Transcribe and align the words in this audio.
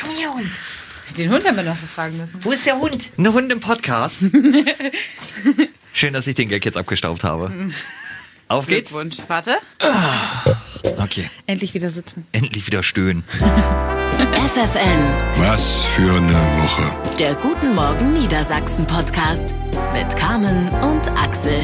Komm 0.00 0.10
hier, 0.10 0.32
Hund. 0.32 0.50
Den 1.16 1.30
Hund 1.30 1.46
haben 1.46 1.56
wir 1.56 1.62
noch 1.64 1.76
so 1.76 1.86
fragen 1.86 2.16
müssen. 2.16 2.38
Wo 2.44 2.50
ist 2.52 2.66
der 2.66 2.78
Hund? 2.78 3.10
Ein 3.16 3.32
Hund 3.32 3.52
im 3.52 3.60
Podcast. 3.60 4.16
Schön, 5.92 6.12
dass 6.12 6.26
ich 6.26 6.34
den 6.34 6.48
Gag 6.48 6.64
jetzt 6.64 6.76
abgestaubt 6.76 7.24
habe. 7.24 7.52
Auf 8.48 8.66
geht's. 8.66 8.90
Glückwunsch. 8.90 9.16
Warte. 9.28 9.56
Okay, 10.98 11.30
Endlich 11.46 11.74
wieder 11.74 11.90
sitzen. 11.90 12.26
endlich 12.32 12.66
wieder 12.66 12.82
stöhnen. 12.82 13.24
FFN, 13.30 14.98
Was 15.48 15.84
für 15.86 16.10
eine 16.10 16.32
Woche. 16.32 17.16
der 17.18 17.34
Guten 17.34 17.74
Morgen 17.74 18.12
Niedersachsen 18.14 18.86
Podcast 18.86 19.54
mit 19.92 20.16
Carmen 20.16 20.68
und 20.68 21.08
Axel. 21.18 21.60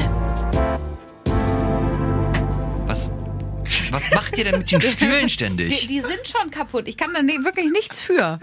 Was 3.92 4.10
macht 4.10 4.36
ihr 4.38 4.44
denn 4.44 4.58
mit 4.58 4.70
den 4.70 4.80
Stühlen 4.80 5.26
Die, 5.26 5.32
ständig? 5.32 5.86
die 5.86 6.00
sind 6.00 6.20
schon 6.26 6.50
kaputt. 6.50 6.88
Ich 6.88 6.96
kann 6.96 7.12
da 7.14 7.22
ne- 7.22 7.44
wirklich 7.44 7.70
nichts 7.70 8.00
für. 8.00 8.38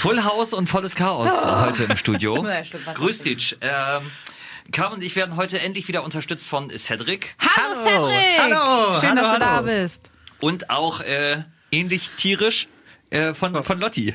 Full 0.00 0.22
House 0.24 0.52
und 0.52 0.68
volles 0.68 0.94
Chaos 0.94 1.46
heute 1.46 1.84
im 1.84 1.96
Studio. 1.96 2.42
Wasser. 2.44 2.78
Grüß 2.94 3.20
dich. 3.22 3.56
Ähm, 3.60 4.10
Carmen 4.70 4.96
und 4.96 5.04
ich 5.04 5.16
werden 5.16 5.36
heute 5.36 5.60
endlich 5.60 5.88
wieder 5.88 6.04
unterstützt 6.04 6.46
von 6.48 6.68
Cedric 6.70 7.34
Hallo, 7.40 7.82
Cedric! 7.82 8.38
Hallo, 8.38 9.00
Schön, 9.00 9.08
hallo, 9.10 9.22
dass 9.22 9.32
du 9.34 9.40
da 9.40 9.50
hallo. 9.56 9.66
bist. 9.66 10.10
und 10.40 10.68
auch 10.70 11.00
äh, 11.00 11.42
ähnlich 11.72 12.10
tierisch 12.16 12.68
äh, 13.10 13.32
von, 13.34 13.62
von 13.64 13.80
Lotti. 13.80 14.14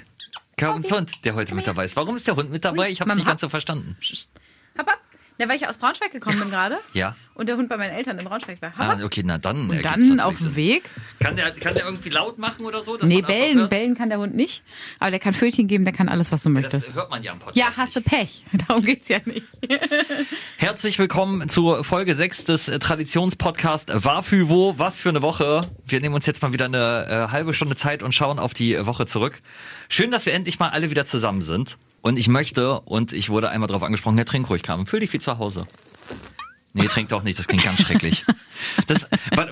Carmens 0.56 0.92
Hund, 0.92 1.12
der 1.26 1.34
heute 1.34 1.56
mit 1.56 1.66
dabei 1.66 1.86
ist. 1.86 1.96
Warum 1.96 2.16
ist 2.16 2.28
der 2.28 2.36
Hund 2.36 2.52
mit 2.52 2.64
dabei? 2.64 2.92
Ich 2.92 3.02
habe 3.02 3.10
es 3.10 3.16
nicht 3.18 3.26
ganz 3.26 3.42
so 3.42 3.50
verstanden. 3.50 3.98
Hopp, 4.78 4.88
hopp. 4.88 5.00
Ja, 5.40 5.50
weil 5.50 5.56
ich 5.58 5.68
aus 5.68 5.78
Braunschweig 5.78 6.12
gekommen 6.12 6.40
bin 6.40 6.50
gerade. 6.52 6.78
Ja. 6.94 7.16
Und 7.34 7.50
der 7.50 7.58
Hund 7.58 7.68
bei 7.68 7.78
meinen 7.78 7.96
Eltern 7.96 8.20
in 8.20 8.26
Braunschweig 8.26 8.62
war. 8.62 8.72
Ah, 8.78 9.00
okay, 9.04 9.24
na 9.26 9.40
dann. 9.40 9.68
Und 9.70 9.84
dann 9.84 10.20
auf 10.20 10.38
dem. 10.38 10.56
Weg. 10.56 10.84
Kann 11.20 11.36
der, 11.36 11.52
kann 11.52 11.74
der 11.74 11.86
irgendwie 11.86 12.10
laut 12.10 12.38
machen 12.38 12.66
oder 12.66 12.84
so? 12.84 12.96
dass 12.96 13.08
Nee, 13.08 13.16
man 13.16 13.24
das 13.24 13.32
auch 13.32 13.40
bellen, 13.40 13.58
hört? 13.58 13.70
bellen 13.72 13.96
kann 13.96 14.10
der 14.10 14.20
Hund 14.20 14.36
nicht. 14.36 14.64
Aber 15.00 15.10
der 15.10 15.20
kann 15.20 15.34
Fötchen 15.34 15.68
geben, 15.68 15.84
der 15.86 15.94
kann 15.94 16.10
alles, 16.10 16.32
was 16.32 16.44
du 16.44 16.50
möchtest. 16.50 16.90
Das 16.90 16.94
hört 16.96 17.10
man 17.10 17.24
ja 17.24 17.32
im 17.32 17.40
Podcast. 17.40 17.58
Ja, 17.58 17.68
hast 17.76 17.96
du. 17.96 18.02
Pech. 18.02 18.44
Darum 18.68 18.86
geht's 18.86 19.10
ja 19.10 19.18
nicht. 19.26 19.48
Herzlich 20.58 21.00
willkommen 21.00 21.50
zur 21.50 21.84
Folge 21.84 22.14
6 22.14 22.44
des 22.46 22.68
äh, 22.70 22.78
Traditionspodcasts 22.78 23.92
Wafü 24.06 24.48
Was 24.78 25.00
für 25.00 25.10
eine 25.10 25.24
Woche. 25.24 25.62
Wir 25.86 26.00
nehmen 26.02 26.14
uns 26.14 26.28
jetzt 26.28 26.42
mal 26.44 26.54
wieder 26.54 26.66
eine 26.66 27.08
äh, 27.30 27.32
halbe 27.32 27.54
Stunde 27.56 27.76
Zeit 27.76 28.04
und 28.04 28.14
schauen 28.14 28.38
auf 28.38 28.54
die 28.54 28.86
Woche 28.86 29.08
zurück. 29.08 29.42
Schön, 29.90 30.12
dass 30.12 30.26
wir 30.28 30.34
endlich 30.34 30.60
mal 30.60 30.70
alle 30.70 30.92
wieder 30.92 31.06
zusammen 31.08 31.42
sind. 31.42 31.78
Und 32.04 32.20
ich 32.20 32.28
möchte, 32.28 32.82
und 32.82 33.14
ich 33.14 33.30
wurde 33.30 33.50
einmal 33.50 33.68
darauf 33.68 33.82
angesprochen, 33.82 34.18
Herr 34.18 34.26
Trink 34.26 34.50
ruhig 34.50 34.62
kam, 34.62 34.86
fühl 34.86 35.00
dich 35.00 35.14
wie 35.14 35.20
zu 35.20 35.38
Hause. 35.38 35.66
Nee, 36.76 36.88
trink 36.88 37.10
doch 37.10 37.22
nicht, 37.24 37.38
das 37.38 37.48
klingt 37.48 37.64
ganz 37.64 37.82
schrecklich. 37.82 38.26
Das, 38.88 39.08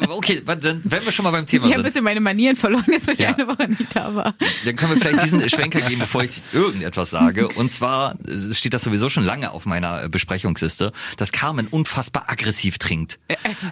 okay, 0.09 0.41
dann, 0.45 0.81
wenn 0.83 1.05
wir 1.05 1.11
schon 1.11 1.23
mal 1.23 1.31
beim 1.31 1.45
Thema 1.45 1.65
Ich 1.67 1.71
habe 1.73 1.81
ein 1.81 1.83
sind, 1.83 1.93
bisschen 1.93 2.03
meine 2.03 2.19
Manieren 2.19 2.55
verloren, 2.55 2.85
jetzt 2.87 3.07
weil 3.07 3.13
ich 3.15 3.19
Ja. 3.19 3.35
eine 3.35 3.47
Woche 3.47 3.67
nicht 3.69 3.95
da 3.95 4.15
war. 4.15 4.35
dann 4.65 4.75
können 4.75 4.93
wir 4.95 5.01
vielleicht 5.01 5.23
diesen 5.23 5.47
Schwenker 5.49 5.81
geben, 5.81 5.99
bevor 5.99 6.23
ich 6.23 6.41
irgendetwas 6.53 7.11
sage. 7.11 7.47
Und 7.49 7.69
zwar 7.71 8.15
äh, 8.27 8.53
steht 8.53 8.73
das 8.73 8.83
sowieso 8.83 9.09
schon 9.09 9.23
lange 9.23 9.51
auf 9.51 9.65
meiner 9.65 10.03
äh, 10.03 10.09
Besprechungsliste, 10.09 10.91
dass 11.17 11.31
Carmen 11.31 11.67
unfassbar 11.67 12.25
aggressiv 12.27 12.77
trinkt. 12.79 13.19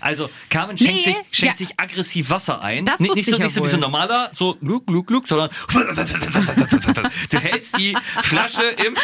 Also 0.02 0.30
Carmen 0.50 0.78
schenkt, 0.78 0.94
Nee, 0.94 1.02
sich, 1.02 1.16
schenkt 1.32 1.60
ja. 1.60 1.68
sich 1.68 1.80
aggressiv 1.80 2.30
Wasser 2.30 2.64
ein. 2.64 2.86
Das 2.86 3.00
nicht, 3.00 3.16
nicht 3.16 3.30
so, 3.30 3.38
ich 3.38 3.40
nicht 3.44 3.54
so 3.54 3.64
wie 3.64 3.68
so 3.68 3.78
ein 3.78 3.82
normaler, 3.82 4.30
so 4.34 4.56
gluck, 4.56 4.86
gluck, 4.86 5.08
gluck, 5.08 5.28
sondern 5.28 5.50
du 7.32 7.40
hältst 7.40 7.78
die 7.80 7.96
Flasche 8.24 8.64
im 8.86 8.96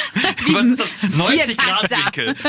was 0.53 0.65
ist 0.65 0.79
das? 0.79 1.15
90 1.15 1.57
Grad 1.57 1.89
Winkel. 1.89 2.35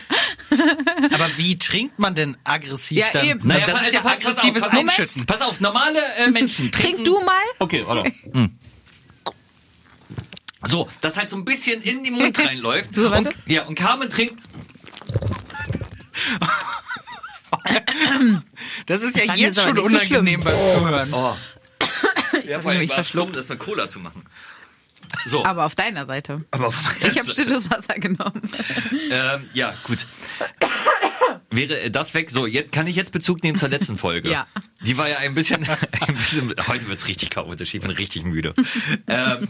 Aber 1.13 1.29
wie 1.37 1.57
trinkt 1.57 1.97
man 1.99 2.13
denn 2.15 2.37
aggressiv 2.43 2.97
Ja, 2.97 3.07
dann? 3.13 3.25
eben. 3.27 3.47
Naja, 3.47 3.65
das 3.65 3.81
ist 3.87 3.93
ja 3.93 4.01
pass- 4.01 4.19
pass 4.19 4.37
aggressives 4.37 4.63
auf, 4.63 4.69
pass 4.69 4.77
auf. 4.79 4.79
Einschütten. 4.89 5.25
Pass 5.25 5.41
auf, 5.41 5.59
normale 5.59 5.99
äh, 6.17 6.29
Menschen 6.29 6.71
trinken. 6.71 6.95
Trink 6.95 7.05
du 7.05 7.19
mal. 7.21 7.33
Okay, 7.59 7.83
warte. 7.85 8.11
Hm. 8.33 8.57
So, 10.67 10.87
dass 11.01 11.17
halt 11.17 11.29
so 11.29 11.37
ein 11.37 11.45
bisschen 11.45 11.81
in 11.81 12.03
den 12.03 12.13
Mund 12.13 12.37
reinläuft. 12.45 12.93
So, 12.93 13.11
und, 13.13 13.29
ja, 13.47 13.63
und 13.65 13.75
Carmen 13.75 14.09
trinkt. 14.09 14.35
Das 18.85 19.01
ist 19.03 19.15
Das 19.15 19.25
ja 19.25 19.33
jetzt 19.35 19.61
schon 19.61 19.73
nicht 19.73 19.83
so 19.83 19.89
unangenehm 19.95 20.41
beim 20.41 20.65
Zuhören. 20.65 21.13
Oh. 21.13 21.35
ja, 22.45 22.59
vor 22.61 22.71
allem 22.71 22.89
war 22.89 22.97
es 22.99 23.11
dumm, 23.11 23.31
das 23.31 23.49
mit 23.49 23.59
Cola 23.59 23.89
zu 23.89 23.99
machen. 23.99 24.25
So, 25.25 25.45
Aber 25.45 25.65
auf 25.65 25.75
deiner 25.75 26.05
Seite. 26.05 26.43
aber 26.51 26.67
auf 26.67 26.75
Ich 27.01 27.17
habe 27.17 27.29
stilles 27.29 27.69
Wasser 27.69 27.95
genommen. 27.95 28.41
Ähm, 29.09 29.49
ja, 29.53 29.73
gut. 29.83 30.05
Wäre 31.49 31.79
äh, 31.79 31.91
das 31.91 32.13
weg? 32.13 32.31
So, 32.31 32.45
jetzt 32.47 32.71
kann 32.71 32.87
ich 32.87 32.95
jetzt 32.95 33.11
Bezug 33.11 33.43
nehmen 33.43 33.57
zur 33.57 33.69
letzten 33.69 33.97
Folge. 33.97 34.31
Ja. 34.31 34.47
Die 34.81 34.97
war 34.97 35.09
ja 35.09 35.17
ein 35.17 35.33
bisschen, 35.33 35.67
ein 36.07 36.15
bisschen 36.15 36.53
heute 36.67 36.87
wird's 36.87 37.07
richtig 37.07 37.29
chaotisch, 37.29 37.73
ich 37.73 37.81
bin 37.81 37.91
richtig 37.91 38.23
müde. 38.23 38.53
ähm, 39.07 39.47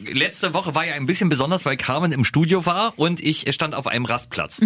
letzte 0.00 0.54
Woche 0.54 0.74
war 0.74 0.84
ja 0.84 0.94
ein 0.94 1.06
bisschen 1.06 1.28
besonders, 1.28 1.64
weil 1.64 1.76
Carmen 1.76 2.12
im 2.12 2.24
Studio 2.24 2.66
war 2.66 2.98
und 2.98 3.20
ich 3.20 3.52
stand 3.52 3.74
auf 3.74 3.86
einem 3.86 4.04
Rastplatz. 4.04 4.60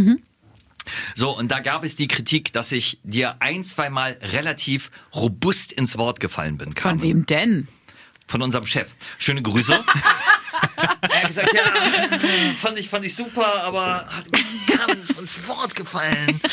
So, 1.14 1.36
und 1.36 1.50
da 1.50 1.60
gab 1.60 1.84
es 1.84 1.96
die 1.96 2.08
Kritik, 2.08 2.52
dass 2.52 2.72
ich 2.72 2.98
dir 3.02 3.36
ein, 3.40 3.64
zweimal 3.64 4.16
relativ 4.22 4.90
robust 5.14 5.72
ins 5.72 5.98
Wort 5.98 6.18
gefallen 6.20 6.56
bin, 6.56 6.74
Carmen. 6.74 7.00
Von 7.00 7.08
wem 7.08 7.26
denn? 7.26 7.68
Von 8.28 8.42
unserem 8.42 8.66
Chef. 8.66 8.88
Schöne 9.18 9.42
Grüße. 9.42 9.72
er 11.10 11.20
hat 11.22 11.26
gesagt, 11.28 11.54
ja, 11.54 11.62
fand 12.60 12.78
ich, 12.78 12.88
fand 12.88 13.04
ich 13.06 13.14
super, 13.16 13.64
aber 13.64 14.06
hat 14.06 14.26
ein 14.26 14.30
bisschen 14.30 14.60
Carmen 14.66 14.98
ins 15.18 15.48
Wort 15.48 15.74
gefallen. 15.74 16.40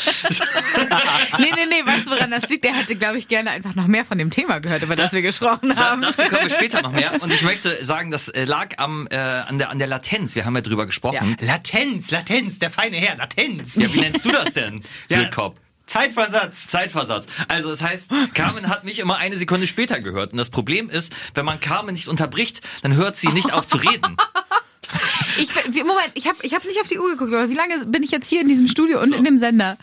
Nee, 1.38 1.50
nee, 1.54 1.66
nee, 1.68 1.86
weißt 1.86 2.06
du, 2.06 2.10
woran 2.10 2.30
das 2.30 2.48
liegt? 2.48 2.64
Der 2.64 2.74
hätte, 2.74 2.96
glaube 2.96 3.18
ich, 3.18 3.28
gerne 3.28 3.50
einfach 3.50 3.74
noch 3.74 3.86
mehr 3.86 4.04
von 4.04 4.16
dem 4.18 4.30
Thema 4.30 4.58
gehört, 4.60 4.82
über 4.82 4.96
das 4.96 5.12
wir 5.12 5.22
gesprochen 5.22 5.70
Da, 5.70 5.90
haben. 5.90 6.02
dazu 6.02 6.22
kommen 6.24 6.42
wir 6.42 6.50
später 6.50 6.82
noch 6.82 6.92
mehr. 6.92 7.20
Und 7.22 7.32
ich 7.32 7.42
möchte 7.42 7.84
sagen, 7.84 8.10
das 8.10 8.28
äh, 8.28 8.44
lag 8.44 8.78
am, 8.78 9.06
äh, 9.10 9.16
an, 9.16 9.58
der, 9.58 9.70
an 9.70 9.78
der 9.78 9.86
Latenz. 9.88 10.34
Wir 10.34 10.44
haben 10.46 10.54
ja 10.54 10.62
drüber 10.62 10.86
gesprochen. 10.86 11.36
Latenz, 11.40 12.10
Latenz, 12.10 12.58
der 12.58 12.70
feine 12.70 12.96
Herr, 12.96 13.16
Latenz. 13.16 13.76
Ja, 13.76 13.92
wie 13.92 14.00
nennst 14.00 14.24
du 14.24 14.30
das 14.32 14.54
denn, 14.54 14.82
Ja. 15.08 15.18
Blödkopf? 15.18 15.56
Zeitversatz. 15.86 16.66
Zeitversatz. 16.66 17.26
Also 17.48 17.70
das 17.70 17.80
heißt, 17.80 18.10
Carmen 18.34 18.68
hat 18.68 18.84
mich 18.84 18.98
immer 18.98 19.16
eine 19.16 19.36
Sekunde 19.38 19.66
später 19.66 20.00
gehört. 20.00 20.32
Und 20.32 20.38
das 20.38 20.50
Problem 20.50 20.90
ist, 20.90 21.12
wenn 21.34 21.44
man 21.44 21.60
Carmen 21.60 21.94
nicht 21.94 22.08
unterbricht, 22.08 22.60
dann 22.82 22.96
hört 22.96 23.16
sie 23.16 23.28
nicht 23.28 23.52
auf 23.52 23.66
zu 23.66 23.78
reden. 23.78 24.16
Ich, 25.38 25.48
Moment, 25.84 26.12
ich 26.14 26.26
habe 26.28 26.38
ich 26.42 26.54
hab 26.54 26.64
nicht 26.64 26.80
auf 26.80 26.88
die 26.88 26.98
Uhr 26.98 27.10
geguckt, 27.10 27.34
aber 27.34 27.50
wie 27.50 27.54
lange 27.54 27.84
bin 27.86 28.02
ich 28.02 28.10
jetzt 28.10 28.28
hier 28.28 28.40
in 28.40 28.48
diesem 28.48 28.68
Studio 28.68 29.02
und 29.02 29.12
in 29.14 29.24
dem 29.24 29.36
Sender? 29.36 29.76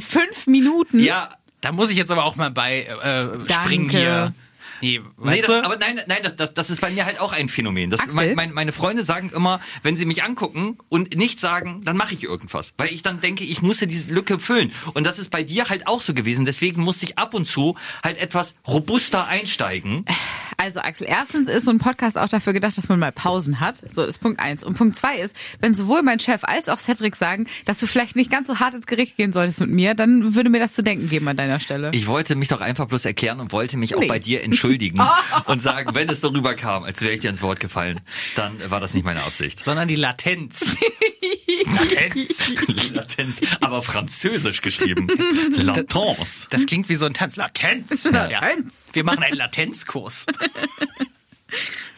Fünf 0.00 0.46
Minuten? 0.46 1.00
Ja, 1.00 1.30
Da 1.60 1.72
muss 1.72 1.90
ich 1.90 1.98
jetzt 1.98 2.10
aber 2.10 2.24
auch 2.24 2.36
mal 2.36 2.50
bei 2.50 2.82
äh, 2.84 3.52
springen 3.52 3.90
hier. 3.90 4.32
Nee, 4.80 5.00
Nee, 5.16 5.40
das, 5.40 5.64
aber 5.64 5.76
nein, 5.76 6.00
nein, 6.06 6.20
das, 6.22 6.36
das, 6.36 6.54
das 6.54 6.70
ist 6.70 6.80
bei 6.80 6.90
mir 6.90 7.04
halt 7.04 7.20
auch 7.20 7.32
ein 7.32 7.48
Phänomen. 7.48 7.90
Das, 7.90 8.06
mein, 8.06 8.34
mein, 8.34 8.52
meine 8.52 8.72
Freunde 8.72 9.02
sagen 9.02 9.30
immer, 9.34 9.60
wenn 9.82 9.96
sie 9.96 10.06
mich 10.06 10.22
angucken 10.22 10.78
und 10.88 11.16
nicht 11.16 11.40
sagen, 11.40 11.82
dann 11.84 11.96
mache 11.96 12.14
ich 12.14 12.24
irgendwas. 12.24 12.74
Weil 12.76 12.88
ich 12.88 13.02
dann 13.02 13.20
denke, 13.20 13.44
ich 13.44 13.62
muss 13.62 13.80
ja 13.80 13.86
diese 13.86 14.12
Lücke 14.12 14.38
füllen. 14.38 14.72
Und 14.94 15.04
das 15.06 15.18
ist 15.18 15.30
bei 15.30 15.42
dir 15.42 15.68
halt 15.68 15.86
auch 15.86 16.00
so 16.00 16.14
gewesen. 16.14 16.44
Deswegen 16.44 16.82
musste 16.82 17.06
ich 17.06 17.18
ab 17.18 17.34
und 17.34 17.46
zu 17.46 17.76
halt 18.02 18.18
etwas 18.18 18.54
robuster 18.66 19.26
einsteigen. 19.26 20.04
Also 20.60 20.80
Axel, 20.80 21.06
erstens 21.08 21.48
ist 21.48 21.66
so 21.66 21.70
ein 21.70 21.78
Podcast 21.78 22.18
auch 22.18 22.28
dafür 22.28 22.52
gedacht, 22.52 22.76
dass 22.76 22.88
man 22.88 22.98
mal 22.98 23.12
Pausen 23.12 23.60
hat. 23.60 23.76
So 23.92 24.02
ist 24.02 24.18
Punkt 24.18 24.40
eins. 24.40 24.64
Und 24.64 24.76
Punkt 24.76 24.96
zwei 24.96 25.18
ist, 25.18 25.36
wenn 25.60 25.72
sowohl 25.72 26.02
mein 26.02 26.18
Chef 26.18 26.42
als 26.42 26.68
auch 26.68 26.78
Cedric 26.80 27.14
sagen, 27.14 27.46
dass 27.64 27.78
du 27.78 27.86
vielleicht 27.86 28.16
nicht 28.16 28.28
ganz 28.28 28.48
so 28.48 28.58
hart 28.58 28.74
ins 28.74 28.88
Gericht 28.88 29.16
gehen 29.16 29.32
solltest 29.32 29.60
mit 29.60 29.70
mir, 29.70 29.94
dann 29.94 30.34
würde 30.34 30.50
mir 30.50 30.58
das 30.58 30.72
zu 30.72 30.82
denken 30.82 31.08
geben 31.08 31.28
an 31.28 31.36
deiner 31.36 31.60
Stelle. 31.60 31.90
Ich 31.94 32.08
wollte 32.08 32.34
mich 32.34 32.48
doch 32.48 32.60
einfach 32.60 32.86
bloß 32.88 33.04
erklären 33.04 33.38
und 33.38 33.52
wollte 33.52 33.76
mich 33.76 33.94
auch 33.94 34.00
Nee. 34.00 34.08
bei 34.08 34.18
dir 34.18 34.42
entschuldigen 34.42 35.00
und 35.46 35.62
sagen, 35.62 35.94
wenn 35.94 36.08
es 36.08 36.20
so 36.20 36.28
rüberkam, 36.28 36.82
als 36.82 37.02
wäre 37.02 37.12
ich 37.12 37.20
dir 37.20 37.30
ins 37.30 37.40
Wort 37.42 37.60
gefallen, 37.60 38.00
dann 38.34 38.58
war 38.68 38.80
das 38.80 38.94
nicht 38.94 39.04
meine 39.04 39.22
Absicht. 39.22 39.62
Sondern 39.64 39.86
die 39.86 39.94
Latenz. 39.96 40.76
Latenz. 41.66 42.42
Latenz, 42.92 43.40
aber 43.60 43.82
französisch 43.82 44.60
geschrieben. 44.60 45.06
Latence. 45.54 46.48
Das 46.50 46.66
klingt 46.66 46.88
wie 46.88 46.94
so 46.96 47.06
ein 47.06 47.14
Tanz. 47.14 47.36
Latenz. 47.36 48.04
Latenz. 48.04 48.86
Ja. 48.88 48.94
Wir 48.94 49.04
machen 49.04 49.22
einen 49.22 49.36
Latenzkurs. 49.36 50.26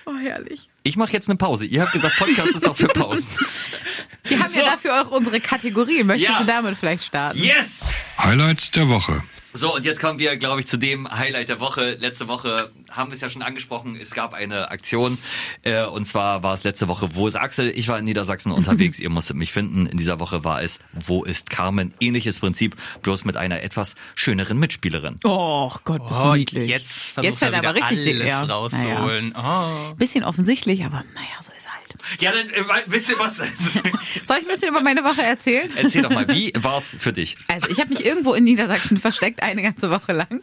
Oh, 0.07 0.17
herrlich. 0.17 0.69
Ich 0.83 0.97
mache 0.97 1.13
jetzt 1.13 1.29
eine 1.29 1.37
Pause. 1.37 1.67
Ihr 1.67 1.83
habt 1.83 1.93
gesagt, 1.93 2.17
Podcast 2.19 2.51
ist 2.57 2.67
auch 2.69 2.77
für 2.77 2.89
Pausen. 2.89 3.29
Wir 4.25 4.41
haben 4.43 4.53
ja 4.55 4.65
dafür 4.65 5.01
auch 5.03 5.11
unsere 5.11 5.41
Kategorien. 5.41 6.07
Möchtest 6.07 6.31
Ja. 6.33 6.39
du 6.41 6.47
damit 6.47 6.77
vielleicht 6.77 7.05
starten? 7.05 7.39
Yes! 7.39 7.85
Highlights 8.19 8.71
der 8.73 8.89
Woche. 8.89 9.23
So, 9.53 9.75
und 9.75 9.85
jetzt 9.85 10.01
kommen 10.01 10.19
wir, 10.19 10.37
glaube 10.37 10.61
ich, 10.61 10.67
zu 10.67 10.79
dem 10.79 11.09
Highlight 11.11 11.49
der 11.49 11.61
Woche. 11.61 11.93
Letzte 12.01 12.29
Woche 12.29 12.71
haben 12.91 13.11
wir 13.11 13.15
es 13.15 13.21
ja 13.21 13.29
schon 13.29 13.43
angesprochen, 13.43 13.97
es 14.01 14.13
gab 14.13 14.35
eine 14.35 14.71
Aktion. 14.71 15.19
Äh, 15.63 15.85
und 15.85 16.05
zwar 16.07 16.43
war 16.43 16.55
es 16.55 16.65
letzte 16.65 16.89
Woche, 16.89 17.15
wo 17.15 17.29
ist 17.29 17.37
Axel? 17.37 17.71
Ich 17.75 17.89
war 17.89 17.99
in 17.99 18.05
Niedersachsen 18.05 18.53
unterwegs, 18.53 18.99
ihr 19.01 19.11
musstet 19.11 19.37
mich 19.37 19.53
finden. 19.53 19.87
In 19.87 19.97
dieser 19.97 20.21
Woche 20.21 20.45
war 20.45 20.63
es, 20.63 20.79
wo 20.93 21.25
ist 21.25 21.51
Carmen? 21.51 21.95
Ähnliches 22.01 22.41
Prinzip, 22.41 22.77
bloß 23.03 23.25
mit 23.25 23.37
einer 23.37 23.63
etwas 23.63 23.95
schöneren 24.15 24.59
Mitspielerin. 24.59 25.17
Oh 25.25 25.71
Gott, 25.85 26.07
bist 26.09 26.21
du 26.21 26.25
Oh, 26.25 26.35
niedlich. 26.35 26.69
jetzt 26.69 26.81
jetzt 26.81 27.15
versucht 27.15 27.43
er 27.43 27.53
wird 27.53 27.65
aber 27.65 27.75
richtig 27.75 27.99
alles 27.99 28.19
dick, 28.19 28.27
ja. 28.27 28.43
rauszuholen. 28.43 29.35
Oh. 29.37 29.95
Bisschen 29.95 30.25
offensichtlich, 30.25 30.85
aber 30.85 31.05
naja, 31.15 31.27
so 31.41 31.53
ist 31.57 31.67
er 31.67 31.73
halt. 31.73 31.81
Ja, 32.21 32.33
dann 32.33 32.49
äh, 32.51 32.83
wisst 32.87 33.11
ihr 33.11 33.19
was? 33.19 33.37
Soll 34.25 34.39
ich 34.39 34.45
ein 34.45 34.47
bisschen 34.49 34.69
über 34.69 34.81
meine 34.81 35.05
Woche 35.05 35.23
erzählen? 35.23 35.71
Erzähl 35.77 36.03
doch 36.03 36.11
mal, 36.11 36.27
wie 36.29 36.53
war's 36.57 36.97
für 36.99 37.13
dich? 37.13 37.37
Also 37.49 37.69
ich 37.69 37.79
habe 37.79 37.91
mich 37.91 38.05
irgendwo 38.05 38.35
in 38.35 38.45
Niedersachsen 38.45 38.97
versteckt, 38.97 39.43
eine 39.43 39.63
ganze 39.63 39.91
Woche 39.91 40.13
lang. 40.13 40.43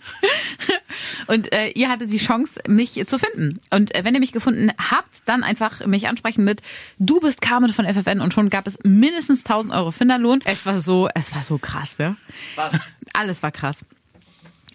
Und 1.27 1.51
äh, 1.53 1.69
ihr 1.69 1.89
hattet 1.89 2.11
die 2.11 2.17
Chance, 2.19 2.36
Chance, 2.37 2.59
mich 2.67 3.05
zu 3.07 3.19
finden. 3.19 3.59
Und 3.71 3.93
äh, 3.95 4.03
wenn 4.03 4.13
ihr 4.13 4.19
mich 4.19 4.31
gefunden 4.31 4.71
habt, 4.77 5.27
dann 5.27 5.43
einfach 5.43 5.85
mich 5.85 6.07
ansprechen 6.07 6.43
mit 6.43 6.61
Du 6.99 7.19
bist 7.19 7.41
Carmen 7.41 7.73
von 7.73 7.85
FFN 7.85 8.21
und 8.21 8.33
schon 8.33 8.49
gab 8.49 8.67
es 8.67 8.77
mindestens 8.83 9.45
1000 9.45 9.73
Euro 9.73 9.91
Finderlohn. 9.91 10.39
Es 10.45 10.65
war 10.65 10.79
so, 10.79 11.09
es 11.13 11.33
war 11.33 11.43
so 11.43 11.57
krass, 11.57 11.95
ja. 11.97 12.15
Was? 12.55 12.79
Alles 13.13 13.43
war 13.43 13.51
krass. 13.51 13.83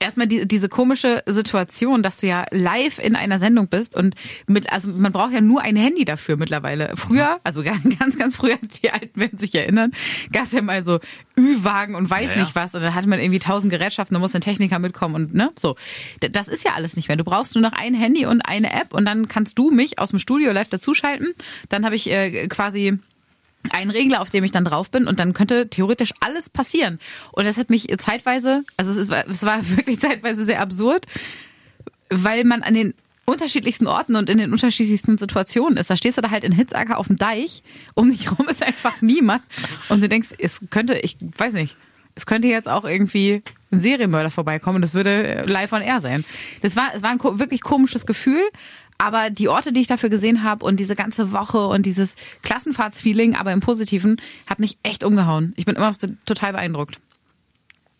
Erstmal 0.02 0.26
die, 0.26 0.46
diese 0.46 0.68
komische 0.68 1.22
Situation, 1.26 2.02
dass 2.02 2.18
du 2.18 2.26
ja 2.26 2.44
live 2.50 2.98
in 2.98 3.16
einer 3.16 3.38
Sendung 3.38 3.68
bist 3.68 3.96
und 3.96 4.14
mit, 4.46 4.72
also 4.72 4.90
man 4.90 5.12
braucht 5.12 5.32
ja 5.32 5.40
nur 5.40 5.62
ein 5.62 5.76
Handy 5.76 6.04
dafür 6.04 6.36
mittlerweile. 6.36 6.92
Früher, 6.96 7.40
also 7.44 7.62
ganz, 7.98 8.18
ganz 8.18 8.36
früher, 8.36 8.58
die 8.82 8.90
Alten 8.90 9.20
werden 9.20 9.38
sich 9.38 9.54
erinnern, 9.54 9.92
gab 10.32 10.44
es 10.44 10.52
ja 10.52 10.62
mal 10.62 10.84
so 10.84 11.00
Ü-Wagen 11.38 11.94
und 11.94 12.10
weiß 12.10 12.30
Ja, 12.30 12.36
ja. 12.36 12.40
nicht 12.42 12.54
was 12.54 12.74
und 12.74 12.82
dann 12.82 12.94
hatte 12.94 13.08
man 13.08 13.20
irgendwie 13.20 13.38
tausend 13.38 13.72
Gerätschaften, 13.72 14.14
da 14.14 14.20
muss 14.20 14.34
ein 14.34 14.40
Techniker 14.40 14.78
mitkommen 14.78 15.14
und 15.14 15.34
ne, 15.34 15.50
so. 15.56 15.76
Das 16.20 16.48
ist 16.48 16.64
ja 16.64 16.72
alles 16.74 16.96
nicht 16.96 17.08
mehr. 17.08 17.16
Du 17.16 17.24
brauchst 17.24 17.54
nur 17.54 17.62
noch 17.62 17.72
ein 17.72 17.94
Handy 17.94 18.26
und 18.26 18.42
eine 18.42 18.72
App 18.72 18.92
und 18.92 19.04
dann 19.04 19.28
kannst 19.28 19.58
du 19.58 19.70
mich 19.70 19.98
aus 19.98 20.10
dem 20.10 20.18
Studio 20.18 20.52
live 20.52 20.68
dazuschalten. 20.68 21.32
Dann 21.68 21.84
habe 21.84 21.94
ich 21.94 22.10
äh, 22.10 22.48
quasi 22.48 22.98
einen 23.70 23.90
Regler, 23.90 24.20
auf 24.20 24.30
dem 24.30 24.44
ich 24.44 24.50
dann 24.50 24.64
drauf 24.64 24.90
bin 24.90 25.06
und 25.06 25.20
dann 25.20 25.32
könnte 25.32 25.68
theoretisch 25.68 26.12
alles 26.20 26.50
passieren. 26.50 26.98
Und 27.32 27.44
das 27.44 27.56
hat 27.56 27.70
mich 27.70 27.88
zeitweise, 27.98 28.64
also 28.76 29.00
es 29.00 29.08
war, 29.08 29.26
es 29.28 29.42
war 29.44 29.68
wirklich 29.76 30.00
zeitweise 30.00 30.44
sehr 30.44 30.60
absurd, 30.60 31.06
weil 32.10 32.44
man 32.44 32.62
an 32.62 32.74
den 32.74 32.94
unterschiedlichsten 33.24 33.86
Orten 33.86 34.16
und 34.16 34.28
in 34.28 34.38
den 34.38 34.52
unterschiedlichsten 34.52 35.16
Situationen 35.16 35.76
ist. 35.76 35.90
Da 35.90 35.96
stehst 35.96 36.18
du 36.18 36.22
da 36.22 36.30
halt 36.30 36.44
in 36.44 36.52
Hitzacker 36.52 36.98
auf 36.98 37.06
dem 37.06 37.16
Deich, 37.16 37.62
um 37.94 38.10
dich 38.10 38.30
rum 38.36 38.48
ist 38.48 38.62
einfach 38.62 39.00
niemand 39.00 39.42
und 39.88 40.02
du 40.02 40.08
denkst, 40.08 40.30
es 40.38 40.60
könnte, 40.70 40.94
ich 40.98 41.16
weiß 41.38 41.52
nicht, 41.52 41.76
es 42.14 42.26
könnte 42.26 42.48
jetzt 42.48 42.68
auch 42.68 42.84
irgendwie 42.84 43.42
ein 43.70 43.80
Serienmörder 43.80 44.30
vorbeikommen 44.30 44.76
und 44.76 44.82
das 44.82 44.92
würde 44.92 45.44
live 45.46 45.72
on 45.72 45.80
air 45.82 46.00
sein. 46.00 46.24
Das 46.60 46.76
war, 46.76 46.94
es 46.94 47.02
war 47.02 47.10
ein 47.10 47.20
wirklich 47.38 47.62
komisches 47.62 48.04
Gefühl, 48.04 48.42
aber 49.02 49.30
die 49.30 49.48
Orte, 49.48 49.72
die 49.72 49.80
ich 49.80 49.88
dafür 49.88 50.10
gesehen 50.10 50.44
habe 50.44 50.64
und 50.64 50.78
diese 50.78 50.94
ganze 50.94 51.32
Woche 51.32 51.66
und 51.66 51.84
dieses 51.86 52.14
Klassenfahrtsfeeling, 52.42 53.34
aber 53.34 53.52
im 53.52 53.58
Positiven, 53.58 54.20
hat 54.46 54.60
mich 54.60 54.78
echt 54.84 55.02
umgehauen. 55.02 55.54
Ich 55.56 55.64
bin 55.64 55.74
immer 55.74 55.90
noch 55.90 55.96
total 56.24 56.52
beeindruckt. 56.52 57.00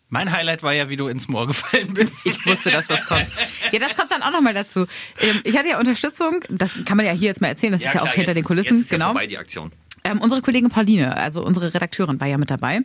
Mein 0.07 0.31
Highlight 0.31 0.63
war 0.63 0.71
ja, 0.71 0.87
wie 0.87 0.95
du 0.95 1.07
ins 1.07 1.27
Moor 1.27 1.45
gefallen 1.47 1.93
bist. 1.93 2.25
Ich 2.25 2.45
wusste, 2.45 2.71
dass 2.71 2.87
das 2.87 3.03
kommt. 3.05 3.27
Ja, 3.73 3.79
das 3.79 3.97
kommt 3.97 4.11
dann 4.11 4.21
auch 4.21 4.31
nochmal 4.31 4.53
dazu. 4.53 4.85
Ähm, 5.19 5.41
Ich 5.43 5.57
hatte 5.57 5.67
ja 5.67 5.79
Unterstützung, 5.79 6.39
das 6.49 6.73
kann 6.85 6.95
man 6.95 7.05
ja 7.05 7.11
hier 7.11 7.27
jetzt 7.27 7.41
mal 7.41 7.47
erzählen, 7.47 7.73
das 7.73 7.81
ist 7.81 7.93
ja 7.93 7.99
auch 7.99 8.03
klar, 8.03 8.13
hinter 8.13 8.29
jetzt 8.29 8.37
den 8.37 8.43
Kulissen, 8.45 8.75
Jetzt 8.77 8.85
ist 8.85 8.91
ja 8.91 8.97
genau. 8.97 9.07
vorbei, 9.07 9.27
die 9.27 9.37
Aktion. 9.37 9.73
Ähm, 10.05 10.21
unsere 10.21 10.41
Kollegin 10.41 10.69
Pauline, 10.69 11.17
also 11.17 11.43
unsere 11.43 11.73
Redakteurin, 11.73 12.19
war 12.21 12.27
ja 12.27 12.37
mit 12.37 12.49
dabei. 12.49 12.81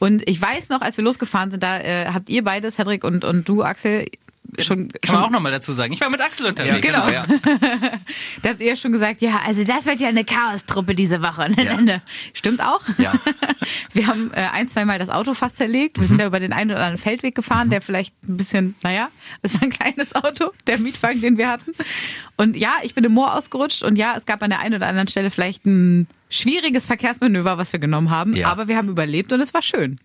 Und 0.00 0.28
ich 0.28 0.40
weiß 0.40 0.70
noch, 0.70 0.80
als 0.80 0.96
wir 0.96 1.04
losgefahren 1.04 1.52
sind, 1.52 1.62
da 1.62 1.78
äh, 1.78 2.06
habt 2.06 2.28
ihr 2.28 2.42
beide, 2.42 2.72
Cedric 2.72 3.04
und, 3.04 3.24
und 3.24 3.48
du, 3.48 3.62
Axel, 3.62 4.06
schon, 4.58 4.88
Kann 4.88 5.00
schon 5.04 5.14
man 5.16 5.24
auch 5.24 5.30
nochmal 5.30 5.52
dazu 5.52 5.72
sagen. 5.72 5.92
Ich 5.92 6.00
war 6.00 6.10
mit 6.10 6.20
Axel 6.20 6.46
unterwegs. 6.46 6.86
genau. 6.86 7.08
ja. 7.08 7.24
da 8.42 8.50
habt 8.50 8.60
ihr 8.60 8.68
ja 8.68 8.76
schon 8.76 8.92
gesagt, 8.92 9.22
ja, 9.22 9.40
also 9.46 9.64
das 9.64 9.86
wird 9.86 10.00
ja 10.00 10.08
eine 10.08 10.24
Chaostruppe 10.24 10.94
diese 10.94 11.22
Woche. 11.22 11.50
Ne? 11.50 12.02
Stimmt 12.32 12.60
auch. 12.60 12.80
Ja. 12.98 13.12
Wir 13.92 14.06
haben 14.06 14.30
äh, 14.32 14.46
ein, 14.52 14.68
zwei 14.68 14.84
Mal 14.84 14.98
das 14.98 15.10
Auto 15.10 15.34
fast 15.34 15.56
zerlegt. 15.56 15.98
Wir 15.98 16.06
sind 16.06 16.18
da 16.18 16.26
über 16.26 16.40
den 16.40 16.52
einen 16.52 16.70
oder 16.70 16.80
anderen 16.80 16.98
Feldweg 16.98 17.34
gefahren, 17.34 17.70
der 17.70 17.80
vielleicht 17.80 18.14
ein 18.28 18.36
bisschen, 18.36 18.74
naja, 18.82 19.08
es 19.42 19.54
war 19.54 19.62
ein 19.62 19.70
kleines 19.70 20.14
Auto, 20.14 20.52
der 20.66 20.78
Mietwagen, 20.78 21.20
den 21.20 21.38
wir 21.38 21.48
hatten. 21.48 21.72
Und 22.36 22.56
ja, 22.56 22.74
ich 22.82 22.94
bin 22.94 23.04
im 23.04 23.12
Moor 23.12 23.34
ausgerutscht 23.34 23.82
und 23.82 23.96
ja, 23.96 24.14
es 24.16 24.26
gab 24.26 24.42
an 24.42 24.50
der 24.50 24.60
einen 24.60 24.74
oder 24.74 24.86
anderen 24.86 25.08
Stelle 25.08 25.30
vielleicht 25.30 25.66
ein 25.66 26.06
schwieriges 26.28 26.86
Verkehrsmanöver, 26.86 27.58
was 27.58 27.72
wir 27.72 27.80
genommen 27.80 28.10
haben. 28.10 28.34
Ja. 28.34 28.48
Aber 28.48 28.68
wir 28.68 28.76
haben 28.76 28.88
überlebt 28.88 29.32
und 29.32 29.40
es 29.40 29.52
war 29.54 29.62
schön. 29.62 29.98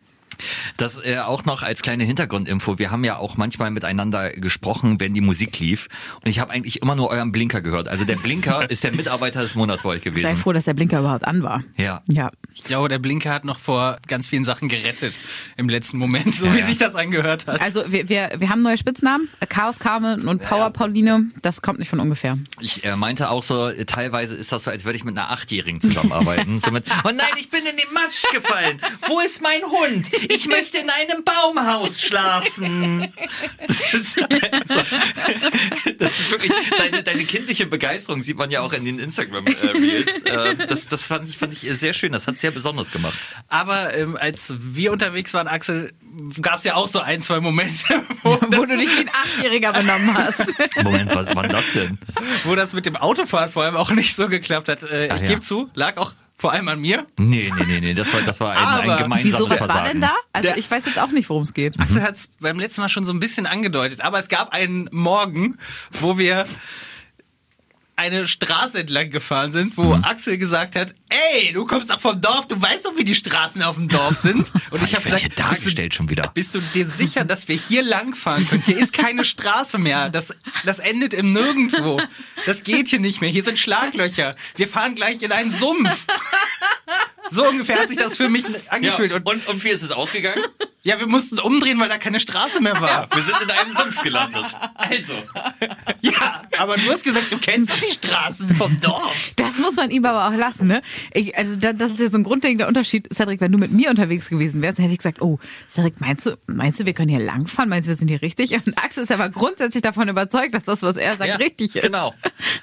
Das 0.77 1.03
äh, 1.03 1.17
auch 1.19 1.45
noch 1.45 1.63
als 1.63 1.81
kleine 1.81 2.03
Hintergrundinfo. 2.03 2.79
Wir 2.79 2.91
haben 2.91 3.03
ja 3.03 3.17
auch 3.17 3.37
manchmal 3.37 3.71
miteinander 3.71 4.29
gesprochen, 4.31 4.99
wenn 4.99 5.13
die 5.13 5.21
Musik 5.21 5.59
lief. 5.59 5.87
Und 6.23 6.29
ich 6.29 6.39
habe 6.39 6.51
eigentlich 6.51 6.81
immer 6.81 6.95
nur 6.95 7.09
euren 7.09 7.31
Blinker 7.31 7.61
gehört. 7.61 7.87
Also 7.87 8.05
der 8.05 8.15
Blinker 8.15 8.69
ist 8.69 8.83
der 8.83 8.91
Mitarbeiter 8.91 9.41
des 9.41 9.55
Monats 9.55 9.83
bei 9.83 9.89
euch 9.89 10.03
Sei 10.03 10.09
gewesen. 10.09 10.37
froh, 10.37 10.53
dass 10.53 10.65
der 10.65 10.73
Blinker 10.73 10.99
überhaupt 10.99 11.25
an 11.25 11.43
war. 11.43 11.63
Ja. 11.77 12.01
Ja. 12.07 12.31
Ich 12.53 12.63
glaube, 12.63 12.89
der 12.89 12.99
Blinker 12.99 13.31
hat 13.31 13.45
noch 13.45 13.59
vor 13.59 13.97
ganz 14.07 14.27
vielen 14.27 14.45
Sachen 14.45 14.69
gerettet 14.69 15.19
im 15.57 15.69
letzten 15.69 15.97
Moment, 15.97 16.33
so 16.35 16.45
Ja, 16.47 16.53
wie 16.55 16.59
ja. 16.59 16.65
sich 16.65 16.77
das 16.77 16.95
angehört 16.95 17.47
hat. 17.47 17.61
Also 17.61 17.83
wir, 17.91 18.09
wir, 18.09 18.31
wir 18.37 18.49
haben 18.49 18.61
neue 18.61 18.77
Spitznamen. 18.77 19.27
Chaos 19.49 19.79
Carmen 19.79 20.27
und 20.27 20.41
Power 20.41 20.69
Pauline. 20.71 21.29
Das 21.41 21.61
kommt 21.61 21.79
nicht 21.79 21.89
von 21.89 21.99
ungefähr. 21.99 22.37
Ich 22.59 22.83
äh, 22.83 22.95
meinte 22.95 23.29
auch 23.29 23.43
so, 23.43 23.71
teilweise 23.85 24.35
ist 24.35 24.51
das 24.51 24.63
so, 24.63 24.71
als 24.71 24.85
würde 24.85 24.97
ich 24.97 25.03
mit 25.03 25.17
einer 25.17 25.31
Achtjährigen 25.31 25.81
zusammenarbeiten. 25.81 26.59
so 26.63 26.71
mit, 26.71 26.85
oh 27.03 27.09
nein, 27.09 27.33
ich 27.39 27.49
bin 27.49 27.61
in 27.61 27.77
den 27.77 27.93
Matsch 27.93 28.23
gefallen. 28.33 28.79
Wo 29.07 29.19
ist 29.19 29.41
mein 29.41 29.61
Hund? 29.63 30.05
Ich 30.29 30.47
möchte 30.47 30.77
in 30.77 30.89
einem 30.89 31.23
Baumhaus 31.23 32.01
schlafen. 32.01 33.13
Das 33.67 33.93
ist, 33.93 34.21
also, 34.21 34.81
das 35.97 36.19
ist 36.19 36.31
wirklich, 36.31 36.51
deine, 36.77 37.03
deine 37.03 37.25
kindliche 37.25 37.65
Begeisterung 37.65 38.21
sieht 38.21 38.37
man 38.37 38.51
ja 38.51 38.61
auch 38.61 38.73
in 38.73 38.85
den 38.85 38.99
Instagram-Reels. 38.99 40.23
Äh, 40.25 40.55
das 40.67 40.87
das 40.87 41.07
fand, 41.07 41.29
ich, 41.29 41.37
fand 41.37 41.53
ich 41.53 41.59
sehr 41.59 41.93
schön. 41.93 42.11
Das 42.11 42.27
hat 42.27 42.39
sehr 42.39 42.51
besonders 42.51 42.91
gemacht. 42.91 43.17
Aber 43.47 43.93
ähm, 43.95 44.17
als 44.19 44.53
wir 44.57 44.91
unterwegs 44.91 45.33
waren, 45.33 45.47
Axel, 45.47 45.93
gab 46.41 46.57
es 46.59 46.63
ja 46.63 46.75
auch 46.75 46.87
so 46.87 46.99
ein, 46.99 47.21
zwei 47.21 47.39
Momente, 47.39 48.03
wo, 48.23 48.39
Wo 48.41 48.65
du 48.65 48.77
dich 48.77 48.89
wie 48.89 49.01
ein 49.01 49.09
Achtjähriger 49.09 49.73
benommen 49.73 50.17
hast. 50.17 50.53
Moment, 50.83 51.13
was 51.13 51.35
war 51.35 51.43
denn 51.43 51.51
das 51.51 51.71
denn? 51.73 51.99
wo 52.43 52.55
das 52.55 52.73
mit 52.73 52.85
dem 52.85 52.95
Autofahren 52.95 53.51
vor 53.51 53.63
allem 53.63 53.75
auch 53.75 53.91
nicht 53.91 54.15
so 54.15 54.27
geklappt 54.27 54.69
hat. 54.69 54.83
Äh, 54.83 55.07
ich 55.15 55.21
ja. 55.21 55.27
gebe 55.27 55.41
zu, 55.41 55.69
lag 55.75 55.97
auch 55.97 56.13
vor 56.37 56.51
allem 56.51 56.67
an 56.67 56.81
mir. 56.81 57.05
Nee, 57.17 57.49
nee, 57.57 57.63
nee, 57.65 57.79
nee, 57.79 57.93
das 57.93 58.13
war, 58.13 58.21
das 58.21 58.39
war 58.41 58.51
ein, 58.51 58.57
Aber 58.57 58.97
ein 58.97 59.03
gemeinsames 59.03 59.23
Wieso, 59.33 59.49
was 59.49 59.57
Versagen. 59.57 59.79
war 59.79 59.87
denn 59.87 60.01
da? 60.01 60.11
Also 60.33 60.49
Der- 60.49 60.57
ich 60.57 60.69
weiß 60.69 60.85
jetzt 60.85 60.99
auch 60.99 61.11
nicht, 61.11 61.29
worum 61.29 61.43
es 61.43 61.53
geht. 61.53 61.79
Axel 61.79 62.01
hat 62.03 62.15
es 62.15 62.29
beim 62.39 62.59
letzten 62.59 62.81
Mal 62.81 62.89
schon 62.89 63.05
so 63.05 63.13
ein 63.13 63.19
bisschen 63.19 63.45
angedeutet, 63.45 64.01
aber 64.01 64.19
es 64.19 64.27
gab 64.27 64.53
einen 64.53 64.89
Morgen, 64.91 65.57
wo 65.91 66.17
wir 66.17 66.45
eine 67.97 68.27
Straße 68.27 68.79
entlang 68.79 69.09
gefahren 69.09 69.51
sind, 69.51 69.77
wo 69.77 69.93
Axel 70.03 70.37
gesagt 70.37 70.75
hat, 70.75 70.93
ey, 71.09 71.53
du 71.53 71.65
kommst 71.65 71.89
doch 71.89 71.99
vom 72.01 72.19
Dorf, 72.19 72.45
du 72.47 72.61
weißt 72.61 72.85
doch, 72.85 72.97
wie 72.97 73.05
die 73.05 73.15
Straßen 73.15 73.63
auf 73.63 73.75
dem 73.77 73.87
Dorf 73.87 74.17
sind. 74.17 74.51
Und 74.71 74.83
ich 74.83 74.93
habe 74.95 75.03
gesagt, 75.03 75.23
bist 75.23 75.37
du, 75.39 75.41
dargestellt 75.43 75.95
schon 75.95 76.09
wieder. 76.09 76.29
bist 76.33 76.53
du 76.55 76.59
dir 76.73 76.85
sicher, 76.85 77.23
dass 77.23 77.47
wir 77.47 77.55
hier 77.55 77.83
langfahren 77.83 78.47
können? 78.49 78.63
Hier 78.65 78.77
ist 78.77 78.91
keine 78.93 79.23
Straße 79.25 79.77
mehr. 79.77 80.09
Das, 80.09 80.33
das 80.65 80.79
endet 80.79 81.13
im 81.13 81.31
Nirgendwo. 81.31 82.01
Das 82.45 82.63
geht 82.63 82.89
hier 82.89 82.99
nicht 82.99 83.21
mehr. 83.21 83.29
Hier 83.29 83.43
sind 83.43 83.57
Schlaglöcher. 83.59 84.35
Wir 84.55 84.67
fahren 84.67 84.95
gleich 84.95 85.21
in 85.23 85.31
einen 85.31 85.51
Sumpf. 85.51 86.05
So 87.31 87.47
ungefähr 87.47 87.79
hat 87.79 87.87
sich 87.89 87.97
das 87.97 88.17
für 88.17 88.29
mich 88.29 88.43
Ja, 88.43 88.49
angefühlt. 88.69 89.11
und, 89.13 89.25
Und, 89.25 89.47
und 89.47 89.63
wie 89.63 89.69
ist 89.69 89.81
es 89.83 89.91
ausgegangen? 89.91 90.43
Ja, 90.85 90.99
wir 90.99 91.07
mussten 91.07 91.39
umdrehen, 91.39 91.79
weil 91.79 91.89
da 91.89 91.97
keine 91.97 92.19
Straße 92.19 92.61
mehr 92.61 92.79
war. 92.79 93.07
Wir 93.15 93.23
sind 93.23 93.41
in 93.41 93.49
einem 93.49 93.71
Sumpf 93.71 94.03
gelandet. 94.03 94.55
Also. 94.75 95.13
Ja, 96.01 96.43
aber 96.59 96.75
du 96.75 96.91
hast 96.91 97.03
gesagt, 97.03 97.31
du 97.31 97.39
kennst 97.39 97.71
die 97.83 97.91
Straßen 97.91 98.55
vom 98.55 98.79
Dorf. 98.79 99.31
Das 99.35 99.57
muss 99.57 99.75
man 99.77 99.89
ihm 99.89 100.05
aber 100.05 100.27
auch 100.27 100.37
lassen, 100.37 100.67
ne? 100.67 100.83
Ich, 101.11 101.35
also 101.35 101.55
da, 101.55 101.73
das 101.73 101.93
ist 101.93 101.99
ja 101.99 102.11
so 102.11 102.19
ein 102.19 102.23
grundlegender 102.23 102.67
Unterschied. 102.67 103.11
Cedric, 103.11 103.41
wenn 103.41 103.51
du 103.51 103.57
mit 103.57 103.71
mir 103.71 103.89
unterwegs 103.89 104.29
gewesen 104.29 104.61
wärst, 104.61 104.77
dann 104.77 104.83
hätte 104.83 104.93
ich 104.93 104.99
gesagt, 104.99 105.23
oh, 105.23 105.39
Cedric, 105.67 105.99
meinst 106.01 106.27
du, 106.27 106.37
meinst 106.45 106.79
du, 106.79 106.85
wir 106.85 106.93
können 106.93 107.09
hier 107.09 107.19
langfahren? 107.19 107.67
Meinst 107.67 107.87
du, 107.87 107.89
wir 107.89 107.95
sind 107.95 108.09
hier 108.09 108.21
richtig? 108.21 108.53
Und 108.53 108.77
Axel 108.77 109.05
ist 109.05 109.11
aber 109.11 109.29
grundsätzlich 109.29 109.81
davon 109.81 110.07
überzeugt, 110.07 110.53
dass 110.53 110.65
das, 110.65 110.83
was 110.83 110.97
er 110.97 111.17
sagt, 111.17 111.39
richtig 111.39 111.75
ist. 111.75 111.81
Genau. 111.81 112.13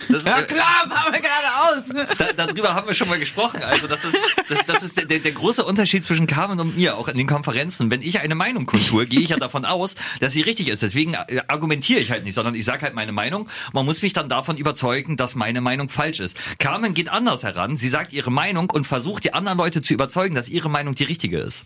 Das, 0.08 0.22
Ja 0.24 0.38
äh, 0.38 0.42
klar, 0.44 0.86
fahren 0.88 1.12
wir 1.12 1.20
geradeaus. 1.20 2.08
Da, 2.18 2.32
darüber 2.46 2.74
haben 2.74 2.86
wir 2.86 2.94
schon 2.94 3.08
mal 3.08 3.18
gesprochen. 3.18 3.64
Also 3.64 3.88
das 3.88 4.04
ist, 4.04 4.20
das, 4.48 4.64
das 4.64 4.82
ist 4.84 4.96
der, 4.96 5.06
der, 5.06 5.18
der 5.18 5.32
große 5.32 5.64
Unterschied 5.64 6.04
zwischen 6.04 6.28
Carmen 6.28 6.60
und 6.60 6.76
mir, 6.76 6.96
auch 6.96 7.08
in 7.08 7.16
den 7.16 7.26
Konferenzen. 7.26 7.90
Wenn 7.90 8.00
ich 8.00 8.11
eine 8.20 8.34
Meinung 8.34 8.66
kundtue, 8.66 9.06
gehe 9.06 9.20
ich 9.20 9.30
ja 9.30 9.36
davon 9.38 9.64
aus, 9.64 9.94
dass 10.20 10.32
sie 10.32 10.42
richtig 10.42 10.68
ist. 10.68 10.82
Deswegen 10.82 11.14
äh, 11.14 11.40
argumentiere 11.48 12.00
ich 12.00 12.10
halt 12.10 12.24
nicht, 12.24 12.34
sondern 12.34 12.54
ich 12.54 12.64
sage 12.64 12.82
halt 12.82 12.94
meine 12.94 13.12
Meinung. 13.12 13.48
Man 13.72 13.84
muss 13.86 14.02
mich 14.02 14.12
dann 14.12 14.28
davon 14.28 14.56
überzeugen, 14.56 15.16
dass 15.16 15.34
meine 15.34 15.60
Meinung 15.60 15.88
falsch 15.88 16.20
ist. 16.20 16.36
Carmen 16.58 16.94
geht 16.94 17.08
anders 17.08 17.42
heran. 17.42 17.76
Sie 17.76 17.88
sagt 17.88 18.12
ihre 18.12 18.30
Meinung 18.30 18.70
und 18.70 18.86
versucht 18.86 19.24
die 19.24 19.34
anderen 19.34 19.58
Leute 19.58 19.82
zu 19.82 19.94
überzeugen, 19.94 20.34
dass 20.34 20.48
ihre 20.48 20.68
Meinung 20.70 20.94
die 20.94 21.04
richtige 21.04 21.38
ist. 21.38 21.64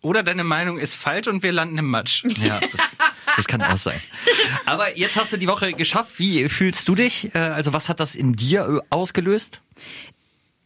Oder 0.00 0.22
deine 0.22 0.44
Meinung 0.44 0.76
ist 0.78 0.96
falsch 0.96 1.28
und 1.28 1.42
wir 1.42 1.50
landen 1.52 1.78
im 1.78 1.88
Matsch. 1.90 2.24
Ja, 2.38 2.60
das, 2.60 2.80
das 3.36 3.46
kann 3.48 3.62
auch 3.62 3.78
sein. 3.78 3.98
Aber 4.66 4.98
jetzt 4.98 5.16
hast 5.16 5.32
du 5.32 5.38
die 5.38 5.46
Woche 5.46 5.72
geschafft. 5.72 6.18
Wie 6.18 6.46
fühlst 6.50 6.86
du 6.88 6.94
dich? 6.94 7.34
Äh, 7.34 7.38
Also 7.38 7.72
was 7.72 7.88
hat 7.88 8.00
das 8.00 8.14
in 8.14 8.34
dir 8.34 8.68
äh, 8.82 8.86
ausgelöst? 8.90 9.62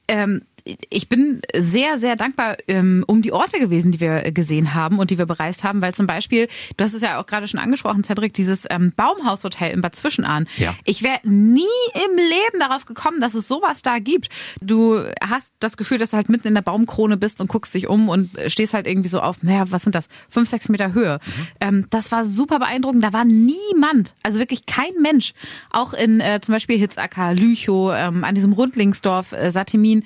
ähm, 0.08 0.42
ich 0.90 1.08
bin 1.08 1.40
sehr, 1.56 1.98
sehr 1.98 2.16
dankbar 2.16 2.56
ähm, 2.66 3.04
um 3.06 3.22
die 3.22 3.32
Orte 3.32 3.58
gewesen, 3.58 3.92
die 3.92 4.00
wir 4.00 4.30
gesehen 4.32 4.74
haben 4.74 4.98
und 4.98 5.10
die 5.10 5.18
wir 5.18 5.26
bereist 5.26 5.64
haben, 5.64 5.80
weil 5.80 5.94
zum 5.94 6.06
Beispiel, 6.06 6.48
du 6.76 6.84
hast 6.84 6.94
es 6.94 7.02
ja 7.02 7.20
auch 7.20 7.26
gerade 7.26 7.48
schon 7.48 7.60
angesprochen, 7.60 8.04
Cedric, 8.04 8.32
dieses 8.34 8.66
ähm, 8.70 8.92
Baumhaushotel 8.96 9.72
in 9.72 9.80
Bad 9.80 9.96
Zwischenahn. 9.96 10.48
Ja. 10.56 10.74
Ich 10.84 11.02
wäre 11.02 11.20
nie 11.24 11.64
im 11.94 12.16
Leben 12.16 12.60
darauf 12.60 12.86
gekommen, 12.86 13.20
dass 13.20 13.34
es 13.34 13.48
sowas 13.48 13.82
da 13.82 13.98
gibt. 13.98 14.28
Du 14.60 15.02
hast 15.26 15.54
das 15.60 15.76
Gefühl, 15.76 15.98
dass 15.98 16.10
du 16.10 16.16
halt 16.16 16.28
mitten 16.28 16.48
in 16.48 16.54
der 16.54 16.62
Baumkrone 16.62 17.16
bist 17.16 17.40
und 17.40 17.48
guckst 17.48 17.74
dich 17.74 17.88
um 17.88 18.08
und 18.08 18.30
stehst 18.46 18.74
halt 18.74 18.86
irgendwie 18.86 19.08
so 19.08 19.20
auf, 19.20 19.42
naja, 19.42 19.64
was 19.70 19.82
sind 19.82 19.94
das? 19.94 20.08
Fünf, 20.28 20.48
sechs 20.48 20.68
Meter 20.68 20.92
Höhe. 20.94 21.18
Ähm, 21.60 21.86
das 21.90 22.12
war 22.12 22.24
super 22.24 22.58
beeindruckend. 22.58 23.04
Da 23.04 23.12
war 23.12 23.24
niemand, 23.24 24.14
also 24.22 24.38
wirklich 24.38 24.66
kein 24.66 24.92
Mensch. 25.00 25.32
Auch 25.70 25.94
in 25.94 26.20
äh, 26.20 26.40
zum 26.40 26.54
Beispiel 26.54 26.78
Hitzacker, 26.78 27.34
Lüchow, 27.34 27.92
ähm, 27.94 28.24
an 28.24 28.34
diesem 28.34 28.52
Rundlingsdorf, 28.52 29.32
äh, 29.32 29.50
Satimin. 29.50 30.04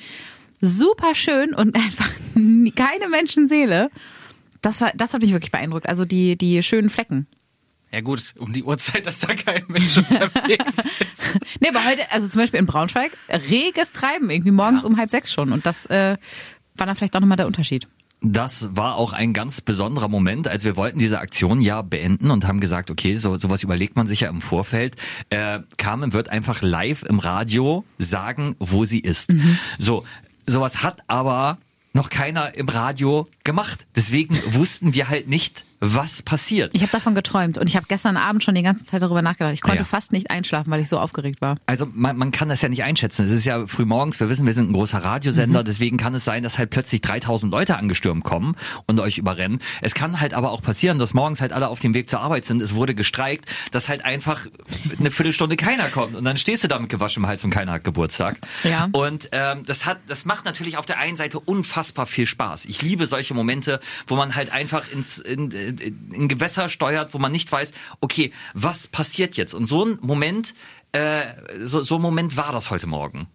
Super 0.62 1.14
schön 1.14 1.54
und 1.54 1.74
einfach 1.76 2.08
keine 2.74 3.08
Menschenseele. 3.10 3.90
Das 4.62 4.80
war, 4.80 4.92
das 4.94 5.12
hat 5.12 5.20
mich 5.20 5.32
wirklich 5.32 5.50
beeindruckt. 5.50 5.88
Also 5.88 6.04
die, 6.04 6.38
die 6.38 6.62
schönen 6.62 6.88
Flecken. 6.88 7.26
Ja 7.90 8.00
gut, 8.00 8.32
um 8.38 8.54
die 8.54 8.62
Uhrzeit, 8.62 9.06
dass 9.06 9.18
da 9.18 9.34
kein 9.34 9.64
Mensch 9.68 9.98
unterwegs 9.98 10.78
ist. 11.00 11.38
Nee, 11.60 11.68
aber 11.68 11.84
heute, 11.84 12.10
also 12.10 12.26
zum 12.28 12.40
Beispiel 12.40 12.58
in 12.60 12.64
Braunschweig, 12.64 13.18
reges 13.50 13.92
Treiben, 13.92 14.30
irgendwie 14.30 14.52
morgens 14.52 14.84
um 14.84 14.96
halb 14.96 15.10
sechs 15.10 15.30
schon. 15.30 15.52
Und 15.52 15.66
das 15.66 15.84
äh, 15.86 16.16
war 16.76 16.86
dann 16.86 16.96
vielleicht 16.96 17.14
auch 17.16 17.20
nochmal 17.20 17.36
der 17.36 17.46
Unterschied. 17.46 17.88
Das 18.24 18.70
war 18.76 18.94
auch 18.94 19.12
ein 19.12 19.32
ganz 19.32 19.60
besonderer 19.60 20.06
Moment, 20.06 20.46
als 20.46 20.64
wir 20.64 20.76
wollten 20.76 21.00
diese 21.00 21.18
Aktion 21.18 21.60
ja 21.60 21.82
beenden 21.82 22.30
und 22.30 22.46
haben 22.46 22.60
gesagt, 22.60 22.90
okay, 22.90 23.16
so 23.16 23.36
sowas 23.36 23.64
überlegt 23.64 23.96
man 23.96 24.06
sich 24.06 24.20
ja 24.20 24.28
im 24.28 24.40
Vorfeld. 24.40 24.94
Äh, 25.28 25.58
Carmen 25.76 26.12
wird 26.12 26.28
einfach 26.28 26.62
live 26.62 27.02
im 27.02 27.18
Radio 27.18 27.84
sagen, 27.98 28.54
wo 28.60 28.84
sie 28.84 29.00
ist. 29.00 29.34
So, 29.78 30.04
sowas 30.46 30.82
hat 30.82 31.02
aber 31.06 31.58
noch 31.92 32.08
keiner 32.08 32.54
im 32.54 32.68
Radio 32.68 33.28
gemacht. 33.44 33.86
Deswegen 33.96 34.38
wussten 34.54 34.94
wir 34.94 35.08
halt 35.08 35.28
nicht, 35.28 35.64
was 35.84 36.22
passiert. 36.22 36.72
Ich 36.74 36.82
habe 36.82 36.92
davon 36.92 37.16
geträumt 37.16 37.58
und 37.58 37.68
ich 37.68 37.74
habe 37.74 37.86
gestern 37.88 38.16
Abend 38.16 38.44
schon 38.44 38.54
die 38.54 38.62
ganze 38.62 38.84
Zeit 38.84 39.02
darüber 39.02 39.20
nachgedacht. 39.20 39.52
Ich 39.52 39.62
konnte 39.62 39.78
Ja. 39.78 39.84
fast 39.84 40.12
nicht 40.12 40.30
einschlafen, 40.30 40.70
weil 40.70 40.80
ich 40.80 40.88
so 40.88 40.96
aufgeregt 40.96 41.40
war. 41.40 41.56
Also 41.66 41.88
man, 41.92 42.16
man 42.16 42.30
kann 42.30 42.48
das 42.48 42.62
ja 42.62 42.68
nicht 42.68 42.84
einschätzen. 42.84 43.26
Es 43.26 43.32
ist 43.32 43.44
ja 43.44 43.66
früh 43.66 43.84
morgens, 43.84 44.20
wir 44.20 44.28
wissen, 44.28 44.46
wir 44.46 44.52
sind 44.52 44.70
ein 44.70 44.74
großer 44.74 44.98
Radiosender, 45.02 45.64
deswegen 45.64 45.96
kann 45.96 46.14
es 46.14 46.24
sein, 46.24 46.44
dass 46.44 46.56
halt 46.56 46.70
plötzlich 46.70 47.00
3000 47.00 47.50
Leute 47.50 47.78
angestürmt 47.78 48.22
kommen 48.22 48.54
und 48.86 49.00
euch 49.00 49.18
überrennen. 49.18 49.58
Es 49.80 49.94
kann 49.94 50.20
halt 50.20 50.34
aber 50.34 50.52
auch 50.52 50.62
passieren, 50.62 51.00
dass 51.00 51.14
morgens 51.14 51.40
halt 51.40 51.52
alle 51.52 51.66
auf 51.66 51.80
dem 51.80 51.94
Weg 51.94 52.08
zur 52.08 52.20
Arbeit 52.20 52.44
sind, 52.44 52.62
es 52.62 52.76
wurde 52.76 52.94
gestreikt, 52.94 53.46
dass 53.72 53.88
halt 53.88 54.04
einfach 54.04 54.46
eine 55.00 55.10
Viertelstunde 55.10 55.56
keiner 55.56 55.88
kommt 55.88 56.14
und 56.14 56.22
dann 56.22 56.36
stehst 56.36 56.62
du 56.62 56.68
da 56.68 56.78
mit 56.78 56.90
gewaschenem 56.90 57.26
Hals 57.26 57.42
und 57.42 57.50
keiner 57.50 57.72
hat 57.72 57.82
Geburtstag. 57.82 58.38
Ja. 58.62 58.88
Und 58.92 59.30
ähm, 59.32 59.64
das 59.66 59.84
hat, 59.84 59.98
das 60.06 60.26
macht 60.26 60.44
natürlich 60.44 60.76
auf 60.78 60.86
der 60.86 60.98
einen 60.98 61.16
Seite 61.16 61.40
unfassbar 61.40 62.06
viel 62.06 62.26
Spaß. 62.26 62.66
Ich 62.66 62.82
liebe 62.82 63.06
solche 63.06 63.31
Momente, 63.34 63.80
wo 64.06 64.16
man 64.16 64.34
halt 64.34 64.50
einfach 64.50 64.90
ins 64.90 65.18
in, 65.18 65.50
in, 65.50 66.10
in 66.12 66.28
Gewässer 66.28 66.68
steuert, 66.68 67.14
wo 67.14 67.18
man 67.18 67.32
nicht 67.32 67.50
weiß, 67.50 67.72
okay, 68.00 68.32
was 68.54 68.88
passiert 68.88 69.36
jetzt? 69.36 69.54
Und 69.54 69.66
so 69.66 69.84
ein 69.84 69.98
Moment, 70.00 70.54
äh, 70.92 71.22
so, 71.64 71.82
so 71.82 71.96
ein 71.96 72.02
Moment 72.02 72.36
war 72.36 72.52
das 72.52 72.70
heute 72.70 72.86
Morgen. 72.86 73.28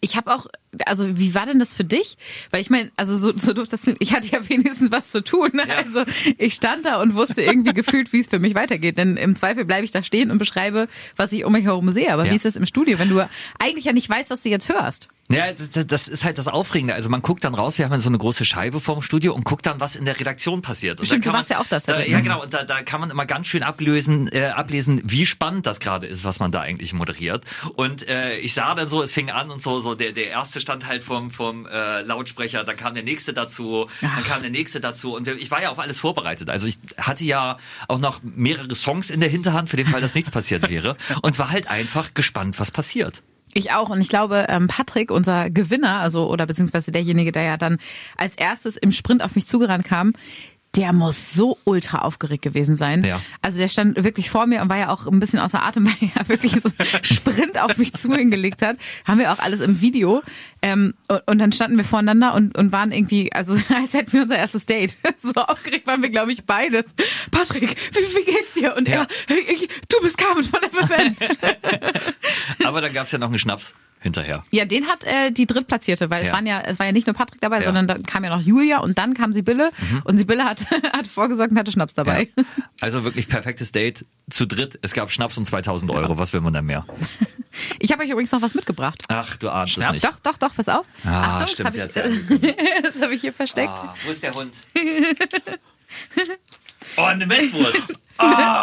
Ich 0.00 0.16
habe 0.16 0.34
auch, 0.34 0.46
also 0.84 1.18
wie 1.18 1.34
war 1.34 1.46
denn 1.46 1.58
das 1.58 1.74
für 1.74 1.84
dich? 1.84 2.16
Weil 2.50 2.60
ich 2.60 2.70
meine, 2.70 2.90
also 2.96 3.16
so, 3.16 3.32
so 3.36 3.52
doof 3.52 3.68
das 3.68 3.82
klingt, 3.82 3.98
ich 4.00 4.12
hatte 4.12 4.28
ja 4.28 4.40
wenigstens 4.48 4.90
was 4.90 5.10
zu 5.10 5.22
tun. 5.22 5.50
Ne? 5.54 5.62
Ja. 5.66 5.76
Also 5.76 6.04
ich 6.38 6.54
stand 6.54 6.84
da 6.86 7.00
und 7.00 7.14
wusste 7.14 7.42
irgendwie 7.42 7.72
gefühlt, 7.72 8.12
wie 8.12 8.20
es 8.20 8.28
für 8.28 8.38
mich 8.38 8.54
weitergeht. 8.54 8.98
Denn 8.98 9.16
im 9.16 9.34
Zweifel 9.34 9.64
bleibe 9.64 9.84
ich 9.84 9.90
da 9.90 10.02
stehen 10.02 10.30
und 10.30 10.38
beschreibe, 10.38 10.88
was 11.16 11.32
ich 11.32 11.44
um 11.44 11.52
mich 11.52 11.64
herum 11.64 11.90
sehe. 11.90 12.12
Aber 12.12 12.24
Ja. 12.26 12.32
wie 12.32 12.36
ist 12.36 12.44
das 12.44 12.56
im 12.56 12.66
Studio, 12.66 12.98
wenn 12.98 13.08
du 13.08 13.26
eigentlich 13.58 13.84
ja 13.84 13.92
nicht 13.92 14.08
weißt, 14.08 14.30
was 14.30 14.42
du 14.42 14.48
jetzt 14.48 14.68
hörst? 14.68 15.08
Ja, 15.28 15.46
das, 15.52 16.06
ist 16.06 16.24
halt 16.24 16.38
das 16.38 16.46
Aufregende. 16.46 16.94
Also 16.94 17.08
man 17.08 17.20
guckt 17.20 17.42
dann 17.42 17.54
raus, 17.54 17.78
wir 17.78 17.88
haben 17.88 17.98
so 17.98 18.08
eine 18.08 18.18
große 18.18 18.44
Scheibe 18.44 18.78
vorm 18.78 19.02
Studio 19.02 19.34
und 19.34 19.44
guckt 19.44 19.66
dann, 19.66 19.80
was 19.80 19.96
in 19.96 20.04
der 20.04 20.20
Redaktion 20.20 20.62
passiert. 20.62 21.00
Und 21.00 21.06
Stimmt, 21.06 21.26
du 21.26 21.32
warst 21.32 21.48
man, 21.48 21.58
ja 21.58 21.64
auch 21.64 21.68
das, 21.68 21.84
Da, 21.84 21.98
ja. 21.98 22.06
ja, 22.06 22.20
genau. 22.20 22.44
Und 22.44 22.54
da, 22.54 22.62
da 22.62 22.82
kann 22.82 23.00
man 23.00 23.10
immer 23.10 23.26
ganz 23.26 23.48
schön 23.48 23.64
ablösen, 23.64 24.28
äh, 24.30 24.44
ablesen, 24.46 25.02
wie 25.04 25.26
spannend 25.26 25.66
das 25.66 25.80
gerade 25.80 26.06
ist, 26.06 26.22
was 26.22 26.38
man 26.38 26.52
da 26.52 26.60
eigentlich 26.60 26.92
moderiert. 26.92 27.44
Und 27.74 28.06
äh, 28.08 28.36
ich 28.36 28.54
sah 28.54 28.72
dann 28.76 28.88
so, 28.88 29.02
es 29.02 29.12
fing 29.12 29.30
an 29.30 29.50
und 29.50 29.60
so, 29.60 29.80
so 29.80 29.96
der, 29.96 30.12
der 30.12 30.28
erste 30.28 30.60
stand 30.66 30.86
halt 30.86 31.04
vom, 31.04 31.30
vom 31.30 31.64
äh, 31.66 32.02
Lautsprecher, 32.02 32.64
dann 32.64 32.76
kam 32.76 32.94
der 32.94 33.04
nächste 33.04 33.32
dazu, 33.32 33.86
dann 34.00 34.24
kam 34.24 34.42
der 34.42 34.50
nächste 34.50 34.80
dazu. 34.80 35.14
Und 35.14 35.28
ich 35.28 35.50
war 35.52 35.62
ja 35.62 35.70
auf 35.70 35.78
alles 35.78 36.00
vorbereitet. 36.00 36.50
Also 36.50 36.66
ich 36.66 36.78
hatte 36.98 37.24
ja 37.24 37.56
auch 37.86 38.00
noch 38.00 38.20
mehrere 38.24 38.74
Songs 38.74 39.10
in 39.10 39.20
der 39.20 39.28
Hinterhand, 39.28 39.70
für 39.70 39.76
den 39.76 39.86
Fall, 39.86 40.00
dass 40.00 40.16
nichts 40.16 40.32
passiert 40.32 40.68
wäre. 40.70 40.96
Und 41.22 41.38
war 41.38 41.50
halt 41.50 41.70
einfach 41.70 42.14
gespannt, 42.14 42.58
was 42.58 42.72
passiert. 42.72 43.22
Ich 43.54 43.70
auch. 43.70 43.88
Und 43.88 44.00
ich 44.00 44.08
glaube, 44.08 44.46
ähm, 44.48 44.66
Patrick, 44.66 45.12
unser 45.12 45.50
Gewinner, 45.50 46.00
also 46.00 46.28
oder 46.28 46.46
beziehungsweise 46.46 46.90
derjenige, 46.90 47.30
der 47.30 47.44
ja 47.44 47.56
dann 47.56 47.78
als 48.16 48.34
erstes 48.34 48.76
im 48.76 48.90
Sprint 48.90 49.22
auf 49.22 49.36
mich 49.36 49.46
zugerannt 49.46 49.84
kam, 49.84 50.14
der 50.76 50.92
muss 50.92 51.32
so 51.32 51.58
ultra 51.64 51.98
aufgeregt 51.98 52.42
gewesen 52.42 52.76
sein. 52.76 53.02
Ja. 53.04 53.20
Also 53.42 53.58
der 53.58 53.68
stand 53.68 54.02
wirklich 54.04 54.30
vor 54.30 54.46
mir 54.46 54.60
und 54.62 54.68
war 54.68 54.76
ja 54.78 54.90
auch 54.90 55.06
ein 55.06 55.18
bisschen 55.20 55.38
außer 55.38 55.62
Atem, 55.62 55.86
weil 56.00 56.10
er 56.14 56.28
wirklich 56.28 56.52
so 56.52 56.68
einen 56.78 57.04
Sprint 57.04 57.58
auf 57.60 57.76
mich 57.78 57.92
zu 57.94 58.12
hingelegt 58.14 58.62
hat. 58.62 58.76
Haben 59.04 59.18
wir 59.18 59.32
auch 59.32 59.38
alles 59.38 59.60
im 59.60 59.80
Video. 59.80 60.22
Ähm, 60.62 60.94
und, 61.08 61.22
und 61.26 61.38
dann 61.38 61.52
standen 61.52 61.76
wir 61.76 61.84
voreinander 61.84 62.34
und, 62.34 62.56
und 62.58 62.72
waren 62.72 62.92
irgendwie, 62.92 63.32
also 63.32 63.54
als 63.82 63.94
hätten 63.94 64.12
wir 64.12 64.22
unser 64.22 64.36
erstes 64.38 64.66
Date. 64.66 64.96
So 65.18 65.32
aufgeregt 65.42 65.86
waren 65.86 66.02
wir, 66.02 66.10
glaube 66.10 66.32
ich, 66.32 66.44
beides. 66.44 66.84
Patrick, 67.30 67.74
wie, 67.92 68.16
wie 68.18 68.24
geht's 68.32 68.54
dir? 68.54 68.76
Und 68.76 68.86
Ja. 68.88 69.06
er, 69.28 69.36
ich, 69.52 69.68
du 69.88 70.00
bist 70.02 70.18
Carmen 70.18 70.44
von 70.44 70.60
FFN. 70.60 71.16
Aber 72.64 72.80
dann 72.80 72.92
gab's 72.92 73.12
ja 73.12 73.18
noch 73.18 73.28
einen 73.28 73.38
Schnaps 73.38 73.74
hinterher. 74.06 74.44
Ja, 74.50 74.64
den 74.64 74.86
hat 74.86 75.04
äh, 75.04 75.30
die 75.30 75.46
Drittplatzierte, 75.46 76.08
weil 76.10 76.22
es 76.22 76.28
Ja. 76.28 76.34
waren 76.34 76.46
ja, 76.46 76.60
es 76.60 76.78
war 76.78 76.86
ja 76.86 76.92
nicht 76.92 77.06
nur 77.06 77.14
Patrick 77.14 77.40
dabei, 77.40 77.56
Ja. 77.56 77.60
Mhm. 77.62 77.64
sondern 77.66 77.86
dann 77.88 78.02
kam 78.04 78.24
ja 78.24 78.30
noch 78.30 78.40
Julia 78.42 78.78
und 78.78 78.96
dann 78.98 79.14
kam 79.14 79.32
Sibylle 79.32 79.70
und 80.04 80.18
Sibylle 80.18 80.44
hat, 80.44 80.64
hat 80.92 81.06
vorgesorgt 81.06 81.52
und 81.52 81.58
hatte 81.58 81.72
Schnaps 81.72 81.94
dabei. 81.94 82.28
Ja. 82.36 82.44
Also 82.80 83.04
wirklich 83.04 83.26
perfektes 83.28 83.72
Date 83.72 84.04
zu 84.30 84.46
dritt. 84.46 84.78
Es 84.82 84.92
gab 84.92 85.10
Schnaps 85.10 85.36
und 85.38 85.44
2000 85.46 85.90
Euro. 85.90 86.18
Was 86.18 86.32
will 86.32 86.40
man 86.40 86.52
denn 86.52 86.64
mehr? 86.66 86.84
Ich 87.78 87.90
habe 87.90 88.02
euch 88.02 88.10
übrigens 88.10 88.32
noch 88.32 88.42
was 88.42 88.54
mitgebracht. 88.54 89.02
Ach, 89.08 89.34
du 89.36 89.48
ahnst 89.48 89.72
Schnaps? 89.74 89.96
es 89.96 90.02
nicht. 90.02 90.04
Doch, 90.04 90.20
doch, 90.20 90.36
doch, 90.36 90.54
pass 90.54 90.68
auf. 90.68 90.84
Ah, 91.06 91.38
Achtung, 91.38 91.46
stimmt, 91.48 91.74
das 91.74 91.96
habe 91.96 92.10
ich, 92.10 92.56
das 92.82 93.02
hab 93.02 93.10
ich 93.10 93.20
hier 93.22 93.32
versteckt. 93.32 93.70
Ah, 93.70 93.94
wo 94.04 94.10
ist 94.10 94.22
der 94.22 94.32
Hund? 94.32 94.52
Oh, 96.98 97.02
eine 97.02 97.26
Mettwurst. 97.26 97.94
Eine 98.18 98.55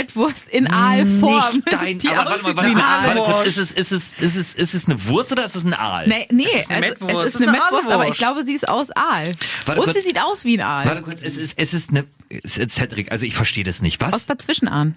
Aal-Mettwurst 0.00 0.48
in 0.48 0.66
Aalform. 0.66 1.54
Nicht 1.54 1.72
dein. 1.72 1.98
die 1.98 2.08
aber 2.08 2.30
warte 2.30 2.42
mal, 2.42 2.56
warte, 2.56 2.84
Aal. 2.84 3.16
warte 3.16 3.32
kurz. 3.32 3.48
Ist 3.48 3.58
es, 3.58 3.72
ist, 3.72 3.92
es, 3.92 4.12
ist, 4.12 4.36
es, 4.36 4.54
ist 4.54 4.74
es 4.74 4.86
eine 4.86 5.06
Wurst 5.06 5.32
oder 5.32 5.44
ist 5.44 5.56
es 5.56 5.64
ein 5.64 5.74
Aal? 5.74 6.08
Nee, 6.08 6.26
nee 6.30 6.44
ist 6.44 6.70
eine 6.70 6.86
also, 6.86 7.04
Mettwurst. 7.04 7.28
es 7.28 7.34
ist 7.34 7.42
eine 7.42 7.52
eine 7.52 7.58
Mettwurst, 7.58 7.88
aber 7.88 8.08
ich 8.08 8.18
glaube, 8.18 8.44
sie 8.44 8.54
ist 8.54 8.68
aus 8.68 8.90
Aal. 8.92 9.34
Warte 9.66 9.80
und 9.80 9.84
kurz. 9.84 9.96
sie 9.98 10.04
sieht 10.04 10.20
aus 10.20 10.44
wie 10.44 10.58
ein 10.58 10.64
Aal. 10.64 10.86
Warte 10.86 11.02
kurz, 11.02 11.20
es 11.22 11.36
ist, 11.36 11.54
es 11.56 11.74
ist 11.74 11.90
eine. 11.90 12.04
es 12.28 12.58
ist 12.58 12.74
Cedric, 12.74 13.12
also 13.12 13.26
ich 13.26 13.34
verstehe 13.34 13.64
das 13.64 13.82
nicht. 13.82 14.02
Aus 14.02 14.12
Was? 14.12 14.24
Bad 14.24 14.42
Zwischenahn. 14.42 14.96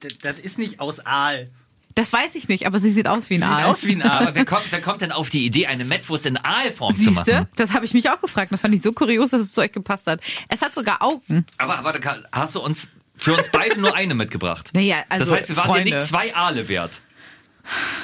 Das, 0.00 0.18
das 0.18 0.40
ist 0.40 0.58
nicht 0.58 0.80
aus 0.80 1.04
Aal. 1.04 1.50
Das 1.94 2.10
weiß 2.10 2.36
ich 2.36 2.48
nicht, 2.48 2.66
aber 2.66 2.80
sie 2.80 2.90
sieht 2.90 3.06
aus 3.06 3.28
wie 3.28 3.34
ein 3.34 3.42
Sieht 3.42 3.50
Aal. 3.50 3.64
aus 3.64 3.86
wie 3.86 3.92
ein 3.92 4.02
Aal. 4.02 4.22
Aber 4.22 4.34
wer 4.34 4.44
kommt, 4.46 4.64
wer 4.70 4.80
kommt 4.80 5.02
denn 5.02 5.12
auf 5.12 5.28
die 5.28 5.44
Idee, 5.44 5.66
eine 5.66 5.84
Mettwurst 5.84 6.24
in 6.24 6.38
Aalform 6.38 6.94
zu 6.94 7.02
Siehste, 7.02 7.32
machen? 7.32 7.48
das 7.56 7.74
habe 7.74 7.84
ich 7.84 7.92
mich 7.92 8.08
auch 8.08 8.20
gefragt. 8.20 8.50
Das 8.50 8.62
fand 8.62 8.74
ich 8.74 8.80
so 8.80 8.92
kurios, 8.92 9.30
dass 9.30 9.42
es 9.42 9.52
zu 9.52 9.60
euch 9.60 9.72
gepasst 9.72 10.06
hat. 10.06 10.20
Es 10.48 10.62
hat 10.62 10.74
sogar 10.74 11.02
Augen. 11.02 11.44
Aber 11.58 11.80
warte, 11.82 12.00
Karl, 12.00 12.26
hast 12.32 12.54
du 12.54 12.60
uns 12.60 12.88
für 13.16 13.34
uns 13.34 13.48
beide 13.50 13.80
nur 13.80 13.94
eine 13.94 14.14
mitgebracht? 14.14 14.70
Naja, 14.74 15.04
also, 15.08 15.24
das 15.24 15.34
heißt, 15.34 15.48
wir 15.50 15.56
waren 15.56 15.66
Freunde. 15.66 15.90
dir 15.90 15.96
nicht 15.96 16.06
zwei 16.06 16.34
Aale 16.34 16.68
wert. 16.68 17.00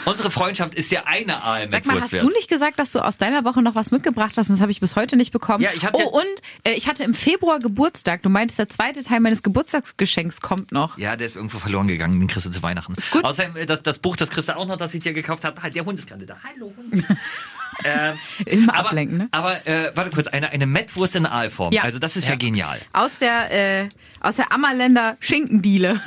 Unsere 0.04 0.30
Freundschaft 0.30 0.74
ist 0.74 0.90
ja 0.90 1.02
eine 1.06 1.42
Aal 1.42 1.70
Sag 1.70 1.84
mal, 1.84 2.00
hast 2.00 2.12
wert. 2.12 2.22
du 2.22 2.28
nicht 2.30 2.48
gesagt, 2.48 2.78
dass 2.78 2.92
du 2.92 3.00
aus 3.00 3.18
deiner 3.18 3.44
Woche 3.44 3.60
noch 3.60 3.74
was 3.74 3.90
mitgebracht 3.90 4.36
hast? 4.36 4.48
Das 4.50 4.60
habe 4.60 4.70
ich 4.70 4.80
bis 4.80 4.96
heute 4.96 5.16
nicht 5.16 5.32
bekommen. 5.32 5.62
Ja, 5.62 5.70
ich 5.74 5.84
hab 5.84 5.94
oh, 5.94 5.98
ja- 5.98 6.06
und 6.06 6.42
äh, 6.64 6.72
ich 6.74 6.88
hatte 6.88 7.02
im 7.02 7.12
Februar 7.12 7.58
Geburtstag. 7.58 8.22
Du 8.22 8.28
meintest, 8.28 8.58
der 8.58 8.68
zweite 8.68 9.02
Teil 9.02 9.20
meines 9.20 9.42
Geburtstagsgeschenks 9.42 10.40
kommt 10.40 10.72
noch. 10.72 10.96
Ja, 10.96 11.16
der 11.16 11.26
ist 11.26 11.36
irgendwo 11.36 11.58
verloren 11.58 11.88
gegangen, 11.88 12.18
den 12.20 12.28
kriegst 12.28 12.46
du 12.46 12.50
zu 12.50 12.62
Weihnachten. 12.62 12.94
Gut. 13.10 13.24
Außerdem, 13.24 13.56
äh, 13.56 13.66
das, 13.66 13.82
das 13.82 13.98
Buch, 13.98 14.16
das 14.16 14.30
kriegst 14.30 14.48
du 14.48 14.56
auch 14.56 14.66
noch, 14.66 14.76
das 14.76 14.94
ich 14.94 15.02
dir 15.02 15.12
gekauft 15.12 15.44
habe. 15.44 15.60
Halt, 15.60 15.74
der 15.74 15.84
Hund 15.84 15.98
ist 15.98 16.08
gerade 16.08 16.24
da. 16.24 16.36
Hallo 16.42 16.72
Hund. 16.76 17.04
ähm, 17.84 18.18
Immer 18.46 18.74
aber, 18.74 18.88
ablenken, 18.88 19.18
ne? 19.18 19.28
Aber, 19.32 19.66
äh, 19.66 19.92
warte 19.94 20.10
kurz, 20.10 20.26
eine, 20.26 20.50
eine 20.50 20.66
Mettwurst 20.66 21.16
in 21.16 21.26
Aalform. 21.26 21.72
Ja. 21.72 21.82
Also 21.82 21.98
das 21.98 22.16
ist 22.16 22.28
ja, 22.28 22.34
genial. 22.34 22.78
Aus 22.92 23.18
der, 23.18 23.82
äh, 23.82 23.88
aus 24.20 24.36
der 24.36 24.52
Ammerländer 24.52 25.16
Schinkendiele. 25.20 26.00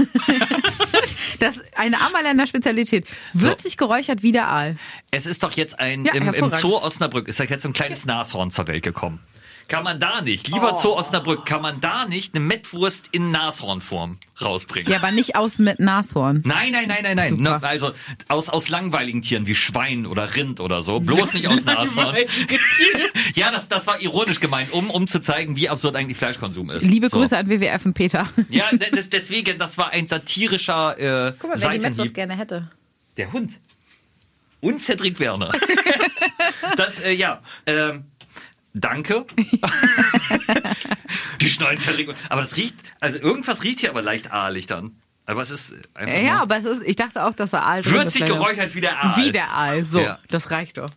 das 1.40 1.60
eine 1.76 2.00
Ammerländer 2.02 2.48
Spezialität. 2.48 3.08
Würzig 3.34 3.78
geräuchert 3.78 4.24
wie 4.24 4.32
der 4.32 4.48
Aal. 4.50 4.78
Es 5.12 5.26
ist 5.26 5.44
doch 5.44 5.52
jetzt 5.54 5.80
ein, 5.80 6.06
Ja, 6.06 6.14
im, 6.14 6.34
im. 6.34 6.54
Zoo 6.54 6.78
Osnabrück 6.78 7.28
ist 7.28 7.40
doch 7.40 7.46
jetzt 7.50 7.64
so 7.64 7.70
ein 7.70 7.74
kleines 7.74 8.06
Nashorn 8.06 8.52
zur 8.52 8.68
Welt 8.68 8.84
gekommen. 8.84 9.20
Kann 9.72 9.86
man 9.86 10.02
da 10.02 10.20
nicht, 10.20 10.50
lieber 10.50 10.76
Zoo 10.76 10.98
Osnabrück, 10.98 11.46
kann 11.46 11.62
man 11.62 11.80
da 11.80 12.06
nicht 12.06 12.36
eine 12.36 12.44
Mettwurst 12.44 13.08
in 13.14 13.32
Nashornform 13.32 14.18
rausbringen? 14.42 14.92
Ja, 14.92 14.98
aber 14.98 15.12
nicht 15.12 15.38
aus 15.38 15.60
mit 15.60 15.80
Nashorn. 15.80 16.42
Nein, 16.44 16.74
nein, 16.74 16.90
nein, 16.90 17.04
nein, 17.04 17.16
nein. 17.16 17.30
Super. 17.30 17.60
Ne, 17.60 17.64
also 17.64 17.94
aus, 18.28 18.50
aus 18.50 18.68
langweiligen 18.68 19.22
Tieren 19.22 19.48
wie 19.48 19.56
Schwein 19.56 20.06
oder 20.06 20.36
Rind 20.36 20.60
oder 20.60 20.82
so. 20.82 21.00
Bloß 21.00 21.36
nicht 21.36 21.48
aus 21.48 21.64
Nashorn. 21.66 22.14
ja, 23.36 23.50
das, 23.50 23.70
das 23.70 23.88
war 23.88 24.02
ironisch 24.02 24.42
gemeint, 24.42 24.74
um, 24.74 24.90
um 24.90 25.08
zu 25.08 25.22
zeigen, 25.22 25.56
wie 25.56 25.70
absurd 25.70 25.96
eigentlich 25.96 26.18
Fleischkonsum 26.18 26.70
ist. 26.72 26.84
Liebe 26.84 27.08
so. 27.08 27.20
Grüße 27.20 27.38
an 27.38 27.48
WWF 27.48 27.86
und 27.86 27.94
Peter. 27.94 28.28
Ja, 28.50 28.66
das, 28.92 29.10
deswegen, 29.10 29.58
das 29.58 29.78
war 29.78 29.92
ein 29.92 30.06
satirischer 30.06 31.30
äh, 31.30 31.34
Guck 31.40 31.50
mal, 31.50 31.62
wer 31.62 31.70
die 31.70 31.80
Mettwurst 31.80 32.14
gerne 32.14 32.36
hätte. 32.36 32.70
Der 33.16 33.32
Hund. 33.32 33.54
Und 34.60 34.82
Cedric 34.82 35.18
Werner. 35.22 35.54
das, 36.76 37.00
äh, 37.00 37.14
ja, 37.14 37.42
ähm, 37.66 38.11
danke. 38.74 39.26
die 41.42 41.50
schneiden 41.50 41.80
Cedric. 41.80 42.14
Aber 42.30 42.42
das 42.42 42.58
riecht, 42.58 42.76
also 43.00 43.18
irgendwas 43.20 43.64
riecht 43.64 43.80
hier 43.80 43.90
aber 43.90 44.02
leicht 44.02 44.32
aalig 44.32 44.68
dann. 44.68 44.96
Aber 45.26 45.42
es 45.42 45.52
ist 45.52 45.74
einfach 45.94 46.16
Ja, 46.16 46.34
nur 46.34 46.42
aber 46.42 46.58
es 46.58 46.66
ist, 46.66 46.84
ich 46.84 46.96
dachte 46.96 47.24
auch, 47.24 47.34
dass 47.34 47.54
er 47.54 47.64
Aal 47.66 47.86
würzig 47.86 48.26
geräuchert 48.26 48.76
wie 48.76 48.82
der 48.82 49.02
Aal. 49.04 49.18
Wie 49.18 49.32
der 49.32 49.52
Aal, 49.52 49.86
so. 49.86 50.00
Ja. 50.02 50.20
Das 50.30 50.52
reicht 50.52 50.78
doch. 50.78 50.90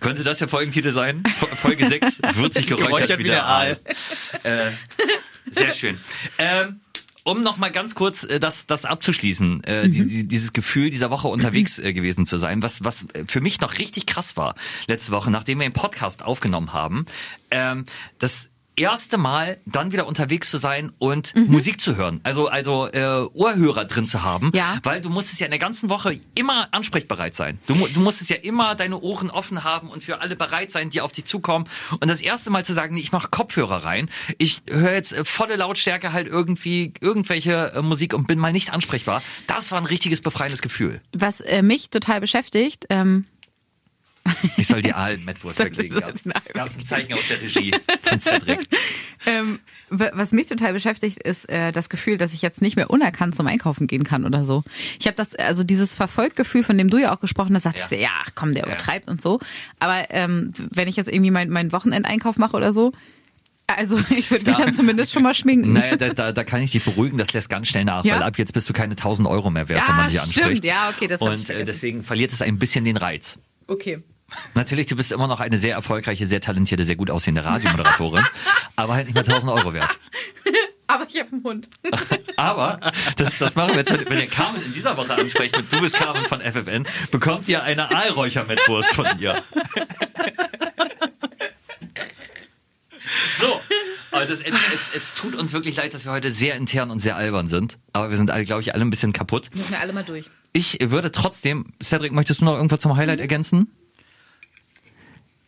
Könnte 0.00 0.22
das 0.24 0.38
der 0.38 0.48
Folgentitel 0.48 0.92
sein? 0.92 1.22
Fo- 1.38 1.46
Folge 1.46 1.86
6, 1.88 2.20
würzig 2.34 2.66
geräuchert, 2.66 3.18
wie 3.18 3.24
der 3.24 3.46
Aal. 3.46 3.80
Äh, 4.42 4.70
sehr 5.50 5.72
schön. 5.72 5.98
Ähm, 6.38 6.80
um 7.26 7.42
noch 7.42 7.56
mal 7.56 7.72
ganz 7.72 7.94
kurz 7.96 8.22
äh, 8.22 8.38
das, 8.38 8.66
das 8.66 8.84
abzuschließen, 8.84 9.64
äh, 9.64 9.88
die, 9.88 10.06
die, 10.06 10.28
dieses 10.28 10.52
Gefühl 10.52 10.90
dieser 10.90 11.10
Woche 11.10 11.26
unterwegs 11.26 11.78
äh, 11.78 11.92
gewesen 11.92 12.24
zu 12.24 12.38
sein, 12.38 12.62
was, 12.62 12.84
was 12.84 13.02
äh, 13.14 13.24
für 13.26 13.40
mich 13.40 13.60
noch 13.60 13.78
richtig 13.78 14.06
krass 14.06 14.36
war 14.36 14.54
letzte 14.86 15.10
Woche, 15.10 15.30
nachdem 15.30 15.58
wir 15.58 15.68
den 15.68 15.72
Podcast 15.72 16.22
aufgenommen 16.22 16.72
haben, 16.72 17.04
ähm, 17.50 17.84
dass 18.20 18.50
erste 18.76 19.18
Mal 19.18 19.58
dann 19.66 19.92
wieder 19.92 20.06
unterwegs 20.06 20.50
zu 20.50 20.58
sein 20.58 20.92
und 20.98 21.34
Mhm. 21.34 21.46
Musik 21.46 21.80
zu 21.80 21.96
hören. 21.96 22.20
Also, 22.22 22.48
also 22.48 22.86
äh, 22.88 23.26
Ohrhörer 23.32 23.84
drin 23.84 24.06
zu 24.06 24.22
haben. 24.22 24.50
Ja. 24.54 24.78
Weil 24.82 25.00
du 25.00 25.08
musstest 25.10 25.40
ja 25.40 25.46
in 25.46 25.50
der 25.50 25.58
ganzen 25.58 25.88
Woche 25.90 26.20
immer 26.34 26.68
ansprechbereit 26.72 27.34
sein. 27.34 27.58
Du, 27.66 27.74
du 27.74 28.00
musstest 28.00 28.30
ja 28.30 28.36
immer 28.36 28.74
deine 28.74 29.00
Ohren 29.00 29.30
offen 29.30 29.64
haben 29.64 29.88
und 29.88 30.04
für 30.04 30.20
alle 30.20 30.36
bereit 30.36 30.70
sein, 30.70 30.90
die 30.90 31.00
auf 31.00 31.12
dich 31.12 31.24
zukommen. 31.24 31.66
Und 32.00 32.08
das 32.08 32.20
erste 32.20 32.50
Mal 32.50 32.64
zu 32.64 32.72
sagen, 32.72 32.94
nee, 32.94 33.00
ich 33.00 33.12
mache 33.12 33.28
Kopfhörer 33.28 33.84
rein, 33.84 34.10
ich 34.38 34.62
höre 34.68 34.92
jetzt 34.92 35.12
äh, 35.12 35.24
volle 35.24 35.56
Lautstärke 35.56 36.12
halt 36.12 36.26
irgendwie 36.26 36.92
irgendwelche 37.00 37.72
äh, 37.74 37.82
Musik 37.82 38.14
und 38.14 38.26
bin 38.26 38.38
mal 38.38 38.52
nicht 38.52 38.72
ansprechbar, 38.72 39.22
das 39.46 39.72
war 39.72 39.78
ein 39.78 39.86
richtiges 39.86 40.20
befreiendes 40.20 40.62
Gefühl. 40.62 41.00
Was 41.12 41.40
äh, 41.40 41.62
mich 41.62 41.90
total 41.90 42.20
beschäftigt, 42.20 42.86
ähm, 42.90 43.24
Ich 44.56 44.66
soll 44.68 44.82
die 44.82 44.92
Aal-Metwurst 44.92 45.56
Soll- 45.56 45.66
weglegen. 45.66 45.92
soll- 45.92 46.00
Gab's 46.02 46.24
nein. 46.24 46.42
gab's 46.54 46.76
ein 46.78 46.84
Zeichen 46.84 47.12
aus 47.14 47.28
der 47.28 47.40
Regie 47.42 47.74
von 48.02 48.20
Cedric. 48.20 48.60
ähm, 49.26 49.58
wa- 49.90 50.10
was 50.14 50.32
mich 50.32 50.46
total 50.46 50.72
beschäftigt, 50.72 51.18
ist 51.22 51.48
äh, 51.48 51.72
das 51.72 51.88
Gefühl, 51.88 52.16
dass 52.18 52.32
ich 52.34 52.42
jetzt 52.42 52.62
nicht 52.62 52.76
mehr 52.76 52.90
unerkannt 52.90 53.34
zum 53.34 53.46
Einkaufen 53.46 53.86
gehen 53.86 54.04
kann 54.04 54.24
oder 54.24 54.44
so. 54.44 54.62
Ich 55.00 55.06
habe 55.06 55.16
das, 55.16 55.34
also 55.34 55.64
dieses 55.64 55.94
Verfolgtgefühl, 55.94 56.62
von 56.62 56.78
dem 56.78 56.90
du 56.90 56.98
ja 56.98 57.14
auch 57.14 57.20
gesprochen 57.20 57.54
hast, 57.54 57.64
sagst 57.64 57.90
Ja. 57.92 57.96
du, 57.96 58.02
ja, 58.02 58.10
komm, 58.34 58.52
der 58.54 58.66
übertreibt 58.66 59.08
und 59.08 59.20
so. 59.20 59.40
Aber 59.78 60.04
ähm, 60.10 60.52
wenn 60.70 60.88
ich 60.88 60.96
jetzt 60.96 61.08
irgendwie 61.10 61.30
meinen 61.30 61.50
mein 61.50 61.72
Wochenendeinkauf 61.72 62.36
mache 62.38 62.56
oder 62.56 62.72
so, 62.72 62.92
also 63.68 63.98
ich 64.16 64.30
würde 64.30 64.44
mich 64.46 64.56
Da- 64.56 64.62
dann 64.64 64.72
zumindest 64.72 65.12
schon 65.12 65.22
mal 65.24 65.34
schminken. 65.34 65.72
Naja, 65.72 65.96
da, 65.96 66.10
da, 66.14 66.32
da 66.32 66.44
kann 66.44 66.62
ich 66.62 66.70
dich 66.72 66.84
beruhigen, 66.84 67.18
das 67.18 67.32
lässt 67.32 67.48
ganz 67.48 67.66
schnell 67.68 67.84
nach, 67.84 68.04
Ja? 68.04 68.14
weil 68.16 68.22
ab 68.22 68.38
jetzt 68.38 68.52
bist 68.52 68.68
du 68.68 68.72
keine 68.72 68.92
1000 68.92 69.26
Euro 69.28 69.50
mehr 69.50 69.68
wert, 69.68 69.80
Ja, 69.80 69.88
wenn 69.88 69.96
man 69.96 70.08
dich 70.10 70.20
stimmt. 70.20 70.36
anspricht. 70.38 70.64
Ja, 70.64 70.90
okay, 70.94 71.06
das 71.08 71.20
Und 71.20 71.50
äh, 71.50 71.64
deswegen 71.64 72.02
verliert 72.04 72.32
es 72.32 72.42
ein 72.42 72.58
bisschen 72.58 72.84
den 72.84 72.96
Reiz. 72.96 73.38
Okay. 73.66 73.98
Natürlich, 74.54 74.86
du 74.86 74.96
bist 74.96 75.12
immer 75.12 75.28
noch 75.28 75.40
eine 75.40 75.58
sehr 75.58 75.74
erfolgreiche, 75.74 76.26
sehr 76.26 76.40
talentierte, 76.40 76.84
sehr 76.84 76.96
gut 76.96 77.10
aussehende 77.10 77.44
Radiomoderatorin, 77.44 78.24
aber 78.76 78.94
halt 78.94 79.06
nicht 79.06 79.14
mehr 79.14 79.24
1000 79.24 79.52
Euro 79.52 79.72
wert. 79.72 79.98
Aber 80.88 81.06
ich 81.08 81.18
habe 81.18 81.32
einen 81.32 81.42
Hund. 81.42 81.68
Aber 82.36 82.78
das, 83.16 83.38
das 83.38 83.56
machen 83.56 83.70
wir 83.70 83.78
jetzt, 83.78 83.90
wenn, 83.90 84.08
wenn 84.08 84.20
ihr 84.20 84.28
Carmen 84.28 84.62
in 84.62 84.72
dieser 84.72 84.96
Woche 84.96 85.14
ansprecht 85.14 85.56
mit 85.56 85.72
Du 85.72 85.80
bist 85.80 85.96
Carmen 85.96 86.24
von 86.26 86.40
FFN, 86.40 86.86
bekommt 87.10 87.48
ihr 87.48 87.64
eine 87.64 87.90
Aalräuchermettwurst 87.90 88.94
von 88.94 89.06
ihr. 89.18 89.42
So, 93.36 93.60
aber 94.12 94.26
das, 94.26 94.40
es, 94.40 94.90
es 94.94 95.14
tut 95.14 95.34
uns 95.34 95.52
wirklich 95.52 95.76
leid, 95.76 95.92
dass 95.92 96.04
wir 96.04 96.12
heute 96.12 96.30
sehr 96.30 96.54
intern 96.54 96.90
und 96.90 97.00
sehr 97.00 97.16
albern 97.16 97.48
sind. 97.48 97.78
Aber 97.92 98.10
wir 98.10 98.16
sind 98.16 98.30
alle, 98.30 98.44
glaube 98.44 98.62
ich, 98.62 98.72
alle 98.72 98.84
ein 98.84 98.90
bisschen 98.90 99.12
kaputt. 99.12 99.48
Müssen 99.54 99.72
wir 99.72 99.80
alle 99.80 99.92
mal 99.92 100.04
durch. 100.04 100.30
Ich 100.52 100.78
würde 100.80 101.12
trotzdem, 101.12 101.72
Cedric, 101.82 102.12
möchtest 102.12 102.40
du 102.40 102.44
noch 102.44 102.54
irgendwas 102.54 102.80
zum 102.80 102.96
Highlight 102.96 103.20
ergänzen? 103.20 103.72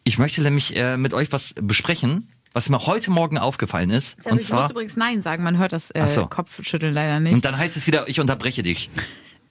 Ich 0.09 0.17
möchte 0.17 0.41
nämlich 0.41 0.75
äh, 0.75 0.97
mit 0.97 1.13
euch 1.13 1.33
was 1.33 1.53
besprechen, 1.61 2.29
was 2.55 2.71
mir 2.71 2.87
heute 2.87 3.11
Morgen 3.11 3.37
aufgefallen 3.37 3.91
ist. 3.91 4.17
und 4.25 4.33
und 4.33 4.41
ich 4.41 4.47
zwar, 4.47 4.63
muss 4.63 4.71
übrigens 4.71 4.97
Nein 4.97 5.21
sagen, 5.21 5.43
man 5.43 5.59
hört 5.59 5.75
das 5.75 5.91
äh, 5.91 6.07
so. 6.07 6.27
Kopfschütteln 6.27 6.95
leider 6.95 7.21
nicht. 7.21 7.35
und 7.35 7.45
dann 7.45 7.59
heißt 7.59 7.77
es 7.77 7.87
wieder, 7.87 8.09
ich 8.09 8.19
unterbreche 8.19 8.63
dich. 8.63 8.89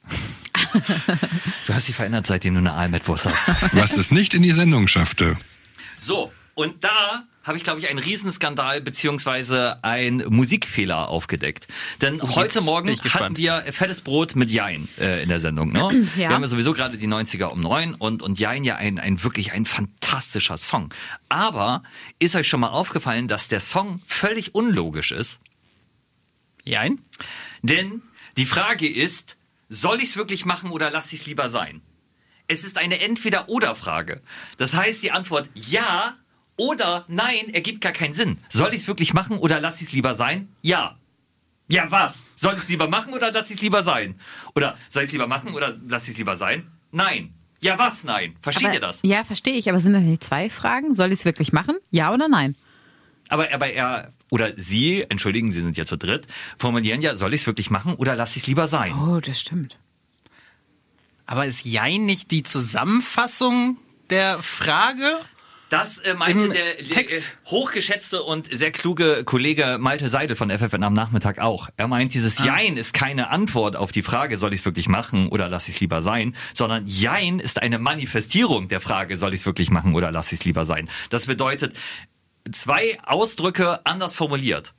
du 1.68 1.74
hast 1.76 1.88
dich 1.88 1.96
verändert, 1.96 2.26
seitdem 2.26 2.56
du 2.56 2.60
eine 2.62 2.74
Aalmettwurst 2.74 3.28
hast. 3.28 3.76
Was 3.76 3.98
es 3.98 4.10
nicht 4.10 4.34
in 4.34 4.42
die 4.42 4.52
Sendung 4.52 4.88
schaffte. 4.88 5.38
So, 6.00 6.32
und 6.58 6.84
da 6.84 7.28
habe 7.44 7.56
ich, 7.56 7.64
glaube 7.64 7.80
ich, 7.80 7.88
einen 7.88 8.00
Riesenskandal 8.00 8.82
beziehungsweise 8.82 9.78
einen 9.84 10.26
Musikfehler 10.34 11.08
aufgedeckt. 11.08 11.68
Denn 12.02 12.20
heute 12.20 12.62
Morgen 12.62 12.90
hatten 12.90 13.38
wir 13.38 13.64
fettes 13.72 14.02
Brot 14.02 14.36
mit 14.36 14.50
Jein 14.50 14.88
äh, 15.00 15.22
in 15.22 15.30
der 15.30 15.40
Sendung. 15.40 15.72
Ne? 15.72 16.08
Ja. 16.18 16.30
Wir 16.30 16.30
haben 16.30 16.42
ja 16.42 16.48
sowieso 16.48 16.74
gerade 16.74 16.98
die 16.98 17.08
90er 17.08 17.46
um 17.46 17.60
neun 17.60 17.94
und, 17.94 18.24
und 18.24 18.40
Jein 18.40 18.64
ja 18.64 18.76
ein, 18.76 18.98
ein 18.98 19.24
wirklich 19.24 19.52
ein 19.52 19.66
fantastischer 19.66 20.58
Song. 20.58 20.92
Aber 21.30 21.84
ist 22.18 22.36
euch 22.36 22.48
schon 22.48 22.60
mal 22.60 22.70
aufgefallen, 22.70 23.28
dass 23.28 23.50
der 23.50 23.60
Song 23.60 24.02
völlig 24.08 24.56
unlogisch 24.56 25.12
ist? 25.12 25.40
Jein? 26.64 27.04
Denn 27.62 28.02
die 28.36 28.48
Frage 28.48 28.92
ist, 28.92 29.38
soll 29.70 29.98
ich 29.98 30.10
es 30.10 30.18
wirklich 30.18 30.46
machen 30.46 30.72
oder 30.72 30.90
lasse 30.90 31.14
ich 31.14 31.22
es 31.22 31.28
lieber 31.28 31.50
sein? 31.50 31.84
Es 32.48 32.64
ist 32.64 32.80
eine 32.80 33.00
Entweder-Oder-Frage. 33.00 34.24
Das 34.58 34.74
heißt, 34.74 35.04
die 35.04 35.12
Antwort 35.12 35.50
ja 35.54 36.18
oder 36.58 37.06
nein 37.08 37.54
ergibt 37.54 37.82
gar 37.82 37.94
keinen 37.94 38.14
Sinn. 38.14 38.38
Soll 38.50 38.74
ich 38.74 38.82
es 38.82 38.88
wirklich 38.88 39.14
machen 39.14 39.38
oder 39.38 39.62
lasse 39.62 39.82
ich 39.84 39.90
es 39.90 39.94
lieber 39.94 40.14
sein? 40.16 40.50
Ja. 40.62 40.98
Ja, 41.70 41.90
was? 41.90 42.26
Soll 42.36 42.54
ich 42.54 42.64
es 42.64 42.70
lieber 42.70 42.88
machen 42.88 43.14
oder 43.14 43.32
lasse 43.32 43.54
ich 43.54 43.58
es 43.58 43.62
lieber 43.62 43.84
sein? 43.84 44.20
Oder 44.56 44.78
soll 44.90 45.04
ich 45.04 45.08
es 45.08 45.14
lieber 45.14 45.28
machen 45.28 45.54
oder 45.54 45.78
lasse 45.88 46.06
ich 46.08 46.12
es 46.12 46.18
lieber 46.18 46.36
sein? 46.36 46.68
Nein. 46.92 47.34
Ja, 47.60 47.78
was? 47.78 48.04
Nein. 48.04 48.36
Versteht 48.42 48.68
aber, 48.68 48.74
ihr 48.76 48.80
das? 48.82 49.02
Ja, 49.04 49.24
verstehe 49.24 49.54
ich. 49.54 49.70
Aber 49.70 49.80
sind 49.80 49.94
das 49.94 50.04
nicht 50.04 50.24
zwei 50.24 50.50
Fragen? 50.50 50.94
Soll 50.94 51.12
ich 51.12 51.20
es 51.20 51.26
wirklich 51.26 51.54
machen? 51.54 51.76
Ja 51.92 52.14
oder 52.14 52.28
nein? 52.28 52.56
Aber, 53.30 53.52
aber 53.54 53.70
er 53.70 54.14
oder 54.30 54.54
sie, 54.58 55.06
entschuldigen, 55.10 55.52
sie 55.52 55.62
sind 55.62 55.78
ja 55.78 55.86
zu 55.86 55.98
dritt, 55.98 56.28
formulieren 56.58 57.02
ja, 57.02 57.16
soll 57.16 57.34
ich 57.34 57.42
es 57.42 57.48
wirklich 57.48 57.70
machen 57.70 57.96
oder 57.96 58.16
lasse 58.16 58.38
ich 58.38 58.44
es 58.44 58.48
lieber 58.48 58.68
sein? 58.68 58.94
Oh, 58.94 59.20
das 59.20 59.40
stimmt. 59.40 59.78
Aber 61.26 61.46
ist 61.46 61.66
Jein 61.66 62.06
nicht 62.06 62.32
die 62.32 62.44
Zusammenfassung 62.44 63.78
der 64.10 64.42
Frage? 64.42 65.20
Das 65.70 65.98
äh, 65.98 66.14
meinte 66.14 66.46
Im 66.46 66.52
der, 66.52 66.78
Text. 66.78 67.28
äh, 67.28 67.50
hochgeschätzte 67.50 68.24
und 68.24 68.48
sehr 68.52 68.72
kluge 68.72 69.24
Kollege 69.26 69.78
Malte 69.80 70.08
Seidel 70.08 70.36
von 70.36 70.50
FFN 70.50 70.84
am 70.84 70.94
Nachmittag 70.94 71.40
auch. 71.40 71.70
Er 71.76 71.88
meint, 71.88 72.14
dieses 72.14 72.40
Jein 72.40 72.78
ist 72.78 72.94
keine 72.94 73.30
Antwort 73.30 73.76
auf 73.76 73.92
die 73.92 74.04
Frage, 74.04 74.38
soll 74.38 74.54
ich 74.54 74.62
es 74.62 74.66
wirklich 74.66 74.88
machen 74.88 75.28
oder 75.28 75.50
lasse 75.50 75.70
ich 75.70 75.76
es 75.76 75.82
lieber 75.82 76.02
sein, 76.02 76.36
sondern 76.54 76.88
Jein 76.88 77.40
ist 77.40 77.62
eine 77.62 77.80
Manifestierung 77.80 78.70
der 78.70 78.80
Frage, 78.80 79.18
soll 79.18 79.34
ich 79.34 79.42
es 79.42 79.46
wirklich 79.46 79.70
machen 79.70 79.94
oder 79.94 80.12
lasse 80.12 80.36
ich 80.36 80.42
es 80.42 80.46
lieber 80.46 80.64
sein. 80.64 80.90
Das 81.10 81.28
bedeutet, 81.28 81.74
zwei 82.52 82.98
Ausdrücke 83.04 83.86
anders 83.86 84.16
formuliert. 84.16 84.74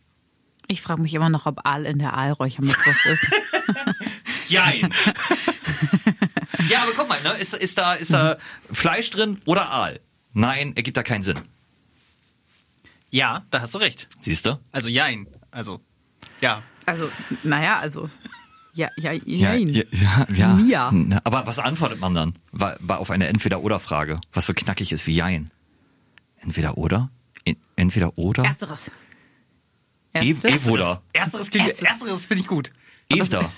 Ich 0.69 0.83
frage 0.83 1.03
mich 1.03 1.15
immer 1.15 1.31
noch, 1.31 1.47
ob 1.47 1.67
Aal 1.67 1.87
in 1.87 1.99
der 1.99 2.15
Aalräuchermettwurst 2.15 3.07
ist. 3.07 3.31
Jein. 4.49 4.93
ja, 6.69 6.83
aber 6.83 6.93
guck 6.97 7.09
mal, 7.09 7.21
ne? 7.23 7.33
ist, 7.39 7.55
ist, 7.55 7.79
da, 7.79 7.95
ist 7.95 8.13
da 8.13 8.37
Fleisch 8.71 9.11
drin 9.11 9.41
oder 9.47 9.71
Aal? 9.71 10.01
Nein, 10.39 10.75
ergibt 10.77 10.97
da 10.97 11.03
keinen 11.03 11.23
Sinn. 11.23 11.39
Ja, 13.11 13.45
da 13.51 13.61
hast 13.63 13.75
du 13.75 13.79
recht. 13.79 14.07
Siehst 14.21 14.47
du? 14.47 14.59
Also 14.73 14.89
Jein. 14.89 15.27
Also, 15.51 15.81
ja. 16.41 16.63
Also, 16.87 17.11
naja, 17.43 17.79
also. 17.79 18.09
Ja, 18.75 18.91
ja, 18.97 19.13
Ja, 19.13 19.55
jein. 19.55 19.69
ja, 19.69 20.27
ja, 20.35 20.59
ja. 20.59 21.21
Aber 21.25 21.47
was 21.47 21.59
antwortet 21.59 21.99
man 22.01 22.15
dann? 22.15 22.35
War, 22.53 22.77
war 22.81 22.99
auf 23.01 23.11
eine 23.11 23.27
Entweder-Oder-Frage, 23.27 24.21
was 24.33 24.47
so 24.47 24.53
knackig 24.55 24.93
ist 24.93 25.07
wie 25.07 25.15
Jein. 25.15 25.51
Entweder 26.41 26.79
oder? 26.79 27.11
E- 27.45 27.57
Entweder 27.77 28.17
oder? 28.17 28.45
Ersteres. 28.45 28.91
E- 30.15 30.19
Erstes. 30.31 30.67
Evoda. 30.67 31.03
Ersteres, 31.13 31.51
klingt, 31.51 31.69
Erstes. 31.69 31.87
ersteres 31.89 32.25
finde 32.27 32.43
ich 32.43 32.47
gut. 32.47 32.71
Evda. 33.09 33.51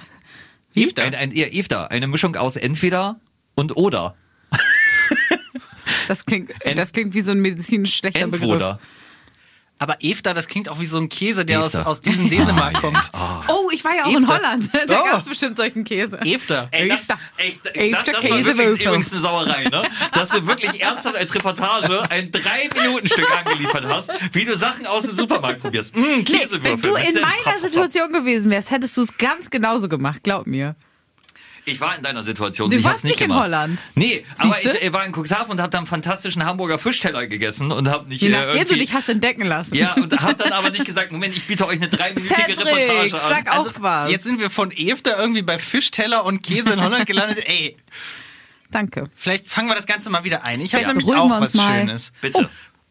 Evda? 0.75 1.03
Ein, 1.03 1.14
ein, 1.14 1.33
ja, 1.33 1.47
Evda. 1.49 1.87
Eine 1.87 2.07
Mischung 2.07 2.37
aus 2.37 2.57
entweder 2.57 3.21
und 3.55 3.77
oder. 3.77 4.16
Das 6.11 6.25
klingt, 6.25 6.51
Ent- 6.64 6.77
das 6.77 6.92
klingt 6.92 7.14
wie 7.14 7.20
so 7.20 7.31
ein 7.31 7.38
medizinisch 7.40 7.94
schlechter 7.94 8.27
Begriff. 8.27 8.42
Entwoder. 8.42 8.81
Aber 9.79 9.96
Evda, 10.01 10.35
das 10.35 10.46
klingt 10.49 10.68
auch 10.68 10.79
wie 10.81 10.85
so 10.87 10.99
ein 10.99 11.09
Käse, 11.09 11.44
der 11.46 11.62
aus, 11.62 11.75
aus 11.77 12.01
diesem 12.03 12.29
Dänemark 12.29 12.75
kommt. 12.83 12.99
Oh, 13.49 13.70
ich 13.73 13.83
war 13.85 13.94
ja 13.94 14.05
auch 14.05 14.11
in 14.11 14.25
Evda. 14.25 14.37
Holland. 14.37 14.70
Da 14.88 15.01
Oh. 15.01 15.05
gab 15.07 15.20
es 15.20 15.25
bestimmt 15.27 15.57
solchen 15.57 15.85
Käse. 15.85 16.18
Evda. 16.23 16.68
Ey, 16.73 16.88
das, 16.88 17.09
ey, 17.37 17.59
das, 17.62 17.75
Evda 17.75 18.12
das 18.12 18.29
war 18.29 18.44
wirklich 18.44 18.81
übrigens 18.87 19.12
eine 19.12 19.20
Sauerei, 19.23 19.64
ne? 19.68 19.85
Dass 20.12 20.31
du 20.31 20.46
wirklich 20.46 20.83
ernsthaft 20.83 21.16
als 21.16 21.33
Reportage 21.35 22.03
ein 22.11 22.31
Drei-Minuten-Stück 22.33 23.31
angeliefert 23.38 23.85
hast, 23.87 24.11
wie 24.35 24.44
du 24.44 24.55
Sachen 24.57 24.85
aus 24.87 25.05
dem 25.07 25.14
Supermarkt 25.14 25.62
probierst. 25.62 25.96
Mm, 25.96 26.01
Nee, 26.01 26.23
Käsewürfel. 26.25 26.62
wenn 26.62 26.83
du 26.83 26.94
in 26.96 27.14
meiner 27.23 27.61
Situation 27.62 28.12
gewesen 28.12 28.51
wärst, 28.51 28.70
hättest 28.73 28.96
du 28.96 29.03
es 29.03 29.16
ganz 29.16 29.49
genauso 29.49 29.88
gemacht, 29.88 30.23
glaub 30.25 30.46
mir. 30.46 30.75
Ich 31.66 31.81
war 31.81 31.96
in 31.96 32.03
deiner 32.03 32.23
Situation. 32.23 32.70
Du 32.70 32.77
ich 32.77 32.83
warst 32.85 32.94
hab's 32.94 33.03
nicht 33.05 33.12
nicht 33.12 33.20
in 33.23 33.27
gemacht. 33.29 33.44
Holland. 33.44 33.85
Nee, 33.94 34.25
aber 34.38 34.55
Siehste? 34.55 34.79
ich 34.79 34.85
äh, 34.85 34.92
war 34.92 35.05
in 35.05 35.12
Cuxhaven 35.14 35.51
und 35.53 35.61
habe 35.61 35.70
da 35.70 35.79
einen 35.79 35.87
fantastischen 35.87 36.44
Hamburger 36.44 36.79
Fischteller 36.79 37.27
gegessen 37.27 37.70
und 37.70 37.88
habe 37.88 38.09
nicht 38.09 38.23
Je 38.23 38.29
äh, 38.29 38.33
nachdem 38.33 38.53
du 38.53 38.59
irgendwie- 38.59 38.79
dich 38.81 38.92
hast 38.92 39.09
entdecken 39.09 39.44
lassen. 39.46 39.75
Ja, 39.75 39.94
und 39.94 40.12
hab 40.20 40.37
dann 40.38 40.53
aber 40.53 40.70
nicht 40.70 40.85
gesagt, 40.85 41.12
Moment, 41.12 41.37
ich 41.37 41.46
biete 41.46 41.66
euch 41.66 41.77
eine 41.77 41.88
dreiminütige 41.88 42.35
Cedric, 42.35 42.59
Reportage 42.59 43.23
an. 43.23 43.31
sag 43.31 43.49
auch 43.51 43.66
Also, 43.66 43.70
was. 43.79 44.11
Jetzt 44.11 44.25
sind 44.25 44.40
wir 44.40 44.51
von 44.51 44.70
Evda 44.73 45.18
irgendwie 45.18 45.42
bei 45.42 45.59
Fischteller 45.59 46.25
und 46.25 46.42
Käse 46.42 46.73
in 46.73 46.83
Holland 46.83 47.07
gelandet. 47.07 47.44
Ey, 47.46 47.77
Danke. 48.70 49.05
vielleicht 49.14 49.49
fangen 49.49 49.68
wir 49.68 49.75
das 49.75 49.87
Ganze 49.87 50.11
mal 50.11 50.25
wieder 50.25 50.46
ein. 50.46 50.61
Ich 50.61 50.73
habe 50.75 50.83
Ja. 50.83 50.88
nämlich 50.88 51.07
Beruhigen 51.07 51.33
auch 51.33 51.40
was 51.40 51.55
mal. 51.55 51.81
Schönes. 51.81 52.12
Bitte. 52.20 52.49
Oh, 52.49 52.49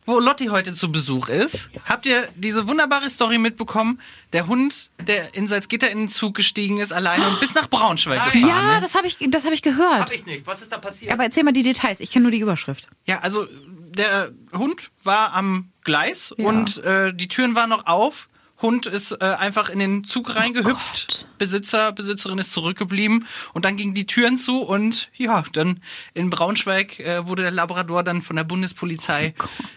wo 0.10 0.20
Lotti 0.20 0.48
heute 0.48 0.74
zu 0.74 0.92
Besuch 0.92 1.30
ist, 1.30 1.70
habt 1.86 2.06
ihr 2.06 2.28
diese 2.36 2.68
wunderbare 2.68 3.10
Story 3.10 3.38
mitbekommen? 3.38 4.02
Der 4.34 4.48
Hund, 4.48 4.90
der 5.08 5.34
in 5.36 5.48
Salzgitter 5.48 5.90
in 5.90 6.00
den 6.00 6.08
Zug 6.10 6.36
gestiegen 6.36 6.80
ist, 6.80 6.92
alleine 6.92 7.28
und 7.30 7.40
bis 7.40 7.56
nach 7.56 7.70
Braunschweig 7.70 8.18
Nein. 8.18 8.32
gefahren 8.32 8.50
Ja, 8.70 8.78
ist. 8.78 8.84
das 8.84 8.96
habe 8.96 9.08
ich, 9.08 9.18
das 9.30 9.46
hab 9.46 9.54
ich 9.54 9.62
gehört. 9.62 10.02
Hab 10.02 10.12
ich 10.12 10.26
nicht. 10.26 10.46
Was 10.46 10.62
ist 10.62 10.72
da 10.72 10.78
passiert? 10.78 11.14
Aber 11.14 11.24
erzähl 11.24 11.44
mal 11.44 11.54
die 11.54 11.64
Details. 11.64 12.00
Ich 12.02 12.12
kenne 12.12 12.24
nur 12.24 12.32
die 12.32 12.40
Überschrift. 12.40 12.88
Ja, 13.06 13.20
also 13.20 13.48
der 13.92 14.32
Hund 14.54 14.90
war 15.04 15.34
am 15.34 15.70
Gleis 15.84 16.34
Ja. 16.38 16.46
und 16.48 16.78
äh, 16.84 17.14
die 17.14 17.28
Türen 17.28 17.56
waren 17.56 17.70
noch 17.70 17.86
auf. 17.88 18.28
Hund 18.62 18.86
ist 18.86 19.12
äh, 19.12 19.26
einfach 19.26 19.70
in 19.70 19.80
den 19.80 20.04
Zug 20.04 20.36
reingehüpft. 20.36 21.28
Besitzer, 21.38 21.92
Besitzerin 21.92 22.38
ist 22.38 22.52
zurückgeblieben 22.52 23.26
und 23.54 23.66
dann 23.66 23.78
gingen 23.78 23.94
die 23.94 24.06
Türen 24.06 24.38
zu 24.38 24.62
und 24.62 25.10
ja, 25.16 25.44
dann 25.54 25.82
in 26.14 26.30
Braunschweig 26.30 27.00
äh, 27.00 27.28
wurde 27.28 27.44
der 27.44 27.52
Labrador 27.52 28.04
dann 28.04 28.22
von 28.22 28.36
der 28.36 28.44
Bundespolizei 28.44 29.34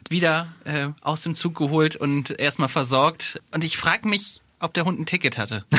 wieder 0.08 0.48
äh, 0.64 0.88
aus 1.00 1.22
dem 1.22 1.34
Zug 1.34 1.56
geholt 1.56 1.96
und 1.96 2.38
erstmal 2.38 2.68
versorgt. 2.68 3.40
Und 3.52 3.62
ich 3.64 3.76
frage 3.76 4.08
mich, 4.08 4.40
ob 4.58 4.74
der 4.74 4.84
Hund 4.84 4.98
ein 5.00 5.06
Ticket 5.06 5.38
hatte. 5.38 5.64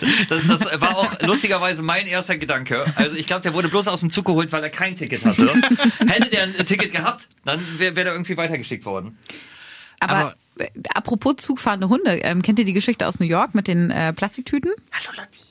Das, 0.28 0.46
das 0.46 0.80
war 0.80 0.96
auch 0.96 1.20
lustigerweise 1.22 1.82
mein 1.82 2.06
erster 2.06 2.38
Gedanke. 2.38 2.84
Also 2.96 3.16
ich 3.16 3.26
glaube, 3.26 3.42
der 3.42 3.54
wurde 3.54 3.68
bloß 3.68 3.88
aus 3.88 4.00
dem 4.00 4.10
Zug 4.10 4.26
geholt, 4.26 4.52
weil 4.52 4.62
er 4.62 4.70
kein 4.70 4.96
Ticket 4.96 5.24
hatte. 5.24 5.52
Hätte 6.06 6.30
der 6.30 6.44
ein 6.44 6.66
Ticket 6.66 6.92
gehabt, 6.92 7.28
dann 7.44 7.60
wäre 7.78 7.96
wär 7.96 8.04
der 8.04 8.12
irgendwie 8.14 8.36
weitergeschickt 8.36 8.84
worden. 8.84 9.18
Aber, 10.00 10.14
Aber- 10.14 10.34
apropos 10.94 11.36
zugfahrende 11.36 11.88
Hunde, 11.88 12.16
ähm, 12.22 12.42
kennt 12.42 12.58
ihr 12.58 12.64
die 12.64 12.72
Geschichte 12.72 13.06
aus 13.06 13.20
New 13.20 13.26
York 13.26 13.54
mit 13.54 13.68
den 13.68 13.90
äh, 13.90 14.12
Plastiktüten? 14.12 14.72
Hallo 14.92 15.16
Lotti. 15.16 15.49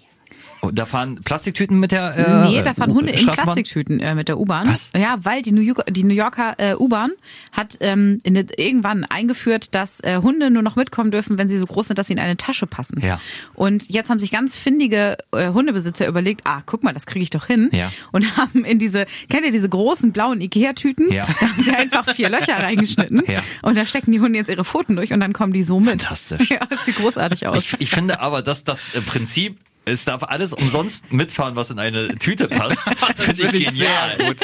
Da 0.73 0.85
fahren 0.85 1.21
Plastiktüten 1.23 1.79
mit 1.79 1.91
der 1.91 2.15
äh, 2.15 2.49
nee, 2.49 2.61
da 2.61 2.73
fahren 2.73 2.93
Hunde 2.93 3.11
in? 3.11 3.25
Plastiktüten 3.25 3.99
äh, 3.99 4.15
mit 4.15 4.27
der 4.27 4.39
U-Bahn. 4.39 4.67
Was? 4.67 4.91
Ja, 4.95 5.17
weil 5.21 5.41
die 5.41 5.51
New, 5.51 5.61
York, 5.61 5.85
die 5.89 6.03
New 6.03 6.13
Yorker 6.13 6.55
äh, 6.57 6.75
U-Bahn 6.75 7.11
hat 7.51 7.77
ähm, 7.79 8.19
in, 8.23 8.35
irgendwann 8.35 9.05
eingeführt, 9.05 9.73
dass 9.73 9.99
äh, 10.01 10.17
Hunde 10.21 10.51
nur 10.51 10.61
noch 10.61 10.75
mitkommen 10.75 11.11
dürfen, 11.11 11.37
wenn 11.37 11.49
sie 11.49 11.57
so 11.57 11.65
groß 11.65 11.87
sind, 11.87 11.99
dass 11.99 12.07
sie 12.07 12.13
in 12.13 12.19
eine 12.19 12.37
Tasche 12.37 12.67
passen. 12.67 12.99
Ja. 13.01 13.21
Und 13.53 13.89
jetzt 13.89 14.09
haben 14.09 14.19
sich 14.19 14.31
ganz 14.31 14.55
findige 14.55 15.17
äh, 15.31 15.49
Hundebesitzer 15.49 16.07
überlegt, 16.07 16.41
ah, 16.43 16.61
guck 16.65 16.83
mal, 16.83 16.93
das 16.93 17.05
kriege 17.05 17.23
ich 17.23 17.29
doch 17.29 17.45
hin. 17.45 17.69
Ja. 17.71 17.91
Und 18.11 18.37
haben 18.37 18.65
in 18.65 18.79
diese, 18.79 19.05
kennt 19.29 19.45
ihr 19.45 19.51
diese 19.51 19.69
großen 19.69 20.11
blauen 20.11 20.41
Ikea-Tüten? 20.41 21.11
Ja. 21.11 21.25
Da 21.25 21.47
haben 21.47 21.61
sie 21.63 21.71
einfach 21.71 22.13
vier 22.13 22.29
Löcher 22.29 22.57
reingeschnitten. 22.57 23.23
Ja. 23.27 23.41
Und 23.61 23.77
da 23.77 23.85
stecken 23.85 24.11
die 24.11 24.19
Hunde 24.19 24.37
jetzt 24.37 24.49
ihre 24.49 24.65
Pfoten 24.65 24.95
durch 24.95 25.13
und 25.13 25.19
dann 25.19 25.33
kommen 25.33 25.53
die 25.53 25.63
so 25.63 25.79
mit. 25.79 26.01
Fantastisch. 26.01 26.39
Ja, 26.49 26.65
das 26.67 26.85
sieht 26.85 26.95
großartig 26.95 27.45
aus. 27.45 27.59
Ich, 27.59 27.75
ich 27.79 27.89
finde 27.91 28.21
aber, 28.21 28.41
dass 28.41 28.63
das 28.63 28.93
äh, 28.95 29.01
Prinzip, 29.01 29.59
es 29.85 30.05
darf 30.05 30.23
alles 30.23 30.53
umsonst 30.53 31.11
mitfahren, 31.11 31.55
was 31.55 31.69
in 31.71 31.79
eine 31.79 32.15
Tüte 32.17 32.47
passt, 32.47 32.81
finde 33.17 33.41
finde 33.43 33.57
ich 33.57 33.69
genial. 33.69 34.35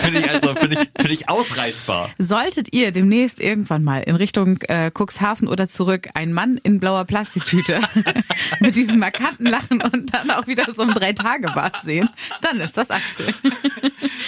Finde 0.00 0.20
ich 0.20 0.30
also 0.30 0.54
finde 0.54 0.80
ich, 0.80 0.88
finde 0.96 1.12
ich 1.12 1.28
ausreizbar. 1.28 2.10
Solltet 2.18 2.72
ihr 2.72 2.92
demnächst 2.92 3.40
irgendwann 3.40 3.84
mal 3.84 4.02
in 4.02 4.16
Richtung 4.16 4.58
äh, 4.62 4.90
Cuxhaven 4.90 5.48
oder 5.48 5.68
zurück 5.68 6.08
ein 6.14 6.32
Mann 6.32 6.58
in 6.62 6.80
blauer 6.80 7.04
Plastiktüte 7.04 7.80
mit 8.60 8.76
diesem 8.76 8.98
markanten 8.98 9.46
Lachen 9.46 9.82
und 9.82 10.12
dann 10.14 10.30
auch 10.30 10.46
wieder 10.46 10.66
so 10.74 10.82
ein 10.82 10.90
Drei-Tage-Bad 10.90 11.82
sehen, 11.82 12.10
dann 12.40 12.60
ist 12.60 12.76
das 12.76 12.90
Axel. 12.90 13.34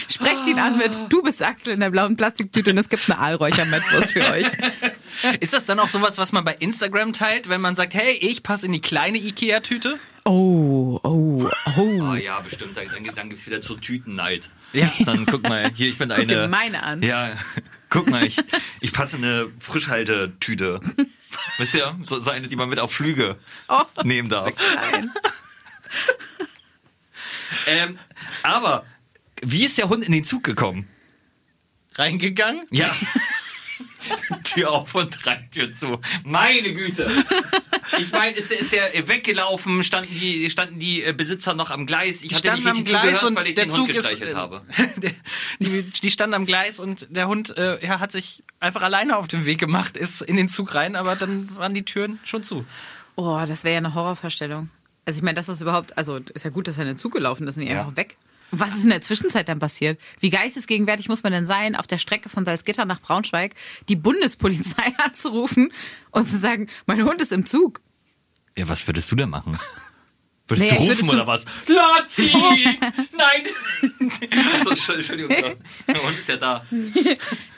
Sprecht 0.08 0.46
ihn 0.46 0.58
an 0.58 0.78
mit, 0.78 0.92
du 1.08 1.22
bist 1.22 1.42
Axel 1.42 1.74
in 1.74 1.80
der 1.80 1.90
blauen 1.90 2.16
Plastiktüte 2.16 2.70
und 2.70 2.78
es 2.78 2.88
gibt 2.88 3.08
eine 3.10 3.18
Aalräucher-Mettwurst 3.18 4.12
für 4.12 4.30
euch. 4.30 4.46
Ist 5.40 5.52
das 5.52 5.66
dann 5.66 5.78
auch 5.80 5.88
sowas, 5.88 6.18
was 6.18 6.32
man 6.32 6.44
bei 6.44 6.54
Instagram 6.54 7.12
teilt, 7.12 7.48
wenn 7.48 7.60
man 7.60 7.74
sagt, 7.76 7.94
hey, 7.94 8.12
ich 8.20 8.42
passe 8.42 8.66
in 8.66 8.72
die 8.72 8.80
kleine 8.80 9.18
Ikea-Tüte? 9.18 9.98
Oh, 10.24 11.00
oh, 11.02 11.50
oh. 11.76 12.02
Ah 12.02 12.16
ja, 12.16 12.38
bestimmt. 12.40 12.76
Dann, 12.76 12.86
dann, 12.88 13.14
dann 13.14 13.28
gibt's 13.28 13.46
wieder 13.46 13.62
so 13.62 13.74
Tütenneid. 13.74 14.50
Ja. 14.72 14.90
Dann 15.04 15.26
guck 15.26 15.42
mal, 15.42 15.70
hier, 15.74 15.88
ich 15.88 15.98
bin 15.98 16.08
Guck 16.08 16.18
eine. 16.18 16.26
dir 16.26 16.48
meine 16.48 16.82
an. 16.82 17.02
Ja, 17.02 17.32
guck 17.90 18.08
mal, 18.08 18.24
ich, 18.24 18.36
ich 18.80 18.92
passe 18.92 19.16
in 19.16 19.24
eine 19.24 19.50
Frischhaltetüte. 19.58 20.80
Wisst 21.58 21.74
ihr? 21.74 21.98
So, 22.02 22.20
so 22.20 22.30
eine, 22.30 22.46
die 22.48 22.56
man 22.56 22.68
mit 22.68 22.78
auf 22.78 22.92
Flüge 22.92 23.36
Oh. 23.68 23.82
nehmen 24.04 24.28
darf. 24.28 24.50
Nein. 24.92 25.10
Ähm, 27.66 27.98
aber, 28.42 28.84
wie 29.42 29.64
ist 29.64 29.78
der 29.78 29.88
Hund 29.88 30.04
in 30.04 30.12
den 30.12 30.24
Zug 30.24 30.42
gekommen? 30.42 30.88
Reingegangen? 31.94 32.64
Ja. 32.70 32.90
Tür 34.44 34.70
auf 34.72 34.94
und 34.94 35.24
drei 35.24 35.36
Tür 35.52 35.72
zu. 35.72 36.00
Meine 36.24 36.72
Güte. 36.72 37.10
Ich 37.98 38.10
meine, 38.12 38.36
ist 38.36 38.50
der, 38.50 38.60
ist 38.60 38.72
der 38.72 39.08
weggelaufen? 39.08 39.82
Standen 39.84 40.12
die, 40.14 40.50
standen 40.50 40.78
die 40.78 41.02
äh, 41.02 41.12
Besitzer 41.12 41.54
noch 41.54 41.70
am 41.70 41.86
Gleis? 41.86 42.22
Ich 42.22 42.28
Die 42.28 42.34
hatte 42.36 42.48
standen 42.48 42.64
nicht 42.64 42.78
am 42.78 42.84
Gleis 42.84 43.02
zugehört, 43.20 43.24
und 43.24 43.36
weil 43.36 43.46
ich 43.48 43.54
der 43.54 43.64
den 43.66 43.70
Zug 43.70 43.80
Hund 43.88 43.90
ist. 43.90 43.96
gestreichelt 43.96 44.30
äh, 44.30 44.34
habe. 44.34 44.62
die, 45.58 45.82
die 45.82 46.10
standen 46.10 46.34
am 46.34 46.46
Gleis 46.46 46.80
und 46.80 47.06
der 47.10 47.28
Hund 47.28 47.56
äh, 47.56 47.84
ja, 47.84 48.00
hat 48.00 48.12
sich 48.12 48.42
einfach 48.60 48.82
alleine 48.82 49.16
auf 49.16 49.28
den 49.28 49.44
Weg 49.46 49.58
gemacht, 49.58 49.96
ist 49.96 50.22
in 50.22 50.36
den 50.36 50.48
Zug 50.48 50.74
rein, 50.74 50.96
aber 50.96 51.16
dann 51.16 51.56
waren 51.56 51.74
die 51.74 51.84
Türen 51.84 52.18
schon 52.24 52.42
zu. 52.42 52.64
Oh, 53.16 53.42
das 53.46 53.64
wäre 53.64 53.74
ja 53.74 53.78
eine 53.78 53.94
Horrorvorstellung. 53.94 54.70
Also 55.04 55.18
ich 55.18 55.22
meine, 55.22 55.34
das 55.34 55.48
ist 55.48 55.60
überhaupt, 55.60 55.98
also 55.98 56.18
ist 56.32 56.44
ja 56.44 56.50
gut, 56.50 56.68
dass 56.68 56.78
er 56.78 56.82
in 56.82 56.88
den 56.88 56.96
Zug 56.98 57.12
gelaufen 57.12 57.46
ist 57.48 57.56
und 57.56 57.64
nicht 57.64 57.72
Ja. 57.72 57.80
einfach 57.80 57.96
weg. 57.96 58.16
Was 58.54 58.74
ist 58.74 58.84
in 58.84 58.90
der 58.90 59.00
Zwischenzeit 59.00 59.48
dann 59.48 59.58
passiert? 59.58 59.98
Wie 60.20 60.28
geistesgegenwärtig 60.28 61.08
muss 61.08 61.22
man 61.22 61.32
denn 61.32 61.46
sein, 61.46 61.74
auf 61.74 61.86
der 61.86 61.96
Strecke 61.96 62.28
von 62.28 62.44
Salzgitter 62.44 62.84
nach 62.84 63.00
Braunschweig 63.00 63.54
die 63.88 63.96
Bundespolizei 63.96 64.92
anzurufen 65.04 65.72
und 66.10 66.28
zu 66.28 66.36
sagen, 66.36 66.68
mein 66.86 67.02
Hund 67.02 67.20
ist 67.22 67.32
im 67.32 67.46
Zug. 67.46 67.80
Ja, 68.56 68.68
was 68.68 68.86
würdest 68.86 69.10
du 69.10 69.16
denn 69.16 69.30
machen? 69.30 69.58
Würdest 70.48 70.70
Nee, 70.70 70.76
du 70.76 70.82
rufen 70.92 71.08
oder 71.08 71.26
was? 71.26 71.46
Lotti! 71.66 72.30
Nein! 73.16 74.20
also, 74.66 74.92
Entschuldigung, 74.92 75.30
der 75.30 76.02
Hund 76.02 76.18
ist 76.18 76.28
ja 76.28 76.36
da. 76.36 76.66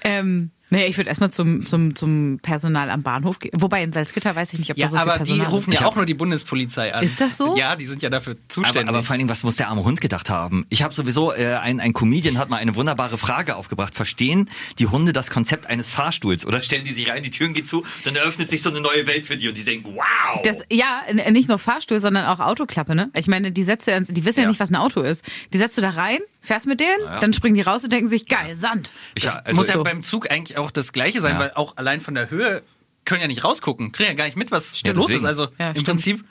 Ähm, 0.03 0.51
nee, 0.71 0.87
ich 0.87 0.97
würde 0.97 1.09
erstmal 1.09 1.31
zum, 1.31 1.65
zum, 1.67 1.95
zum 1.95 2.39
Personal 2.43 2.91
am 2.91 3.03
Bahnhof 3.03 3.39
gehen. 3.39 3.53
Wobei 3.55 3.83
in 3.83 3.93
Salzgitter 3.93 4.35
weiß 4.35 4.53
ich 4.55 4.59
nicht, 4.59 4.71
ob 4.71 4.77
Ja, 4.77 4.87
da 4.87 4.91
so 4.91 4.97
viel 4.97 5.03
aber 5.03 5.13
die 5.13 5.19
Personal 5.19 5.47
rufen 5.49 5.73
ist. 5.73 5.81
ja 5.81 5.87
auch 5.87 5.97
nur 5.97 6.07
die 6.07 6.15
Bundespolizei 6.15 6.95
an. 6.95 7.05
Ist 7.05 7.21
das 7.21 7.37
so? 7.37 7.57
Ja, 7.57 7.77
die 7.77 7.87
sind 7.87 8.03
ja 8.03 8.11
dafür 8.11 8.33
Aber, 8.35 8.49
zuständig. 8.49 8.89
aber 8.89 9.03
vor 9.03 9.13
allen 9.13 9.19
Dingen, 9.21 9.31
was 9.31 9.43
muss 9.45 9.57
der 9.57 9.69
arme 9.69 9.85
Hund 9.85 10.01
gedacht 10.01 10.31
haben? 10.31 10.67
Ich 10.71 10.83
habe 10.83 10.93
sowieso, 10.95 11.33
äh, 11.33 11.55
ein, 11.57 11.81
ein 11.81 11.93
Comedian 11.93 12.39
hat 12.39 12.51
mal 12.51 12.57
eine 12.57 12.75
wunderbare 12.75 13.19
Frage 13.19 13.57
aufgebracht. 13.57 13.95
Verstehen 13.95 14.51
die 14.79 14.87
Hunde 14.87 15.13
das 15.13 15.31
Konzept 15.31 15.67
eines 15.67 15.91
Fahrstuhls? 15.91 16.45
Oder 16.47 16.63
stellen 16.63 16.85
die 16.85 16.93
sich 16.93 17.09
rein, 17.11 17.23
die 17.23 17.31
Türen 17.31 17.55
gehen 17.55 17.65
zu, 17.65 17.85
dann 18.05 18.17
eröffnet 18.17 18.51
sich 18.51 18.63
so 18.63 18.71
eine 18.71 18.81
neue 18.81 19.07
Welt 19.07 19.25
für 19.25 19.37
die 19.37 19.49
und 19.49 19.57
die 19.57 19.65
denken, 19.65 19.95
wow! 19.95 20.41
Das, 20.45 20.59
ja, 20.71 21.03
nicht 21.31 21.49
nur 21.49 21.59
Fahrstuhl, 21.59 22.01
sondern 22.01 22.27
auch 22.27 22.41
Autoklappe, 22.41 22.95
ne? 22.95 23.11
Ich 23.15 23.27
meine, 23.27 23.53
die 23.53 23.63
setzt 23.65 23.87
du 23.87 23.93
ja, 23.93 24.01
die 24.01 24.25
wissen 24.25 24.41
ja. 24.41 24.45
Ja. 24.45 24.49
nicht, 24.51 24.61
was 24.61 24.71
ein 24.71 24.77
Auto 24.77 25.01
ist. 25.03 25.25
Die 25.53 25.59
setzt 25.59 25.79
du 25.79 25.83
da 25.83 25.91
rein, 25.91 26.19
fährst 26.45 26.67
mit 26.67 26.81
denen, 26.81 27.01
ja. 27.05 27.19
dann 27.21 27.33
springen 27.33 27.55
die 27.55 27.63
raus 27.63 27.83
und 27.85 27.93
denken 27.93 28.09
sich, 28.09 28.27
geil, 28.27 28.55
Sand. 28.55 28.93
ich, 29.15 29.25
das 29.25 29.37
also, 29.37 29.57
muss 29.57 29.69
ja 29.69 29.75
so. 29.75 29.85
beim 29.85 30.03
Zug 30.03 30.31
eigentlich 30.31 30.59
auch 30.59 30.71
das 30.71 30.93
Gleiche 30.93 31.21
sein, 31.21 31.35
Ja. 31.35 31.41
weil 31.41 31.53
auch 31.55 31.77
allein 31.77 32.01
von 32.01 32.15
der 32.15 32.31
Höhe 32.31 32.63
können 33.05 33.21
ja 33.21 33.27
nicht 33.27 33.45
rausgucken, 33.45 33.93
kriegen 33.93 34.11
ja 34.11 34.15
gar 34.15 34.25
nicht 34.25 34.37
mit, 34.37 34.51
was 34.51 34.81
Ja, 34.83 34.93
los 34.93 35.07
deswegen. 35.07 35.25
ist. 35.25 35.29
Also 35.29 35.49
Ja, 35.59 35.69
im 35.69 35.73
stimmt. 35.75 35.87
Prinzip 35.87 36.25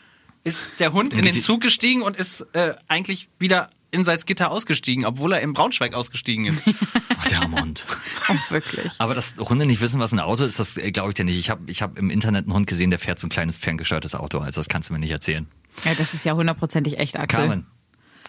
ist 0.43 0.69
der 0.80 0.93
Hund 0.93 1.13
in 1.13 1.21
den 1.23 1.39
Zug 1.39 1.62
gestiegen 1.62 2.02
und 2.02 2.17
ist 2.17 2.41
äh, 2.54 2.73
eigentlich 2.88 3.30
wieder 3.39 3.69
in 3.91 4.04
Salzgitter 4.04 4.49
ausgestiegen, 4.49 5.06
obwohl 5.06 5.34
er 5.34 5.41
in 5.41 5.54
Braunschweig 5.54 5.93
ausgestiegen 5.93 6.45
ist. 6.45 6.63
der 7.30 7.41
arme 7.41 7.62
Hund. 7.62 7.86
Oh, 8.30 8.36
wirklich. 8.52 8.89
Aber 8.99 9.15
dass 9.15 9.36
Hunde 9.38 9.65
nicht 9.65 9.82
wissen, 9.82 9.99
was 9.99 10.13
ein 10.13 10.19
Auto 10.21 10.45
ist, 10.45 10.58
das 10.58 10.76
glaube 10.76 11.10
ich 11.10 11.15
dir 11.15 11.26
nicht. 11.26 11.38
Ich 11.38 11.49
habe 11.49 11.69
ich 11.69 11.82
hab 11.82 11.97
im 11.97 12.10
Internet 12.10 12.45
einen 12.45 12.54
Hund 12.54 12.67
gesehen, 12.67 12.89
der 12.89 12.97
fährt 12.97 13.19
so 13.19 13.28
ein 13.28 13.30
kleines 13.30 13.58
ferngesteuertes 13.58 14.15
Auto. 14.15 14.39
Also 14.39 14.62
das 14.62 14.69
kannst 14.69 14.88
du 14.89 14.93
mir 14.93 14.99
nicht 14.99 15.12
erzählen. 15.12 15.45
Ja, 15.84 15.93
das 15.93 16.13
ist 16.13 16.23
ja 16.23 16.32
hundertprozentig 16.34 16.99
echt, 16.99 17.17
Axel. 17.19 17.39
Carmen, 17.39 17.67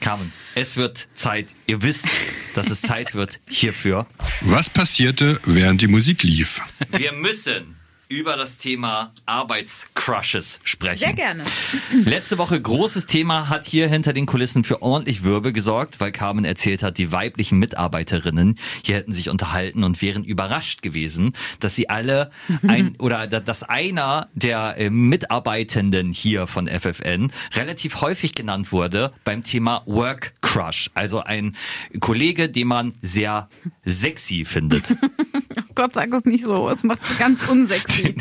Carmen, 0.05 0.35
es 0.55 0.77
wird 0.77 1.09
Zeit. 1.15 1.47
Ihr 1.67 1.81
wisst, 1.81 2.07
dass 2.55 2.71
es 2.71 2.83
Zeit 2.83 3.15
wird 3.15 3.41
hierfür. 3.49 4.07
Was 4.43 4.69
passierte, 4.69 5.41
während 5.47 5.81
die 5.81 5.87
Musik 5.87 6.23
lief? 6.23 6.61
Wir 6.91 7.13
müssen 7.13 7.77
über 8.15 8.37
das 8.37 8.59
Thema 8.59 9.13
Arbeitscrushes 9.27 10.61
sprechen. 10.63 10.99
Sehr 11.01 11.13
gerne. 11.15 11.43
Letzte 12.05 12.39
Woche 12.39 12.61
großes 12.61 13.07
Thema 13.07 13.49
hat 13.49 13.65
hier 13.65 13.89
hinter 13.89 14.13
den 14.13 14.27
Kulissen 14.27 14.63
für 14.63 14.83
ordentlich 14.83 15.25
Wirbel 15.25 15.53
gesorgt, 15.53 15.99
weil 15.99 16.13
Carmen 16.13 16.45
erzählt 16.45 16.83
hat, 16.85 16.97
die 16.99 17.11
weiblichen 17.11 17.59
Mitarbeiterinnen 17.59 18.59
hier 18.85 18.97
hätten 18.97 19.13
sich 19.13 19.31
unterhalten 19.31 19.83
und 19.83 20.01
wären 20.01 20.23
überrascht 20.23 20.83
gewesen, 20.83 21.33
dass 21.59 21.75
sie 21.75 21.89
alle 21.89 22.31
ein 22.67 22.95
oder 22.99 23.27
da- 23.27 23.41
dass 23.41 23.65
einer 23.65 24.29
der 24.35 24.77
äh, 24.79 24.91
Mitarbeitenden 24.91 26.13
hier 26.13 26.47
von 26.47 26.69
FFN 26.69 27.33
relativ 27.55 28.01
häufig 28.01 28.35
genannt 28.35 28.71
wurde 28.71 29.13
beim 29.25 29.43
Thema 29.43 29.83
Work 29.87 30.35
Crush, 30.41 30.91
also 30.95 31.21
ein 31.23 31.57
Kollege, 32.01 32.49
den 32.49 32.69
man 32.69 32.95
sehr 33.03 33.49
sexy 33.85 34.45
findet. 34.45 34.95
Gott, 35.75 35.93
sag 35.95 36.13
es 36.13 36.25
nicht 36.25 36.45
so. 36.45 36.69
Es 36.71 36.85
macht 36.85 37.01
es 37.03 37.19
ganz 37.19 37.49
unsexy. 37.49 38.04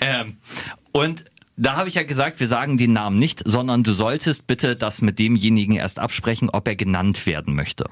Ähm, 0.00 0.38
und 0.92 1.24
da 1.56 1.76
habe 1.76 1.88
ich 1.88 1.94
ja 1.94 2.02
gesagt, 2.02 2.40
wir 2.40 2.48
sagen 2.48 2.76
den 2.76 2.92
Namen 2.92 3.18
nicht, 3.18 3.42
sondern 3.46 3.82
du 3.84 3.92
solltest 3.92 4.46
bitte 4.46 4.74
das 4.74 5.00
mit 5.02 5.18
demjenigen 5.18 5.76
erst 5.76 5.98
absprechen, 6.00 6.50
ob 6.50 6.66
er 6.66 6.74
genannt 6.74 7.24
werden 7.26 7.54
möchte. 7.54 7.84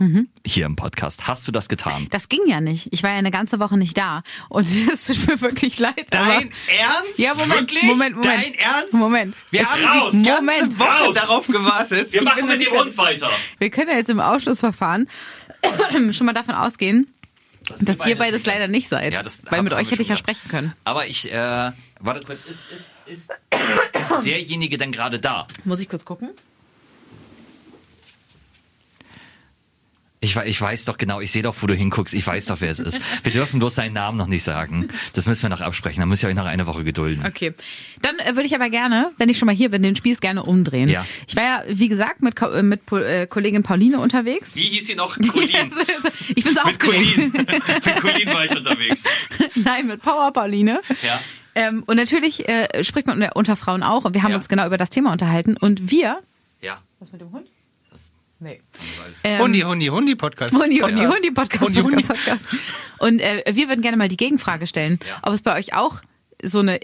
Hier 0.45 0.67
im 0.67 0.75
Podcast. 0.77 1.29
Hast 1.29 1.47
du 1.47 1.53
das 1.53 1.69
getan? 1.69 2.07
Das 2.11 2.29
ging 2.29 2.41
ja 2.47 2.61
nicht. 2.61 2.89
Ich 2.91 3.03
war 3.03 3.11
ja 3.11 3.17
eine 3.17 3.31
ganze 3.31 3.61
Woche 3.61 3.77
nicht 3.77 3.97
da. 3.97 4.23
Und 4.49 4.67
es 4.93 5.07
tut 5.07 5.25
mir 5.29 5.41
wirklich 5.41 5.79
leid. 5.79 6.07
Dein 6.11 6.23
aber 6.23 6.33
Ernst? 6.41 7.19
Ja, 7.19 7.35
Moment, 7.35 7.53
Wirklich? 7.61 7.83
Moment, 7.85 8.17
Moment. 8.17 8.25
Dein 8.45 8.55
Ernst? 8.55 8.95
Moment. 8.95 9.37
Wir 9.51 9.61
Es- 9.61 9.69
haben 9.69 9.85
Raus! 9.85 10.13
die 10.13 10.23
ganze 10.23 10.43
Moment. 10.43 10.79
Woche 10.81 10.89
Raus! 11.07 11.15
darauf 11.15 11.47
gewartet. 11.47 12.13
Wir 12.13 12.25
machen 12.25 12.47
mit 12.49 12.61
dem 12.67 12.73
Hund 12.73 12.97
weiter. 12.99 13.31
wir 13.59 13.71
können 13.71 13.91
ja 13.91 13.97
jetzt 13.99 14.11
im 14.11 14.21
Ausschlussverfahren 14.21 15.07
schon 16.13 16.27
mal 16.27 16.33
davon 16.33 16.55
ausgehen, 16.57 17.07
dass 17.81 18.07
ihr 18.07 18.17
beides 18.17 18.47
leider 18.47 18.69
nicht 18.69 18.89
seid. 18.89 19.13
Ja, 19.13 19.23
das 19.23 19.43
Weil 19.51 19.63
mit 19.63 19.73
euch 19.73 19.91
hätte 19.91 20.03
ich 20.03 20.09
ja 20.09 20.17
sprechen 20.17 20.49
können. 20.49 20.73
Aber 20.85 21.07
ich, 21.07 21.31
äh, 21.33 21.73
warte 22.01 22.27
kurz, 22.27 22.43
ist, 22.43 22.71
ist, 22.73 22.93
ist 23.07 23.33
derjenige 24.25 24.79
denn 24.79 24.93
gerade 24.93 25.19
da? 25.19 25.47
Muss 25.65 25.81
ich 25.81 25.89
kurz 25.89 26.05
gucken? 26.05 26.31
Ich 30.23 30.31
Ich, 30.31 30.37
wei- 30.37 30.47
ich 30.47 30.61
weiß 30.61 30.85
doch 30.85 30.99
genau, 30.99 31.21
ich 31.21 31.31
sehe 31.33 31.43
doch, 31.43 31.55
wo 31.61 31.67
du 31.67 31.73
hinguckst, 31.75 32.13
ich 32.13 32.27
weiß 32.27 32.45
doch, 32.47 32.61
wer 32.61 32.71
es 32.71 32.79
ist. 32.79 33.01
Wir 33.23 33.33
dürfen 33.33 33.59
bloß 33.59 33.75
seinen 33.75 33.95
Namen 33.95 34.19
noch 34.19 34.27
nicht 34.27 34.43
sagen. 34.43 34.89
Das 35.15 35.25
müssen 35.27 35.43
wir 35.45 35.49
noch 35.49 35.63
absprechen, 35.63 36.01
da 36.01 36.07
müsst 36.07 36.23
ihr 36.23 36.29
euch 36.29 36.35
noch 36.35 36.45
eine 36.45 36.67
Woche 36.67 36.85
gedulden. 36.85 37.25
Okay. 37.27 37.55
Dann 38.03 38.19
äh, 38.19 38.37
würde 38.37 38.45
ich 38.45 38.55
aber 38.55 38.69
gerne, 38.69 39.13
wenn 39.17 39.31
ich 39.31 39.39
schon 39.39 39.47
mal 39.47 39.55
hier 39.55 39.71
bin, 39.71 39.83
den 39.83 39.97
Spieß 39.97 40.21
gerne 40.21 40.43
umdrehen. 40.43 40.91
Ja. 40.91 41.07
Ich 41.27 41.37
war 41.37 41.43
ja, 41.43 41.63
wie 41.69 41.89
gesagt, 41.89 42.21
mit, 42.21 42.37
Ko- 42.37 42.51
äh, 42.51 42.63
mit 42.63 42.83
äh, 42.93 43.27
Kollegin 43.27 43.63
Pauline 43.63 43.99
unterwegs. 43.99 44.55
Wie 44.57 44.69
hieß 44.69 44.87
sie 44.89 44.95
noch? 44.95 45.17
ich 46.37 46.45
bin 46.45 46.55
so 46.55 46.61
aufgeregt. 46.61 47.17
Mit 47.33 48.01
Colin 48.01 48.27
war 48.33 48.45
ich 48.45 48.51
unterwegs. 48.57 49.05
Nein, 49.55 49.87
mit 49.87 50.03
Power 50.03 50.33
Pauline. 50.33 50.81
Ja. 51.03 51.19
Ähm, 51.55 51.83
und 51.87 51.97
natürlich 51.97 52.47
äh, 52.49 52.85
spricht 52.85 53.07
man 53.07 53.17
unter, 53.17 53.37
unter 53.37 53.57
Frauen 53.57 53.83
auch 53.83 54.05
und 54.05 54.15
wir 54.15 54.23
haben 54.23 54.31
Ja. 54.33 54.37
uns 54.37 54.49
genau 54.49 54.67
über 54.67 54.77
das 54.77 54.91
Thema 54.91 55.13
unterhalten 55.13 55.57
und 55.57 55.91
wir. 55.91 56.21
Ja. 56.61 56.79
Was 56.99 57.11
mit 57.11 57.21
dem 57.23 57.33
Hund? 57.33 57.50
Nee. 58.41 58.61
Hundi, 59.39 59.61
Hundi, 59.61 59.87
Hundi 59.89 60.15
Podcast. 60.17 60.55
Hundi, 60.55 60.79
Hundi, 60.81 61.05
Hundi 61.05 61.31
Podcast, 61.31 61.63
Hundi, 61.63 61.81
Hundi. 61.83 62.03
Podcast, 62.07 62.49
Podcast. 62.49 62.49
Und 62.99 63.21
äh, 63.21 63.45
wir 63.53 63.69
würden 63.69 63.83
gerne 63.83 63.97
mal 63.99 64.09
die 64.09 64.17
Gegenfrage 64.17 64.67
stellen, 64.67 64.99
Ja. 65.07 65.19
ob 65.23 65.35
es 65.35 65.43
bei 65.43 65.59
euch 65.59 65.75
auch 65.75 66.01
so 66.43 66.61
eine, 66.61 66.81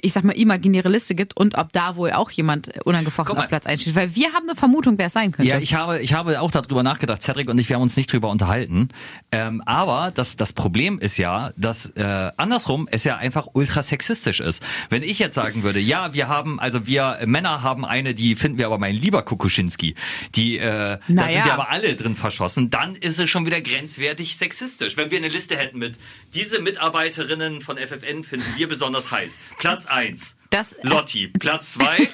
ich 0.00 0.12
sag 0.12 0.24
mal, 0.24 0.32
imaginäre 0.32 0.88
Liste 0.88 1.14
gibt 1.14 1.36
und 1.36 1.56
ob 1.56 1.72
da 1.72 1.96
wohl 1.96 2.12
auch 2.12 2.30
jemand 2.30 2.70
unangefochten 2.84 3.36
auf 3.36 3.48
Platz 3.48 3.66
einsteht. 3.66 3.94
Weil 3.94 4.14
wir 4.14 4.32
haben 4.32 4.48
eine 4.48 4.56
Vermutung, 4.56 4.98
wer 4.98 5.06
es 5.06 5.12
sein 5.12 5.32
könnte. 5.32 5.50
Ja, 5.50 5.58
ich 5.58 5.74
habe, 5.74 6.00
ich 6.00 6.12
habe 6.12 6.40
auch 6.40 6.50
darüber 6.50 6.82
nachgedacht, 6.82 7.22
Cedric 7.22 7.48
und 7.48 7.58
ich, 7.58 7.68
wir 7.68 7.76
haben 7.76 7.82
uns 7.82 7.96
nicht 7.96 8.12
drüber 8.12 8.30
unterhalten. 8.30 8.88
Ähm, 9.32 9.62
aber 9.66 10.12
das, 10.14 10.36
das 10.36 10.52
Problem 10.52 10.98
ist 10.98 11.16
ja, 11.16 11.52
dass 11.56 11.86
äh, 11.96 12.30
andersrum 12.36 12.88
es 12.90 13.04
ja 13.04 13.16
einfach 13.16 13.48
ultra 13.52 13.82
sexistisch 13.82 14.40
ist. 14.40 14.62
Wenn 14.90 15.02
ich 15.02 15.18
jetzt 15.18 15.34
sagen 15.34 15.62
würde, 15.62 15.80
ja, 15.80 16.14
wir 16.14 16.28
haben, 16.28 16.60
also 16.60 16.86
wir 16.86 17.18
Männer 17.26 17.62
haben 17.62 17.84
eine, 17.84 18.14
die 18.14 18.36
finden 18.36 18.58
wir 18.58 18.66
aber 18.66 18.78
mein 18.78 18.94
lieber 18.94 19.22
Kukuschinski, 19.22 19.94
die, 20.34 20.58
äh, 20.58 20.62
da 20.62 20.98
Naja. 21.08 21.32
sind 21.32 21.44
wir 21.46 21.52
aber 21.54 21.70
alle 21.70 21.96
drin 21.96 22.16
verschossen, 22.16 22.70
dann 22.70 22.94
ist 22.96 23.18
es 23.18 23.28
schon 23.28 23.46
wieder 23.46 23.60
grenzwertig 23.60 24.36
sexistisch. 24.36 24.96
Wenn 24.96 25.10
wir 25.10 25.18
eine 25.18 25.28
Liste 25.28 25.56
hätten 25.56 25.78
mit, 25.78 25.96
diese 26.34 26.60
Mitarbeiterinnen 26.60 27.60
von 27.60 27.76
FFN 27.76 28.24
finden 28.24 28.46
wir 28.56 28.68
besonders 28.68 28.83
heiß. 28.92 29.40
Platz 29.58 29.86
eins 29.86 30.36
Das- 30.50 30.76
Lotti. 30.82 31.28
Platz 31.28 31.72
zwei 31.72 32.08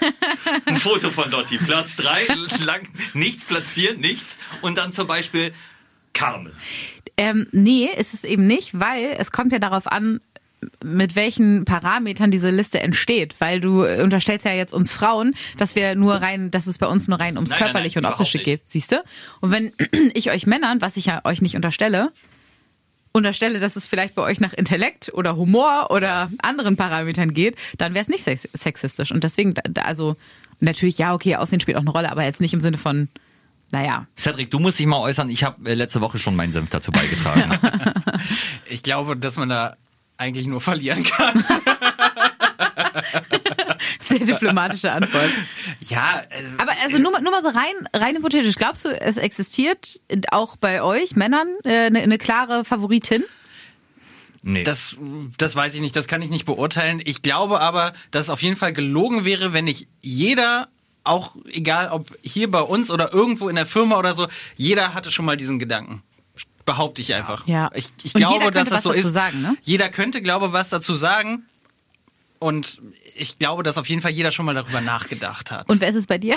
ein 0.66 0.76
Foto 0.76 1.10
von 1.10 1.30
Lotti. 1.30 1.58
Platz 1.58 1.96
drei 1.96 2.26
lang, 2.64 2.88
nichts. 3.14 3.44
Platz 3.44 3.72
vier 3.72 3.96
nichts. 3.96 4.38
Und 4.62 4.78
dann 4.78 4.92
zum 4.92 5.06
Beispiel 5.06 5.52
Carmen. 6.12 6.52
Ähm, 7.16 7.46
nee, 7.52 7.88
ist 7.96 8.14
es 8.14 8.24
eben 8.24 8.46
nicht, 8.46 8.78
weil 8.78 9.14
es 9.18 9.30
kommt 9.32 9.52
ja 9.52 9.58
darauf 9.58 9.86
an, 9.86 10.20
mit 10.84 11.16
welchen 11.16 11.64
Parametern 11.64 12.30
diese 12.30 12.50
Liste 12.50 12.80
entsteht, 12.80 13.34
weil 13.38 13.60
du 13.60 13.82
äh, 13.82 14.02
unterstellst 14.02 14.44
ja 14.44 14.52
jetzt 14.52 14.74
uns 14.74 14.92
Frauen, 14.92 15.34
dass 15.56 15.74
wir 15.74 15.94
nur 15.94 16.16
rein, 16.16 16.50
dass 16.50 16.66
es 16.66 16.76
bei 16.78 16.86
uns 16.86 17.08
nur 17.08 17.18
rein 17.18 17.36
ums 17.36 17.50
Nein, 17.50 17.60
nein, 17.60 17.66
körperliche 17.72 18.00
nein, 18.00 18.12
und 18.12 18.18
optische 18.20 18.38
geht, 18.38 18.62
siehst 18.66 18.92
du? 18.92 19.02
Und 19.40 19.50
wenn 19.52 19.72
ich 20.14 20.30
euch 20.30 20.46
Männern, 20.46 20.80
was 20.82 20.96
ich 20.98 21.06
ja 21.06 21.22
euch 21.24 21.40
nicht 21.40 21.56
unterstelle, 21.56 22.12
unterstelle, 23.12 23.60
dass 23.60 23.76
es 23.76 23.86
vielleicht 23.86 24.14
bei 24.14 24.22
euch 24.22 24.40
nach 24.40 24.52
Intellekt 24.52 25.12
oder 25.14 25.36
Humor 25.36 25.88
oder 25.90 26.30
anderen 26.42 26.76
Parametern 26.76 27.34
geht, 27.34 27.56
dann 27.78 27.94
wäre 27.94 28.02
es 28.02 28.08
nicht 28.08 28.24
sex 28.24 28.48
sexistisch. 28.52 29.10
Und 29.12 29.24
deswegen, 29.24 29.54
also 29.82 30.16
natürlich, 30.60 30.98
ja, 30.98 31.14
okay, 31.14 31.36
Aussehen 31.36 31.60
spielt 31.60 31.76
auch 31.76 31.82
eine 31.82 31.90
Rolle, 31.90 32.10
aber 32.10 32.24
jetzt 32.24 32.40
nicht 32.40 32.54
im 32.54 32.60
Sinne 32.60 32.78
von, 32.78 33.08
naja, 33.72 34.06
Cedric, 34.16 34.50
du 34.50 34.58
musst 34.58 34.78
dich 34.78 34.86
mal 34.86 34.98
äußern. 34.98 35.28
Ich 35.30 35.44
habe 35.44 35.70
äh, 35.70 35.74
letzte 35.74 36.00
Woche 36.00 36.18
schon 36.18 36.34
meinen 36.34 36.52
Senf 36.52 36.70
dazu 36.70 36.92
beigetragen. 36.92 37.58
Ich 38.68 38.84
glaube, 38.84 39.16
dass 39.16 39.36
man 39.36 39.48
da 39.48 39.76
eigentlich 40.16 40.46
nur 40.46 40.60
verlieren 40.60 41.02
kann. 41.02 41.44
sehr 44.10 44.18
diplomatische 44.26 44.92
Antwort. 44.92 45.30
Ja, 45.80 46.20
äh, 46.28 46.44
Aber 46.58 46.72
also 46.84 46.98
nur, 46.98 47.12
mal- 47.12 47.22
nur 47.22 47.30
mal 47.32 47.42
so 47.42 47.48
rein, 47.48 47.88
rein 47.94 48.16
hypothetisch. 48.16 48.56
Glaubst 48.56 48.84
du, 48.84 48.88
es 49.00 49.16
existiert 49.16 50.00
auch 50.30 50.56
bei 50.56 50.82
euch 50.82 51.16
Männern 51.16 51.48
äh, 51.64 51.86
eine, 51.86 52.00
eine 52.00 52.18
klare 52.18 52.64
Favoritin? 52.64 53.24
nee. 54.42 54.62
das, 54.62 54.96
das 55.38 55.54
weiß 55.56 55.74
ich 55.74 55.80
nicht, 55.80 55.94
das 55.96 56.06
kann 56.08 56.22
ich 56.22 56.30
nicht 56.30 56.44
beurteilen. 56.46 57.00
Ich 57.04 57.22
glaube 57.22 57.60
aber, 57.60 57.92
dass 58.10 58.24
es 58.26 58.30
auf 58.30 58.42
jeden 58.42 58.56
Fall 58.56 58.72
gelogen 58.72 59.24
wäre, 59.24 59.52
wenn 59.52 59.64
nicht 59.66 59.88
jeder, 60.00 60.68
auch 61.04 61.34
egal 61.46 61.90
ob 61.90 62.16
hier 62.22 62.50
bei 62.50 62.60
uns 62.62 62.90
oder 62.90 63.12
irgendwo 63.12 63.48
in 63.48 63.56
der 63.56 63.66
Firma 63.66 63.98
oder 63.98 64.14
so, 64.14 64.28
jeder 64.56 64.94
hatte 64.94 65.10
schon 65.10 65.24
mal 65.24 65.36
diesen 65.36 65.58
Gedanken. 65.58 66.02
Behaupte 66.66 67.00
ich 67.00 67.14
einfach. 67.14 67.46
Ja. 67.46 67.70
Ich, 67.74 67.90
ich 68.02 68.12
glaube, 68.12 68.34
jeder 68.34 68.46
dass 68.50 68.54
könnte 68.54 68.70
das 68.70 68.76
was 68.78 68.82
so 68.84 68.92
ist. 68.92 69.12
sagen, 69.12 69.40
ne? 69.42 69.56
Jeder 69.62 69.88
könnte, 69.88 70.22
glaube 70.22 70.52
was 70.52 70.68
dazu 70.68 70.94
sagen. 70.94 71.46
Und 72.40 72.80
ich 73.14 73.38
glaube, 73.38 73.62
dass 73.62 73.76
auf 73.76 73.86
jeden 73.88 74.00
Fall 74.00 74.12
jeder 74.12 74.30
schon 74.30 74.46
mal 74.46 74.54
darüber 74.54 74.80
nachgedacht 74.80 75.50
hat. 75.50 75.68
Und 75.68 75.82
wer 75.82 75.88
ist 75.88 75.94
es 75.94 76.06
bei 76.06 76.16
dir? 76.16 76.36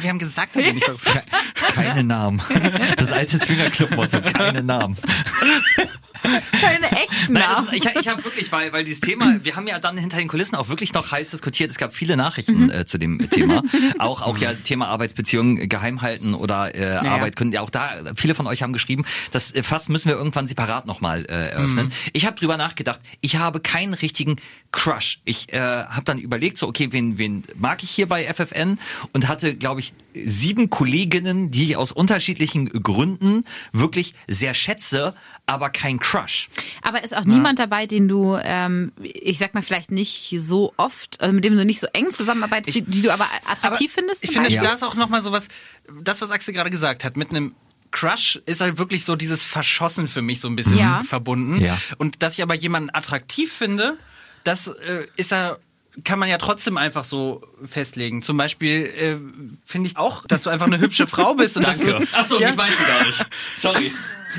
Wir 0.00 0.10
haben 0.10 0.18
gesagt, 0.18 0.56
dass 0.56 0.64
wir 0.64 0.72
nicht 0.72 0.86
so 0.86 0.96
keine 1.74 2.04
Namen. 2.04 2.40
Das 2.96 3.12
alte 3.12 3.38
Swinger-Club-Motto, 3.38 4.20
keine 4.22 4.62
Namen. 4.62 4.96
Keine 6.22 6.90
echten 6.90 7.32
Nein, 7.32 7.42
Namen. 7.42 7.68
ist, 7.68 7.72
ich, 7.86 7.96
ich 8.00 8.08
habe 8.08 8.22
wirklich, 8.24 8.52
weil, 8.52 8.72
weil 8.74 8.84
dieses 8.84 9.00
Thema, 9.00 9.38
wir 9.42 9.56
haben 9.56 9.66
ja 9.66 9.78
dann 9.78 9.96
hinter 9.96 10.18
den 10.18 10.28
Kulissen 10.28 10.54
auch 10.54 10.68
wirklich 10.68 10.92
noch 10.92 11.10
heiß 11.12 11.30
diskutiert. 11.30 11.70
Es 11.70 11.78
gab 11.78 11.94
viele 11.94 12.16
Nachrichten 12.16 12.64
Mhm. 12.64 12.70
äh, 12.70 12.84
zu 12.84 12.98
dem 12.98 13.30
Thema. 13.30 13.62
Auch, 13.98 14.20
auch 14.20 14.36
ja 14.38 14.52
Thema 14.52 14.88
Arbeitsbeziehungen 14.88 15.68
geheim 15.68 16.02
halten 16.02 16.34
oder 16.34 16.74
äh, 16.74 16.96
Arbeit 17.08 17.36
können. 17.36 17.52
Ja, 17.52 17.62
auch 17.62 17.70
da, 17.70 17.94
viele 18.16 18.34
von 18.34 18.46
euch 18.46 18.62
haben 18.62 18.72
geschrieben, 18.74 19.06
das 19.30 19.54
äh, 19.54 19.62
fast 19.62 19.88
müssen 19.88 20.08
wir 20.10 20.16
irgendwann 20.16 20.46
separat 20.46 20.84
nochmal 20.86 21.24
äh, 21.24 21.50
eröffnen. 21.52 21.86
Mhm. 21.86 21.92
Ich 22.12 22.26
habe 22.26 22.36
drüber 22.36 22.56
nachgedacht, 22.58 23.00
ich 23.22 23.36
habe 23.36 23.60
keinen 23.60 23.94
richtigen 23.94 24.36
Crush. 24.72 25.20
Ich 25.24 25.52
äh, 25.52 25.58
habe 25.58 26.02
dann 26.04 26.18
überlegt, 26.18 26.58
so 26.58 26.68
okay, 26.68 26.88
wen, 26.90 27.16
wen 27.18 27.44
mag 27.56 27.82
ich 27.82 27.90
hier 27.90 28.06
bei 28.08 28.24
FFN 28.32 28.78
und 29.14 29.26
hatte, 29.26 29.56
glaube 29.56 29.80
ich, 29.80 29.89
sieben 30.14 30.70
Kolleginnen, 30.70 31.50
die 31.52 31.64
ich 31.64 31.76
aus 31.76 31.92
unterschiedlichen 31.92 32.68
Gründen 32.68 33.44
wirklich 33.72 34.14
sehr 34.26 34.54
schätze, 34.54 35.14
aber 35.46 35.70
kein 35.70 36.00
Crush. 36.00 36.48
Aber 36.82 37.04
ist 37.04 37.16
auch 37.16 37.24
niemand 37.24 37.58
dabei, 37.60 37.86
den 37.86 38.08
du, 38.08 38.36
ähm, 38.42 38.92
ich 39.02 39.38
sag 39.38 39.54
mal, 39.54 39.62
vielleicht 39.62 39.92
nicht 39.92 40.34
so 40.38 40.72
oft, 40.76 41.20
also 41.20 41.32
mit 41.32 41.44
dem 41.44 41.56
du 41.56 41.64
nicht 41.64 41.78
so 41.80 41.86
eng 41.92 42.10
zusammenarbeitest, 42.10 42.76
die, 42.76 42.82
die 42.82 43.02
du 43.02 43.12
aber 43.12 43.26
attraktiv 43.48 43.92
findest? 43.92 44.24
Ich 44.24 44.30
finde, 44.32 44.48
Beispiel? 44.48 44.66
da 44.66 44.74
ist 44.74 44.82
auch 44.82 44.96
nochmal 44.96 45.22
sowas, 45.22 45.46
das, 46.02 46.20
was 46.20 46.30
Axel 46.32 46.54
gerade 46.54 46.70
gesagt 46.70 47.04
hat, 47.04 47.16
mit 47.16 47.30
einem 47.30 47.54
Crush 47.92 48.40
ist 48.46 48.60
halt 48.60 48.78
wirklich 48.78 49.04
so 49.04 49.16
dieses 49.16 49.44
Verschossen 49.44 50.06
für 50.08 50.22
mich 50.22 50.40
so 50.40 50.48
ein 50.48 50.56
bisschen 50.56 50.78
Ja. 50.78 51.02
verbunden. 51.04 51.60
Ja. 51.60 51.78
Und 51.98 52.22
dass 52.22 52.34
ich 52.34 52.42
aber 52.42 52.54
jemanden 52.54 52.90
attraktiv 52.92 53.52
finde, 53.52 53.96
das 54.44 54.68
äh, 54.68 55.06
ist 55.16 55.32
ja 55.32 55.56
kann 56.04 56.18
man 56.18 56.28
ja 56.28 56.38
trotzdem 56.38 56.76
einfach 56.76 57.04
so 57.04 57.42
festlegen. 57.64 58.22
Zum 58.22 58.36
Beispiel 58.36 58.86
äh, 58.86 59.16
finde 59.64 59.88
ich 59.88 59.96
auch, 59.96 60.26
dass 60.26 60.44
du 60.44 60.50
einfach 60.50 60.66
eine 60.66 60.78
hübsche 60.78 61.06
Frau 61.06 61.34
bist 61.34 61.56
und 61.56 61.62
dass 61.66 61.78
du, 61.78 61.96
Achso, 62.12 62.40
ja, 62.40 62.50
ich 62.50 62.56
weiß 62.56 62.78
du 62.78 62.84
gar 62.84 63.04
nicht. 63.04 63.26
Sorry. 63.56 63.92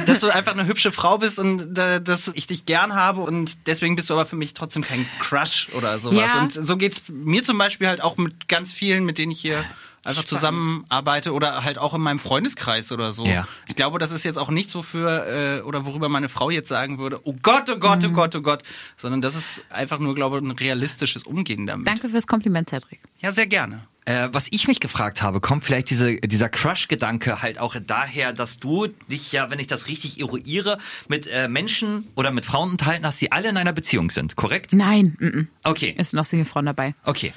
dass 0.06 0.22
du 0.22 0.30
einfach 0.30 0.54
eine 0.54 0.66
hübsche 0.66 0.92
Frau 0.92 1.18
bist 1.18 1.40
und 1.40 1.78
äh, 1.78 2.02
dass 2.02 2.30
ich 2.30 2.48
dich 2.48 2.66
gern 2.66 2.96
habe 2.96 3.22
und 3.22 3.68
deswegen 3.68 3.96
bist 3.96 4.10
du 4.10 4.14
aber 4.14 4.26
für 4.26 4.38
mich 4.38 4.54
trotzdem 4.54 4.84
kein 4.84 5.06
Crush 5.20 5.68
oder 5.74 6.00
sowas. 6.00 6.32
Ja. 6.34 6.40
Und 6.40 6.54
so 6.54 6.78
geht's 6.78 7.04
mir 7.10 7.44
zum 7.44 7.58
Beispiel 7.58 7.88
halt 7.88 8.02
auch 8.02 8.18
mit 8.18 8.48
ganz 8.48 8.72
vielen, 8.72 9.04
mit 9.04 9.18
denen 9.18 9.32
ich 9.32 9.42
hier 9.42 9.64
einfach 10.04 10.24
zusammenarbeite 10.24 11.34
oder 11.34 11.64
halt 11.64 11.78
auch 11.78 11.94
in 11.94 12.02
meinem 12.02 12.20
Freundeskreis 12.20 12.92
oder 12.92 13.14
so. 13.14 13.26
Ja. 13.26 13.48
Ich 13.68 13.76
glaube, 13.76 14.00
das 14.00 14.12
ist 14.12 14.24
jetzt 14.24 14.38
auch 14.38 14.50
nichts, 14.50 14.74
wofür 14.76 15.28
äh, 15.28 15.62
oder 15.62 15.86
worüber 15.86 16.10
meine 16.10 16.30
Frau 16.30 16.50
jetzt 16.50 16.70
sagen 16.70 16.98
würde, 16.98 17.20
oh 17.24 17.36
Gott, 17.42 17.70
oh 17.70 17.78
Gott, 17.78 18.04
oh 18.04 18.10
Gott, 18.10 18.36
oh 18.36 18.42
Gott, 18.42 18.64
sondern 18.98 19.22
das 19.22 19.36
ist 19.36 19.64
einfach 19.70 20.00
nur, 20.00 20.16
glaube 20.16 20.38
ich, 20.38 20.44
ein 20.44 20.52
realistisches 20.52 21.24
Umgehen 21.24 21.68
damit. 21.68 21.88
Danke 21.88 22.10
fürs 22.10 22.28
Kompliment, 22.28 22.70
Cedric. 22.70 23.00
Ja, 23.20 23.32
sehr 23.32 23.48
gerne. 23.48 23.88
Äh, 24.06 24.30
was 24.32 24.48
ich 24.50 24.68
mich 24.68 24.80
gefragt 24.80 25.22
habe, 25.22 25.40
kommt 25.42 25.64
vielleicht 25.64 25.92
diese, 25.92 26.16
dieser 26.16 26.50
Crush-Gedanke 26.50 27.44
halt 27.44 27.60
auch 27.60 27.76
daher, 27.86 28.34
dass 28.34 28.58
du 28.58 28.88
dich 28.88 29.32
ja, 29.32 29.52
wenn 29.52 29.60
ich 29.60 29.68
das 29.68 29.88
richtig 29.88 30.20
eruiere, 30.20 30.80
mit 31.08 31.28
äh, 31.28 31.48
Menschen 31.48 32.08
oder 32.16 32.32
mit 32.32 32.44
Frauen 32.44 32.72
unterhalten 32.72 33.06
hast, 33.06 33.22
die 33.22 33.32
alle 33.32 33.50
in 33.50 33.58
einer 33.58 33.74
Beziehung 33.74 34.10
sind, 34.10 34.36
korrekt? 34.36 34.74
Nein, 34.74 35.16
mm 35.20 35.26
-mm. 35.26 35.48
Okay. 35.64 35.96
ist 36.00 36.16
noch 36.16 36.26
Singlefrauen 36.26 36.66
dabei. 36.66 36.96
Okay. 37.04 37.32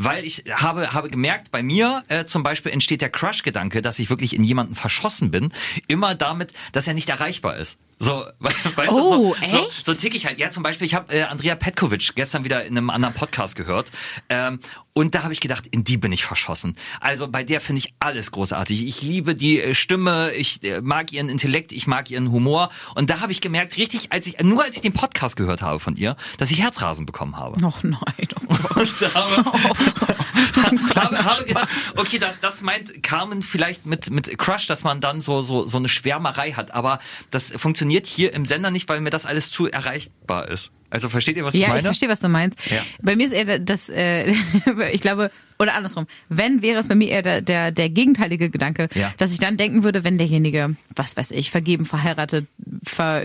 Weil 0.00 0.24
ich 0.24 0.44
habe, 0.50 0.92
habe 0.92 1.10
gemerkt, 1.10 1.50
bei 1.50 1.60
mir 1.62 2.04
äh, 2.06 2.24
zum 2.24 2.44
Beispiel 2.44 2.70
entsteht 2.70 3.02
der 3.02 3.10
Crush-Gedanke, 3.10 3.82
dass 3.82 3.98
ich 3.98 4.08
wirklich 4.10 4.32
in 4.34 4.44
jemanden 4.44 4.76
verschossen 4.76 5.32
bin, 5.32 5.52
immer 5.88 6.14
damit, 6.14 6.52
dass 6.70 6.86
er 6.86 6.94
nicht 6.94 7.08
erreichbar 7.08 7.56
ist. 7.56 7.78
So, 7.98 8.24
we- 8.38 8.48
weißt 8.76 8.92
Oh, 8.92 9.34
du, 9.34 9.46
so, 9.46 9.46
so, 9.46 9.66
echt? 9.66 9.84
so 9.84 9.92
tick 9.94 10.14
ich 10.14 10.24
halt. 10.26 10.38
Ja, 10.38 10.50
zum 10.50 10.62
Beispiel, 10.62 10.86
ich 10.86 10.94
habe 10.94 11.12
äh, 11.12 11.22
Andrea 11.24 11.56
Petkovic 11.56 12.14
gestern 12.14 12.44
wieder 12.44 12.64
in 12.64 12.78
einem 12.78 12.90
anderen 12.90 13.12
Podcast 13.14 13.56
gehört. 13.56 13.90
Ähm, 14.28 14.60
und 14.98 15.14
da 15.14 15.22
habe 15.22 15.32
ich 15.32 15.38
gedacht, 15.38 15.68
in 15.68 15.84
die 15.84 15.96
bin 15.96 16.10
ich 16.10 16.24
verschossen. 16.24 16.74
Also 17.00 17.28
bei 17.28 17.44
der 17.44 17.60
finde 17.60 17.78
ich 17.78 17.94
alles 18.00 18.32
großartig. 18.32 18.88
Ich 18.88 19.00
liebe 19.00 19.36
die 19.36 19.62
äh, 19.62 19.72
Stimme, 19.72 20.32
ich 20.32 20.64
äh, 20.64 20.80
mag 20.80 21.12
ihren 21.12 21.28
Intellekt, 21.28 21.70
ich 21.70 21.86
mag 21.86 22.10
ihren 22.10 22.32
Humor. 22.32 22.70
Und 22.96 23.08
da 23.08 23.20
habe 23.20 23.30
ich 23.30 23.40
gemerkt, 23.40 23.76
richtig, 23.76 24.10
als 24.10 24.26
ich, 24.26 24.40
nur 24.42 24.64
als 24.64 24.74
ich 24.74 24.82
den 24.82 24.92
Podcast 24.92 25.36
gehört 25.36 25.62
habe 25.62 25.78
von 25.78 25.94
ihr, 25.94 26.16
dass 26.38 26.50
ich 26.50 26.60
Herzrasen 26.60 27.06
bekommen 27.06 27.36
habe. 27.36 27.60
Noch 27.60 27.84
nein. 27.84 28.00
Oh. 28.48 28.54
Und 28.80 29.14
habe, 29.14 29.36
habe, 30.96 31.24
habe 31.24 31.44
gedacht, 31.44 31.68
okay, 31.94 32.18
das, 32.18 32.34
das 32.40 32.62
meint 32.62 33.00
Carmen 33.04 33.42
vielleicht 33.42 33.86
mit, 33.86 34.10
mit 34.10 34.36
Crush, 34.36 34.66
dass 34.66 34.82
man 34.82 35.00
dann 35.00 35.20
so, 35.20 35.42
so, 35.42 35.64
so 35.64 35.78
eine 35.78 35.88
Schwärmerei 35.88 36.54
hat. 36.54 36.72
Aber 36.72 36.98
das 37.30 37.52
funktioniert 37.52 38.08
hier 38.08 38.32
im 38.32 38.44
Sender 38.44 38.72
nicht, 38.72 38.88
weil 38.88 39.00
mir 39.00 39.10
das 39.10 39.26
alles 39.26 39.52
zu 39.52 39.68
erreichbar 39.68 40.48
ist. 40.48 40.72
Also 40.90 41.08
versteht 41.08 41.36
ihr, 41.36 41.44
was 41.44 41.54
ich 41.54 41.60
Ja, 41.60 41.68
meine? 41.68 41.80
ich 41.80 41.84
verstehe, 41.84 42.08
was 42.08 42.20
du 42.20 42.28
meinst. 42.28 42.58
Ja. 42.70 42.78
Bei 43.02 43.14
mir 43.14 43.26
ist 43.26 43.32
eher 43.32 43.58
das, 43.58 43.88
äh, 43.90 44.32
ich 44.92 45.00
glaube, 45.02 45.30
oder 45.58 45.74
andersrum, 45.74 46.06
wenn, 46.28 46.62
wäre 46.62 46.78
es 46.80 46.88
bei 46.88 46.94
mir 46.94 47.08
eher 47.08 47.22
der, 47.22 47.40
der, 47.42 47.72
der 47.72 47.90
gegenteilige 47.90 48.48
Gedanke, 48.48 48.88
Ja. 48.94 49.12
dass 49.18 49.32
ich 49.32 49.38
dann 49.38 49.56
denken 49.56 49.82
würde, 49.82 50.04
wenn 50.04 50.16
derjenige, 50.16 50.76
was 50.94 51.16
weiß 51.16 51.32
ich, 51.32 51.50
vergeben, 51.50 51.84
verheiratet, 51.84 52.46
ver, 52.84 53.24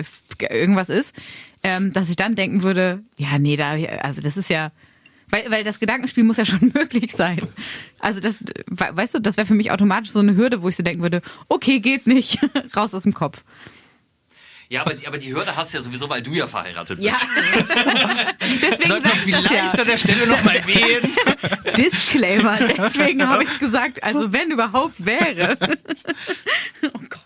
irgendwas 0.50 0.90
ist, 0.90 1.14
ähm, 1.64 1.94
dass 1.94 2.10
ich 2.10 2.16
dann 2.16 2.36
denken 2.36 2.64
würde, 2.64 3.04
ja, 3.18 3.38
nee, 3.40 3.56
da, 3.56 3.74
also 4.02 4.20
das 4.22 4.36
ist 4.36 4.50
ja, 4.50 4.72
weil, 5.30 5.50
weil 5.50 5.64
das 5.64 5.80
Gedankenspiel 5.80 6.24
muss 6.24 6.38
ja 6.38 6.46
schon 6.46 6.72
möglich 6.74 7.14
sein. 7.14 7.40
Also 8.00 8.20
das, 8.20 8.42
we- 8.68 8.90
weißt 8.92 9.16
du, 9.16 9.20
das 9.20 9.38
wäre 9.38 9.48
für 9.48 9.54
mich 9.54 9.72
automatisch 9.72 10.12
so 10.12 10.20
eine 10.20 10.36
Hürde, 10.36 10.62
wo 10.64 10.70
ich 10.70 10.76
so 10.76 10.84
denken 10.84 11.02
würde, 11.02 11.22
okay, 11.50 11.80
geht 11.80 12.08
nicht, 12.08 12.40
raus 12.76 12.94
aus 12.94 13.04
dem 13.04 13.14
Kopf. 13.14 13.44
Ja, 14.74 14.82
aber 14.82 14.96
die, 14.96 15.06
aber 15.06 15.20
die 15.20 15.32
Hürde 15.32 15.56
hast 15.56 15.72
du 15.72 15.78
ja 15.78 15.84
sowieso, 15.84 16.10
weil 16.10 16.24
du 16.24 16.32
ja 16.32 16.48
verheiratet 16.48 17.00
Ja. 17.00 17.12
bist. 17.12 17.28
Deswegen 18.60 18.88
Sollten 18.88 19.04
wir 19.04 19.12
sag 19.12 19.28
ich 19.28 19.32
das 19.36 19.46
vielleicht 19.46 19.76
ja. 19.76 19.82
an 19.82 19.88
der 19.88 19.98
Stelle 20.00 20.26
nochmal 20.26 20.66
wählen. 20.66 21.14
Disclaimer. 21.78 22.58
Deswegen 22.58 23.30
habe 23.30 23.44
ich 23.44 23.60
gesagt, 23.60 24.04
also 24.04 24.34
wenn 24.34 24.50
überhaupt 24.50 24.96
wäre. 24.98 25.58
Oh 26.86 27.00
Gott. 27.08 27.23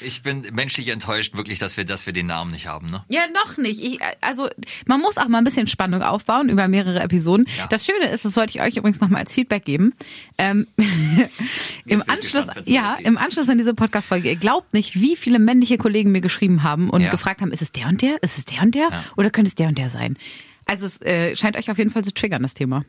Ich 0.00 0.22
bin 0.22 0.46
menschlich 0.52 0.88
enttäuscht, 0.88 1.34
wirklich, 1.36 1.58
dass 1.58 1.76
wir, 1.76 1.84
dass 1.84 2.06
wir 2.06 2.12
den 2.14 2.26
Namen 2.26 2.50
nicht 2.52 2.66
haben, 2.66 2.90
ne? 2.90 3.04
Ja, 3.08 3.22
noch 3.32 3.58
nicht. 3.58 3.80
Ich, 3.80 3.98
also 4.22 4.48
man 4.86 5.00
muss 5.00 5.18
auch 5.18 5.28
mal 5.28 5.38
ein 5.38 5.44
bisschen 5.44 5.66
Spannung 5.66 6.02
aufbauen 6.02 6.48
über 6.48 6.66
mehrere 6.66 7.00
Episoden. 7.00 7.46
Ja. 7.58 7.66
Das 7.66 7.84
Schöne 7.84 8.08
ist, 8.08 8.24
das 8.24 8.36
wollte 8.36 8.50
ich 8.56 8.62
euch 8.62 8.76
übrigens 8.76 9.00
nochmal 9.00 9.20
als 9.20 9.34
Feedback 9.34 9.64
geben. 9.66 9.92
Ähm, 10.38 10.66
Im 11.84 12.02
Anschluss, 12.08 12.46
gespannt, 12.46 12.68
ja, 12.68 12.96
im 13.04 13.18
Anschluss 13.18 13.48
an 13.48 13.58
diese 13.58 13.74
Podcast-Folge, 13.74 14.30
ihr 14.30 14.36
glaubt 14.36 14.72
nicht, 14.72 15.00
wie 15.00 15.14
viele 15.14 15.38
männliche 15.38 15.76
Kollegen 15.76 16.10
mir 16.10 16.20
geschrieben 16.22 16.62
haben 16.62 16.88
und 16.90 17.02
Ja. 17.02 17.10
gefragt 17.10 17.40
haben, 17.42 17.52
ist 17.52 17.62
es 17.62 17.70
der 17.72 17.86
und 17.88 18.00
der? 18.02 18.22
Ist 18.22 18.38
es 18.38 18.44
der 18.46 18.62
und 18.62 18.74
der? 18.74 18.88
Ja. 18.90 19.04
Oder 19.16 19.30
könnte 19.30 19.48
es 19.48 19.54
der 19.54 19.68
und 19.68 19.76
der 19.78 19.90
sein? 19.90 20.16
Also 20.64 20.86
es 20.86 21.00
äh, 21.02 21.36
scheint 21.36 21.56
euch 21.56 21.70
auf 21.70 21.78
jeden 21.78 21.90
Fall 21.90 22.02
zu 22.04 22.12
triggern, 22.14 22.42
das 22.42 22.54
Thema. 22.54 22.84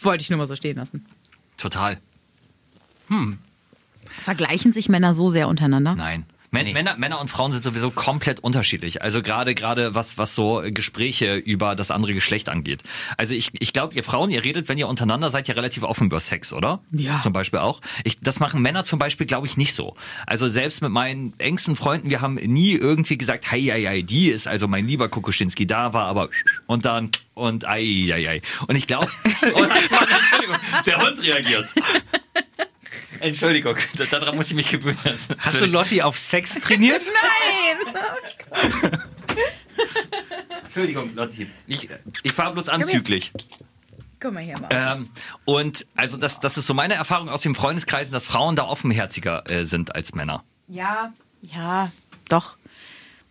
Wollte 0.00 0.22
ich 0.22 0.30
nur 0.30 0.38
mal 0.38 0.46
so 0.46 0.56
stehen 0.56 0.76
lassen. 0.76 1.04
Total. 1.58 1.98
Vergleichen 4.18 4.72
sich 4.72 4.88
Männer 4.88 5.12
so 5.12 5.28
sehr 5.28 5.48
untereinander? 5.48 5.94
Nein. 5.94 6.26
Män- 6.52 6.72
Männer, 6.72 6.96
Männer 6.96 7.20
und 7.20 7.30
Frauen 7.30 7.52
sind 7.52 7.62
sowieso 7.62 7.92
komplett 7.92 8.40
unterschiedlich. 8.40 9.02
Also 9.02 9.22
gerade 9.22 9.54
gerade 9.54 9.94
was 9.94 10.18
was 10.18 10.34
so 10.34 10.60
Gespräche 10.66 11.36
über 11.36 11.76
das 11.76 11.92
andere 11.92 12.12
Geschlecht 12.12 12.48
angeht. 12.48 12.82
Also 13.16 13.34
ich 13.34 13.52
ich 13.60 13.72
glaube, 13.72 13.94
ihr 13.94 14.02
Frauen, 14.02 14.30
ihr 14.30 14.42
redet, 14.42 14.68
wenn 14.68 14.76
ihr 14.76 14.88
untereinander 14.88 15.30
seid, 15.30 15.46
ja 15.46 15.54
relativ 15.54 15.84
offen 15.84 16.08
über 16.08 16.18
Sex, 16.18 16.52
oder? 16.52 16.80
Ja. 16.90 17.20
Zum 17.22 17.32
Beispiel 17.32 17.60
auch. 17.60 17.80
Ich, 18.02 18.18
das 18.18 18.40
machen 18.40 18.62
Männer 18.62 18.82
zum 18.82 18.98
Beispiel, 18.98 19.28
glaube 19.28 19.46
ich, 19.46 19.56
nicht 19.56 19.74
so. 19.74 19.94
Also 20.26 20.48
selbst 20.48 20.82
mit 20.82 20.90
meinen 20.90 21.38
engsten 21.38 21.76
Freunden, 21.76 22.10
wir 22.10 22.20
haben 22.20 22.34
nie 22.34 22.72
irgendwie 22.72 23.16
gesagt, 23.16 23.48
hey, 23.48 23.62
hey, 23.62 23.84
hey, 23.84 24.02
die 24.02 24.26
ist 24.30 24.48
also 24.48 24.66
mein 24.66 24.88
lieber 24.88 25.08
Kukuschinski, 25.08 25.68
da 25.68 25.92
war 25.92 26.06
aber 26.06 26.30
und 26.66 26.84
dann 26.84 27.10
und 27.34 27.64
ei, 27.64 28.10
ei, 28.12 28.28
ei. 28.28 28.42
Und 28.66 28.74
ich 28.74 28.88
glaube, 28.88 29.06
der 30.84 30.98
Hund 31.00 31.22
reagiert. 31.22 31.68
Entschuldigung, 33.20 33.76
daran 34.10 34.36
muss 34.36 34.48
ich 34.48 34.54
mich 34.54 34.68
gewöhnen. 34.68 34.98
Hast 35.38 35.60
du 35.60 35.66
Lotti 35.66 36.02
auf 36.02 36.18
Sex 36.18 36.54
trainiert? 36.54 37.02
Nein! 38.56 39.00
Entschuldigung, 40.64 41.14
Lotti. 41.14 41.50
Ich, 41.66 41.88
ich 42.22 42.32
fahre 42.32 42.52
bloß 42.52 42.68
anzüglich. 42.68 43.32
Guck 44.20 44.34
mal 44.34 44.42
hier 44.42 44.58
mal. 44.60 44.68
Ähm, 44.70 45.10
und 45.46 45.86
also 45.96 46.16
das, 46.16 46.40
das 46.40 46.58
ist 46.58 46.66
so 46.66 46.74
meine 46.74 46.94
Erfahrung 46.94 47.28
aus 47.28 47.42
den 47.42 47.54
Freundeskreisen, 47.54 48.12
dass 48.12 48.26
Frauen 48.26 48.54
da 48.54 48.64
offenherziger 48.64 49.50
äh, 49.50 49.64
sind 49.64 49.94
als 49.94 50.14
Männer. 50.14 50.44
Ja, 50.68 51.12
ja, 51.42 51.90
doch. 52.28 52.56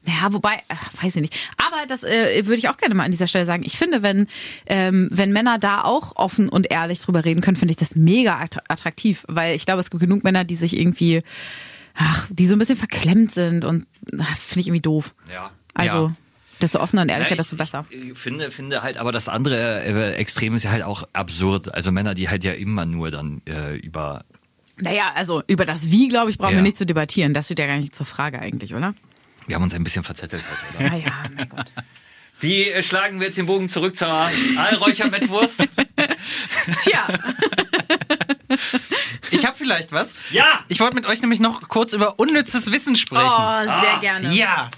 Ja, 0.10 0.34
wobei, 0.34 0.56
äh, 0.56 1.04
weiß 1.04 1.16
ich 1.18 1.22
nicht. 1.22 1.36
Aber 1.58 1.86
das 1.88 2.04
äh, 2.04 2.46
würde 2.46 2.58
ich 2.58 2.68
auch 2.70 2.78
gerne 2.78 2.96
mal 2.96 3.04
an 3.04 3.12
dieser 3.12 3.28
Stelle 3.28 3.46
sagen. 3.46 3.64
Ich 3.66 3.78
finde, 3.78 4.02
wenn, 4.02 4.28
ähm, 4.66 5.08
wenn 5.12 5.32
Männer 5.32 5.60
da 5.60 5.84
auch 5.84 6.16
offen 6.16 6.50
und 6.50 6.72
ehrlich 6.72 7.00
drüber 7.02 7.26
reden 7.26 7.42
können, 7.42 7.58
finde 7.58 7.72
ich 7.74 7.78
das 7.78 7.96
mega 7.96 8.40
attra- 8.42 8.64
attraktiv. 8.70 9.24
Weil 9.28 9.56
ich 9.56 9.66
glaube, 9.66 9.82
es 9.82 9.90
gibt 9.92 10.02
genug 10.02 10.24
Männer, 10.24 10.46
die 10.46 10.56
sich 10.56 10.80
irgendwie, 10.80 11.22
ach, 11.96 12.28
die 12.30 12.48
so 12.48 12.56
ein 12.56 12.60
bisschen 12.60 12.78
verklemmt 12.78 13.32
sind 13.32 13.66
und 13.66 13.86
ach, 14.20 14.38
finde 14.38 14.62
ich 14.62 14.68
irgendwie 14.68 14.82
doof. 14.82 15.14
Ja. 15.32 15.52
Also, 15.74 16.08
Ja. 16.08 16.16
desto 16.62 16.80
offener 16.80 17.04
und 17.04 17.10
ehrlicher, 17.10 17.30
Ja, 17.32 17.36
ich- 17.36 17.42
desto 17.42 17.56
besser. 17.58 17.86
Ich, 17.90 18.12
ich 18.12 18.18
finde, 18.18 18.50
finde 18.52 18.82
halt, 18.82 18.98
aber 18.98 19.12
das 19.12 19.30
andere 19.30 19.84
äh, 19.84 20.14
Extrem 20.16 20.56
ist 20.56 20.64
ja 20.64 20.72
halt 20.72 20.84
auch 20.84 21.04
absurd. 21.14 21.74
Also 21.74 21.92
Männer, 21.92 22.14
die 22.16 22.30
halt 22.30 22.44
ja 22.44 22.54
immer 22.54 22.86
nur 22.86 23.12
dann 23.12 23.42
äh, 23.48 23.76
über. 23.78 24.24
Naja, 24.82 25.12
also 25.16 25.44
über 25.48 25.66
das 25.66 25.92
Wie, 25.92 26.08
glaube 26.08 26.32
ich, 26.32 26.38
brauchen 26.38 26.52
Ja. 26.52 26.58
wir 26.60 26.64
nicht 26.64 26.78
zu 26.78 26.86
debattieren. 26.86 27.34
Das 27.34 27.46
steht 27.46 27.60
ja 27.60 27.68
gar 27.68 27.78
nicht 27.78 27.94
zur 27.94 28.06
Frage 28.06 28.40
eigentlich, 28.40 28.74
oder? 28.76 28.94
Wir 29.50 29.56
haben 29.56 29.64
uns 29.64 29.74
ein 29.74 29.84
bisschen 29.84 30.04
verzettelt 30.04 30.44
halt, 30.48 30.76
oder? 30.76 30.96
Ja, 30.98 31.06
ja, 31.08 31.30
mein 31.36 31.50
Gott. 31.50 31.66
Wie 32.40 32.72
schlagen 32.84 33.20
wir 33.20 33.28
jetzt 33.28 33.38
den 33.38 33.48
Bogen 33.48 33.68
zurück 33.68 33.96
zur 33.98 34.08
Allräuchermettwurst? 34.08 35.62
Tja, 36.84 37.08
Ich 39.32 39.46
habe 39.46 39.56
vielleicht 39.58 39.92
was. 39.92 40.14
Ja! 40.32 40.64
Ich 40.68 40.80
wollte 40.80 40.96
mit 40.96 41.06
euch 41.06 41.22
nämlich 41.22 41.40
noch 41.40 41.68
kurz 41.68 41.94
über 41.94 42.20
unnützes 42.20 42.72
Wissen 42.72 42.96
sprechen. 42.96 43.26
oh, 43.28 43.82
sehr 43.82 43.98
gerne. 44.02 44.32
Ja. 44.34 44.70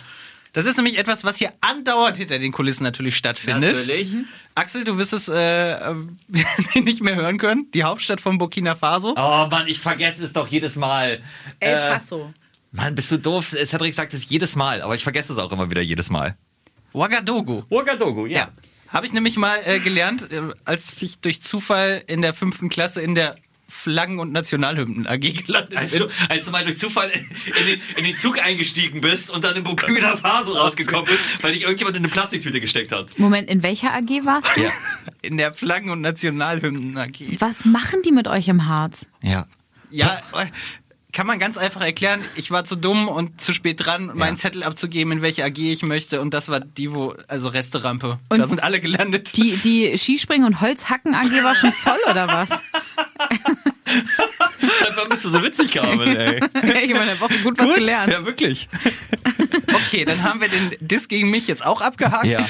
Das 0.53 0.65
ist 0.65 0.75
nämlich 0.77 0.97
etwas, 0.97 1.23
was 1.23 1.37
hier 1.37 1.53
andauernd 1.61 2.17
hinter 2.17 2.39
den 2.39 2.51
Kulissen 2.51 2.83
natürlich 2.83 3.15
stattfindet. 3.15 3.75
Natürlich. 3.75 4.15
Axel, 4.55 4.83
du 4.83 4.97
wirst 4.97 5.13
es 5.13 5.27
äh, 5.29 5.73
ähm, 5.89 6.17
nicht 6.73 7.01
mehr 7.03 7.15
hören 7.15 7.37
können. 7.37 7.67
Die 7.73 7.83
Hauptstadt 7.83 8.19
von 8.21 8.37
Burkina 8.37 8.75
Faso. 8.75 9.13
Oh 9.17 9.47
Mann, 9.51 9.67
ich 9.67 9.79
vergesse 9.79 10.25
es 10.25 10.33
doch 10.33 10.47
jedes 10.47 10.75
Mal. 10.77 11.21
El 11.59 11.77
Äh, 11.77 11.91
Paso. 11.93 12.33
Mann, 12.71 12.95
bist 12.95 13.11
du 13.11 13.17
doof? 13.17 13.49
Cedric 13.65 13.93
sagt 13.93 14.13
es 14.13 14.29
jedes 14.29 14.55
Mal, 14.55 14.81
aber 14.81 14.95
ich 14.95 15.03
vergesse 15.03 15.33
es 15.33 15.39
auch 15.39 15.51
immer 15.51 15.69
wieder 15.69 15.81
jedes 15.81 16.09
Mal. 16.09 16.37
Ouagadougou. 16.93 17.63
Ouagadougou, 17.69 18.25
Ja. 18.27 18.49
Habe 18.89 19.05
ich 19.05 19.13
nämlich 19.13 19.37
mal 19.37 19.57
äh, 19.63 19.79
gelernt, 19.79 20.29
äh, 20.33 20.41
als 20.65 21.01
ich 21.01 21.19
durch 21.19 21.41
Zufall 21.41 22.03
in 22.07 22.21
der 22.21 22.33
fünften 22.33 22.67
Klasse 22.67 22.99
in 23.01 23.15
der 23.15 23.37
Flaggen- 23.69 24.19
und 24.19 24.33
Nationalhymnen 24.33 25.07
AG 25.07 25.19
gelandet 25.45 25.77
Als 25.77 25.93
du, 25.93 26.07
bin. 26.07 26.15
als 26.27 26.43
du 26.43 26.51
mal 26.51 26.65
durch 26.65 26.77
Zufall 26.77 27.09
in 27.09 27.65
den, 27.67 27.81
in 27.95 28.03
den 28.03 28.15
Zug 28.17 28.43
eingestiegen 28.43 28.99
bist 28.99 29.29
und 29.29 29.45
dann 29.45 29.55
in 29.55 29.63
Burkina 29.63 30.17
Faso 30.17 30.51
rausgekommen 30.51 31.05
bist, 31.05 31.41
weil 31.41 31.53
dich 31.53 31.61
irgendjemand 31.61 31.95
in 31.95 32.03
eine 32.03 32.11
Plastiktüte 32.11 32.59
gesteckt 32.59 32.91
hat. 32.91 33.17
Moment, 33.17 33.49
in 33.49 33.63
welcher 33.63 33.93
AG 33.93 34.09
warst 34.25 34.49
du? 34.57 34.61
In 35.21 35.37
der 35.37 35.53
Flaggen- 35.53 35.89
und 35.89 36.01
Nationalhymnen 36.01 36.97
AG. 36.97 37.39
Was 37.39 37.63
machen 37.63 38.01
die 38.03 38.11
mit 38.11 38.27
euch 38.27 38.49
im 38.49 38.67
Harz? 38.67 39.07
Ja. 39.23 39.47
Ja, 39.89 40.21
kann 41.11 41.27
man 41.27 41.39
ganz 41.39 41.57
einfach 41.57 41.81
erklären. 41.81 42.21
Ich 42.35 42.51
war 42.51 42.63
zu 42.63 42.75
dumm 42.75 43.07
und 43.07 43.41
zu 43.41 43.53
spät 43.53 43.85
dran, 43.85 44.11
meinen 44.13 44.37
Zettel 44.37 44.63
abzugeben, 44.63 45.11
in 45.13 45.21
welche 45.21 45.43
AG 45.43 45.57
ich 45.57 45.83
möchte. 45.83 46.21
Und 46.21 46.33
das 46.33 46.49
war 46.49 46.59
die, 46.59 46.93
wo, 46.93 47.13
also 47.27 47.49
Resterampe. 47.49 48.19
Und 48.29 48.39
da 48.39 48.45
sind 48.47 48.63
alle 48.63 48.79
gelandet. 48.79 49.35
Die, 49.37 49.55
die 49.57 49.97
Skispringen- 49.97 50.45
und 50.45 50.61
Holzhacken 50.61 51.13
AG 51.13 51.31
war 51.43 51.55
schon 51.55 51.73
voll, 51.73 51.99
oder 52.09 52.27
was? 52.27 52.49
Deshalb 54.61 55.09
bist 55.09 55.25
du 55.25 55.29
so 55.29 55.43
witzig, 55.43 55.71
Carmen, 55.71 56.15
ey. 56.15 56.37
ich 56.53 56.93
habe 56.93 57.03
in 57.03 57.07
der 57.07 57.19
Woche 57.19 57.37
gut 57.43 57.59
was 57.59 57.75
gelernt. 57.75 58.11
Ja, 58.11 58.25
wirklich. 58.25 58.69
Okay, 59.73 60.05
dann 60.05 60.23
haben 60.23 60.39
wir 60.39 60.47
den 60.47 60.77
Diss 60.79 61.07
gegen 61.09 61.29
mich 61.29 61.47
jetzt 61.47 61.65
auch 61.65 61.81
abgehakt. 61.81 62.25
Ja. 62.25 62.47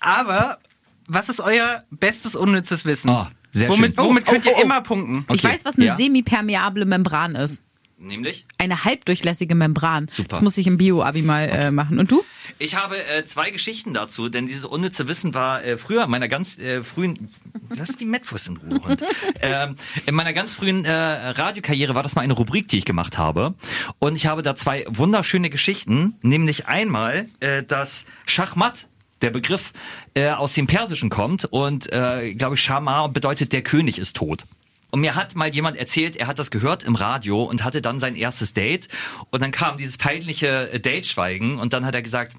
Aber 0.00 0.58
was 1.06 1.28
ist 1.28 1.40
euer 1.40 1.84
bestes 1.90 2.34
unnützes 2.36 2.84
Wissen? 2.86 3.10
Oh, 3.10 3.26
sehr 3.52 3.68
womit, 3.68 3.94
schön. 3.94 4.04
Womit 4.04 4.24
Oh, 4.26 4.30
könnt 4.30 4.46
oh, 4.46 4.50
ihr 4.50 4.54
oh, 4.56 4.60
oh. 4.60 4.64
immer 4.64 4.80
punkten? 4.80 5.24
Ich 5.34 5.44
Okay, 5.44 5.48
weiß, 5.54 5.64
was 5.66 5.76
eine 5.76 5.86
ja. 5.86 5.96
semipermeable 5.96 6.86
Membran 6.86 7.34
ist. 7.34 7.62
Nämlich? 8.00 8.46
Eine 8.58 8.84
halbdurchlässige 8.84 9.56
Membran. 9.56 10.06
Super. 10.06 10.28
Das 10.28 10.40
muss 10.40 10.56
ich 10.56 10.68
im 10.68 10.78
Bio-Abi 10.78 11.22
mal 11.22 11.48
äh, 11.48 11.70
machen. 11.72 11.98
Und 11.98 12.10
du? 12.10 12.24
Ich 12.60 12.76
habe 12.76 13.04
äh, 13.04 13.24
zwei 13.24 13.50
Geschichten 13.50 13.92
dazu, 13.92 14.28
denn 14.28 14.46
dieses 14.46 14.64
unnütze 14.64 15.08
Wissen 15.08 15.34
war 15.34 15.64
äh, 15.64 15.76
früher 15.76 16.04
in 16.04 16.10
meiner 16.10 16.28
ganz 16.28 16.58
äh, 16.58 16.84
frühen, 16.84 17.28
lass 17.70 17.96
die 17.96 18.04
Mettwurst 18.04 18.48
in 18.48 18.56
Ruhe. 18.58 18.80
Hund. 18.84 19.02
ähm, 19.40 19.74
in 20.06 20.14
meiner 20.14 20.32
ganz 20.32 20.52
frühen 20.52 20.84
äh, 20.84 20.92
Radiokarriere 20.92 21.96
war 21.96 22.04
das 22.04 22.14
mal 22.14 22.22
eine 22.22 22.34
Rubrik, 22.34 22.68
die 22.68 22.78
ich 22.78 22.84
gemacht 22.84 23.18
habe. 23.18 23.54
Und 23.98 24.14
ich 24.14 24.26
habe 24.26 24.42
da 24.42 24.54
zwei 24.54 24.84
wunderschöne 24.88 25.50
Geschichten, 25.50 26.16
nämlich 26.22 26.68
einmal 26.68 27.28
äh, 27.40 27.64
das 27.64 28.04
Schachmatt. 28.26 28.86
Der 29.20 29.30
Begriff 29.30 29.72
äh, 30.14 30.30
aus 30.30 30.54
dem 30.54 30.68
Persischen 30.68 31.10
kommt 31.10 31.44
und, 31.46 31.92
äh, 31.92 32.34
glaube 32.34 32.54
ich, 32.54 32.60
Shamar 32.60 33.08
bedeutet, 33.08 33.52
der 33.52 33.62
König 33.62 33.98
ist 33.98 34.14
tot. 34.14 34.44
Und 34.90 35.00
mir 35.00 35.14
hat 35.14 35.34
mal 35.34 35.52
jemand 35.52 35.76
erzählt, 35.76 36.16
er 36.16 36.26
hat 36.26 36.38
das 36.38 36.50
gehört 36.50 36.82
im 36.82 36.94
Radio 36.94 37.42
und 37.42 37.64
hatte 37.64 37.82
dann 37.82 38.00
sein 38.00 38.16
erstes 38.16 38.54
Date. 38.54 38.88
Und 39.30 39.42
dann 39.42 39.50
kam 39.50 39.76
dieses 39.76 39.98
peinliche 39.98 40.70
äh, 40.72 40.80
Dateschweigen 40.80 41.58
und 41.58 41.72
dann 41.72 41.84
hat 41.84 41.94
er 41.94 42.02
gesagt, 42.02 42.34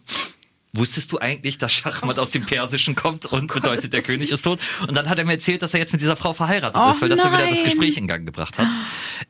wusstest 0.74 1.12
du 1.12 1.20
eigentlich, 1.20 1.58
dass 1.58 1.72
Schachmatt 1.72 2.20
aus 2.20 2.32
dem 2.32 2.46
Persischen 2.46 2.96
kommt 2.96 3.26
und 3.26 3.52
bedeutet, 3.52 3.86
ist 3.86 3.94
der 3.94 4.02
das 4.02 4.08
König 4.08 4.32
ist 4.32 4.44
tot? 4.44 4.60
Und 4.88 4.96
dann 4.96 5.10
hat 5.10 5.18
er 5.18 5.26
mir 5.26 5.34
erzählt, 5.34 5.62
dass 5.62 5.74
er 5.74 5.80
jetzt 5.80 5.92
mit 5.92 6.02
dieser 6.02 6.16
Frau 6.16 6.34
verheiratet 6.34 6.80
Och 6.80 6.92
ist, 6.92 7.02
weil 7.02 7.10
das 7.10 7.22
so 7.22 7.32
wieder 7.32 7.48
das. 7.48 7.64
Gespräch 7.64 7.98
in 7.98 8.08
Gang 8.08 8.26
gebracht 8.26 8.58
hat. 8.58 8.68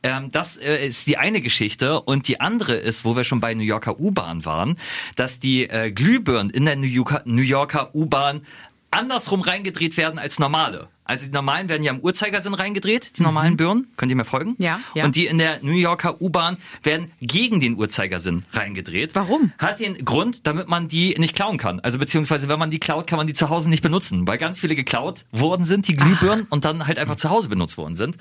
Ähm, 0.02 0.30
das 0.30 0.56
äh, 0.56 0.86
ist 0.86 1.06
die 1.06 1.16
eine 1.18 1.40
Geschichte. 1.40 2.00
Und 2.00 2.28
die 2.28 2.40
andere 2.40 2.74
ist, 2.74 3.04
wo 3.04 3.16
wir 3.16 3.24
schon 3.24 3.40
bei 3.40 3.54
New 3.54 3.62
Yorker 3.62 3.98
U-Bahn 3.98 4.44
waren, 4.44 4.76
dass 5.16 5.40
die 5.40 5.68
äh, 5.68 5.90
Glühbirnen 5.92 6.50
in 6.50 6.64
der 6.64 6.76
New 6.76 6.86
Yorker, 6.86 7.22
New 7.24 7.42
Yorker 7.42 7.94
U-Bahn 7.94 8.42
andersrum 8.90 9.40
reingedreht 9.40 9.96
werden 9.96 10.18
als 10.18 10.38
normale. 10.38 10.88
Also 11.10 11.26
die 11.26 11.32
normalen 11.32 11.68
werden 11.68 11.82
ja 11.82 11.90
im 11.92 11.98
Uhrzeigersinn 11.98 12.54
reingedreht, 12.54 13.18
die 13.18 13.22
normalen 13.24 13.56
Birnen. 13.56 13.88
Könnt 13.96 14.10
ihr 14.10 14.16
mir 14.16 14.24
folgen? 14.24 14.54
Ja, 14.58 14.78
ja. 14.94 15.04
Und 15.04 15.16
die 15.16 15.26
in 15.26 15.38
der 15.38 15.58
New 15.60 15.72
Yorker 15.72 16.20
U-Bahn 16.20 16.56
werden 16.84 17.10
gegen 17.20 17.58
den 17.58 17.76
Uhrzeigersinn 17.76 18.44
reingedreht. 18.52 19.10
Warum? 19.14 19.52
Hat 19.58 19.80
den 19.80 20.04
Grund, 20.04 20.46
damit 20.46 20.68
man 20.68 20.86
die 20.86 21.16
nicht 21.18 21.34
klauen 21.34 21.58
kann. 21.58 21.80
Also 21.80 21.98
beziehungsweise, 21.98 22.48
wenn 22.48 22.60
man 22.60 22.70
die 22.70 22.78
klaut, 22.78 23.08
kann 23.08 23.16
man 23.16 23.26
die 23.26 23.32
zu 23.32 23.48
Hause 23.48 23.68
nicht 23.70 23.82
benutzen. 23.82 24.24
Weil 24.28 24.38
ganz 24.38 24.60
viele 24.60 24.76
geklaut 24.76 25.24
worden 25.32 25.64
sind, 25.64 25.88
die 25.88 25.96
Glühbirnen, 25.96 26.46
und 26.48 26.64
dann 26.64 26.86
halt 26.86 27.00
einfach 27.00 27.16
zu 27.16 27.28
Hause 27.28 27.48
benutzt 27.48 27.76
worden 27.76 27.96
sind. 27.96 28.16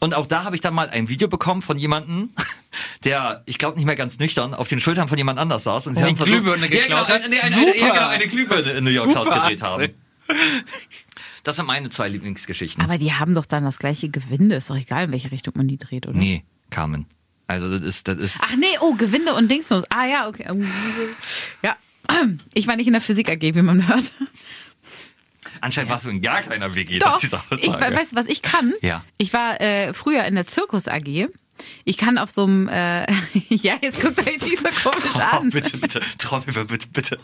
Und 0.00 0.12
auch 0.12 0.26
da 0.26 0.42
habe 0.42 0.56
ich 0.56 0.60
dann 0.60 0.74
mal 0.74 0.90
ein 0.90 1.08
Video 1.08 1.28
bekommen 1.28 1.62
von 1.62 1.78
jemandem, 1.78 2.30
der, 3.04 3.44
ich 3.46 3.58
glaube 3.58 3.76
nicht 3.76 3.86
mehr 3.86 3.94
ganz 3.94 4.18
nüchtern, 4.18 4.52
auf 4.52 4.66
den 4.68 4.80
Schultern 4.80 5.06
von 5.06 5.16
jemand 5.16 5.38
anders 5.38 5.62
saß. 5.62 5.86
Und 5.86 5.94
sie 5.94 6.02
Die 6.02 6.08
haben 6.08 6.16
versucht- 6.16 6.40
Glühbirne 6.40 6.68
geklaut 6.68 7.08
ja, 7.08 7.18
genau, 7.18 7.24
hat? 7.24 7.24
eine, 7.24 7.40
eine, 7.40 7.54
Super. 7.54 7.70
eine, 7.72 7.78
ja, 7.78 7.92
genau, 7.94 8.08
eine 8.08 8.26
Glühbirne 8.26 8.70
in 8.72 8.82
New 8.84 8.90
York 8.90 9.10
Super, 9.10 9.20
ausgedreht 9.20 9.62
Axel. 9.62 9.82
haben. 9.84 9.94
Das 11.42 11.56
sind 11.56 11.66
meine 11.66 11.90
zwei 11.90 12.08
Lieblingsgeschichten. 12.08 12.82
Aber 12.84 12.98
die 12.98 13.12
haben 13.12 13.34
doch 13.34 13.46
dann 13.46 13.64
das 13.64 13.78
gleiche 13.78 14.08
Gewinde. 14.08 14.56
Ist 14.56 14.70
doch 14.70 14.76
egal, 14.76 15.06
in 15.06 15.12
welche 15.12 15.32
Richtung 15.32 15.54
man 15.56 15.68
die 15.68 15.78
dreht, 15.78 16.06
oder? 16.06 16.16
Nee, 16.16 16.44
Carmen. 16.70 17.06
Also 17.46 17.70
das 17.70 17.84
ist, 17.84 18.08
das 18.08 18.18
ist. 18.18 18.40
Ach 18.42 18.56
nee, 18.56 18.78
oh, 18.80 18.94
Gewinde 18.94 19.34
und 19.34 19.50
Dingsmus. 19.50 19.84
Ah 19.90 20.06
ja, 20.06 20.28
okay. 20.28 20.46
Ja. 21.62 21.76
Ich 22.54 22.66
war 22.66 22.76
nicht 22.76 22.86
in 22.86 22.92
der 22.92 23.02
Physik 23.02 23.30
AG, 23.30 23.40
wie 23.40 23.62
man 23.62 23.86
hört. 23.88 24.12
Anscheinend 25.60 25.90
warst 25.90 26.04
du 26.04 26.10
in 26.10 26.20
gar 26.20 26.42
keiner 26.42 26.74
WG. 26.74 26.98
Doch. 26.98 27.22
Ich, 27.22 27.30
weißt 27.30 28.12
du, 28.12 28.16
was 28.16 28.26
ich 28.26 28.42
kann? 28.42 28.74
Ja. 28.82 29.04
Ich 29.18 29.32
war 29.32 29.60
äh, 29.60 29.94
früher 29.94 30.24
in 30.24 30.34
der 30.34 30.46
Zirkus 30.46 30.88
AG. 30.88 31.28
Ich 31.84 31.96
kann 31.96 32.18
auf 32.18 32.30
so 32.30 32.44
einem, 32.44 32.68
äh, 32.68 33.02
ja, 33.48 33.74
jetzt 33.80 34.00
guckt 34.00 34.18
euch 34.20 34.40
nicht 34.40 34.58
so 34.58 34.68
komisch 34.90 35.14
Oh, 35.16 35.36
an. 35.38 35.50
bitte, 35.50 35.76
bitte, 35.78 36.00
Trommelwirbel, 36.18 36.64
bitte, 36.66 36.86
bitte, 36.92 37.18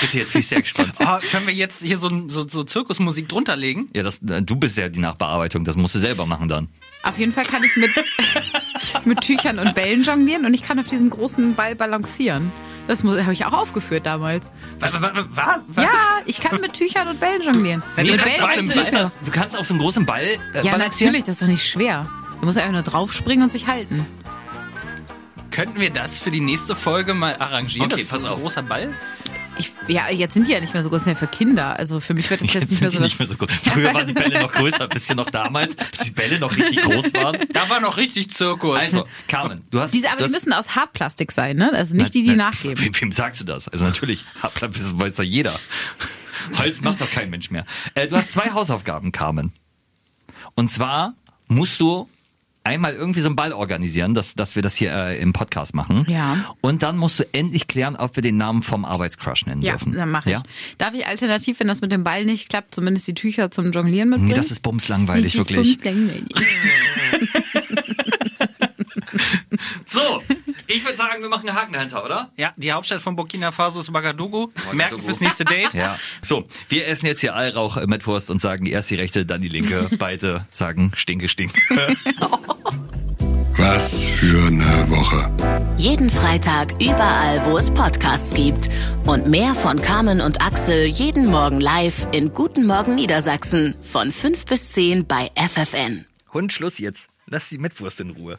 bitte, 0.00 0.18
jetzt 0.18 0.32
bin 0.32 0.40
ich 0.40 0.46
sehr 0.48 0.62
gespannt. 0.62 0.92
Oh, 1.00 1.18
können 1.30 1.46
wir 1.46 1.54
jetzt 1.54 1.82
hier 1.82 1.98
so, 1.98 2.10
so, 2.28 2.46
so 2.48 2.64
Zirkusmusik 2.64 3.28
drunter 3.28 3.56
legen? 3.56 3.88
Ja, 3.94 4.02
das, 4.02 4.20
du 4.22 4.56
bist 4.56 4.76
ja 4.78 4.88
die 4.88 5.00
Nachbearbeitung, 5.00 5.64
das 5.64 5.76
musst 5.76 5.94
du 5.94 5.98
selber 5.98 6.26
machen 6.26 6.48
dann. 6.48 6.68
Auf 7.02 7.18
jeden 7.18 7.32
Fall 7.32 7.44
kann 7.44 7.62
ich 7.64 7.76
mit, 7.76 7.90
mit 9.04 9.20
Tüchern 9.20 9.58
und 9.58 9.74
Bällen 9.74 10.02
jonglieren 10.02 10.44
und 10.46 10.54
ich 10.54 10.62
kann 10.62 10.78
auf 10.78 10.86
diesem 10.88 11.10
großen 11.10 11.54
Ball 11.54 11.74
balancieren. 11.74 12.50
Das 12.88 13.02
habe 13.02 13.32
ich 13.32 13.44
auch 13.44 13.52
aufgeführt 13.52 14.06
damals. 14.06 14.52
Was? 14.78 15.00
was, 15.02 15.12
was? 15.66 15.84
Ja, 15.84 15.90
ich 16.24 16.40
kann 16.40 16.60
mit 16.60 16.72
Tüchern 16.74 17.08
und 17.08 17.18
Bällen 17.18 17.42
jonglieren. 17.42 17.82
Nee, 17.96 18.12
mit 18.12 18.20
das 18.20 18.24
Bällen 18.28 18.40
war 18.42 18.48
weiß 18.50 18.56
im 18.58 18.62
ich 18.62 18.68
Ball. 18.74 18.82
nicht 18.84 18.92
so. 18.92 18.98
Das, 18.98 19.18
du 19.24 19.30
kannst 19.32 19.56
auf 19.58 19.66
so 19.66 19.74
einem 19.74 19.80
großen 19.82 20.06
Ball 20.06 20.22
äh, 20.22 20.38
Ja, 20.62 20.70
balancieren? 20.70 21.12
natürlich, 21.12 21.24
das 21.24 21.36
ist 21.36 21.42
doch 21.42 21.48
nicht 21.48 21.66
schwer. 21.68 22.08
Du 22.40 22.46
musst 22.46 22.58
einfach 22.58 22.72
nur 22.72 22.82
draufspringen 22.82 23.44
und 23.44 23.52
sich 23.52 23.66
halten. 23.66 24.06
Könnten 25.50 25.80
wir 25.80 25.90
das 25.90 26.18
für 26.18 26.30
die 26.30 26.40
nächste 26.40 26.76
Folge 26.76 27.14
mal 27.14 27.36
arrangieren? 27.36 27.86
Okay, 27.86 27.92
das 27.92 28.00
ist 28.02 28.10
pass 28.12 28.20
so 28.22 28.26
ein 28.26 28.32
auf. 28.34 28.40
großer 28.42 28.62
Ball. 28.62 28.92
Ich, 29.58 29.72
ja, 29.88 30.10
jetzt 30.10 30.34
sind 30.34 30.46
die 30.46 30.52
ja 30.52 30.60
nicht 30.60 30.74
mehr 30.74 30.82
so 30.82 30.90
groß, 30.90 30.98
das 30.98 31.04
sind 31.04 31.14
ja 31.14 31.18
für 31.18 31.26
Kinder. 31.28 31.78
Also 31.78 31.98
für 31.98 32.12
mich 32.12 32.28
wird 32.28 32.42
das 32.42 32.48
jetzt, 32.52 32.70
Jetzt 32.70 32.70
nicht 32.72 32.80
mehr 32.82 32.90
sind 32.90 32.98
so. 32.98 32.98
die 32.98 33.04
nicht 33.04 33.18
mehr 33.18 33.26
so 33.26 33.36
groß. 33.38 33.50
Früher 33.72 33.94
waren 33.94 34.06
die 34.06 34.12
Bälle 34.12 34.38
noch 34.42 34.52
größer, 34.52 34.86
wisst 34.92 35.08
ihr 35.08 35.16
noch 35.16 35.30
damals, 35.30 35.78
als 35.78 36.04
die 36.04 36.10
Bälle 36.10 36.38
noch 36.38 36.54
richtig 36.54 36.82
groß 36.82 37.14
waren? 37.14 37.38
Da 37.54 37.70
war 37.70 37.80
noch 37.80 37.96
richtig 37.96 38.30
Zirkus. 38.32 38.78
Also, 38.78 39.06
Carmen, 39.28 39.62
du 39.70 39.80
hast... 39.80 39.94
Diese, 39.94 40.10
aber 40.10 40.26
die 40.26 40.30
müssen 40.30 40.52
aus 40.52 40.76
Hartplastik 40.76 41.32
sein, 41.32 41.56
ne? 41.56 41.72
Also 41.72 41.96
nicht 41.96 42.12
die, 42.12 42.22
die 42.22 42.30
Na, 42.30 42.50
nachgeben. 42.50 42.78
Wem, 42.78 42.92
wem 43.00 43.12
sagst 43.12 43.40
du 43.40 43.44
das? 43.46 43.68
Also 43.68 43.86
natürlich, 43.86 44.26
das 44.42 44.98
weiß 44.98 45.16
doch 45.16 45.22
jeder. 45.24 45.58
Holz 46.58 46.82
macht 46.82 47.00
doch 47.00 47.10
kein 47.10 47.30
Mensch 47.30 47.50
mehr. 47.50 47.64
Äh, 47.94 48.08
du 48.08 48.16
hast 48.16 48.32
zwei 48.32 48.50
Hausaufgaben, 48.52 49.10
Carmen. 49.10 49.54
Und 50.54 50.70
zwar 50.70 51.14
musst 51.48 51.80
du 51.80 52.10
einmal 52.66 52.94
irgendwie 52.94 53.20
so 53.20 53.28
einen 53.28 53.36
Ball 53.36 53.52
organisieren, 53.52 54.14
dass, 54.14 54.34
dass 54.34 54.56
wir 54.56 54.62
das 54.62 54.74
hier 54.76 54.92
äh, 54.92 55.20
im 55.20 55.32
Podcast 55.32 55.74
machen. 55.74 56.04
Ja. 56.08 56.44
Und 56.60 56.82
dann 56.82 56.98
musst 56.98 57.20
du 57.20 57.24
endlich 57.32 57.66
klären, 57.68 57.96
ob 57.96 58.16
wir 58.16 58.22
den 58.22 58.36
Namen 58.36 58.62
vom 58.62 58.84
Arbeitscrush 58.84 59.46
nennen 59.46 59.62
Ja, 59.62 59.72
dürfen. 59.72 59.92
dann 59.92 60.10
mache 60.10 60.30
ich. 60.30 60.36
Ja? 60.36 60.42
Darf 60.78 60.94
ich 60.94 61.06
alternativ, 61.06 61.60
wenn 61.60 61.68
das 61.68 61.80
mit 61.80 61.92
dem 61.92 62.04
Ball 62.04 62.24
nicht 62.24 62.48
klappt, 62.48 62.74
zumindest 62.74 63.06
die 63.08 63.14
Tücher 63.14 63.50
zum 63.50 63.72
Jonglieren 63.72 64.10
mitbringen? 64.10 64.28
Nee, 64.28 64.34
das 64.34 64.50
ist 64.50 64.60
bumslangweilig, 64.60 65.36
wirklich. 65.36 65.78
bumslangweilig. 65.78 66.24
So, 69.86 70.22
ich 70.66 70.84
würde 70.84 70.96
sagen, 70.96 71.22
wir 71.22 71.28
machen 71.28 71.48
einen 71.48 71.58
Haken 71.58 71.72
dahinter, 71.72 72.04
oder? 72.04 72.30
Ja, 72.36 72.52
die 72.56 72.72
Hauptstadt 72.72 73.00
von 73.00 73.16
Burkina 73.16 73.52
Faso 73.52 73.80
ist 73.80 73.90
Ouagadougou. 73.90 74.52
Merken 74.72 75.02
fürs 75.02 75.20
nächste 75.20 75.44
Date. 75.44 75.74
Ja. 75.74 75.98
So, 76.22 76.46
wir 76.68 76.88
essen 76.88 77.06
jetzt 77.06 77.20
hier 77.20 77.34
Allrauch 77.34 77.76
äh, 77.76 77.86
mit 77.86 78.06
Wurst 78.06 78.30
und 78.30 78.40
sagen 78.40 78.66
erst 78.66 78.90
die 78.90 78.96
rechte, 78.96 79.26
dann 79.26 79.40
die 79.40 79.48
linke. 79.48 79.88
Beide 79.98 80.46
sagen 80.52 80.92
Stinke, 80.96 81.28
Stinke. 81.28 81.60
Was 83.56 84.04
für 84.04 84.46
eine 84.46 84.90
Woche. 84.90 85.30
Jeden 85.76 86.10
Freitag 86.10 86.72
überall, 86.74 87.44
wo 87.46 87.56
es 87.56 87.70
Podcasts 87.70 88.34
gibt. 88.34 88.68
Und 89.06 89.28
mehr 89.28 89.54
von 89.54 89.80
Carmen 89.80 90.20
und 90.20 90.40
Axel 90.40 90.86
jeden 90.86 91.26
Morgen 91.26 91.60
live 91.60 92.06
in 92.12 92.32
Guten 92.32 92.66
Morgen 92.66 92.94
Niedersachsen 92.94 93.74
von 93.80 94.12
5 94.12 94.44
bis 94.44 94.72
10 94.72 95.06
bei 95.06 95.30
FFN. 95.36 96.06
Hund, 96.32 96.52
Schluss 96.52 96.78
jetzt. 96.78 97.08
Lass 97.26 97.48
die 97.48 97.58
Mitwurst 97.58 98.00
in 98.00 98.10
Ruhe. 98.10 98.38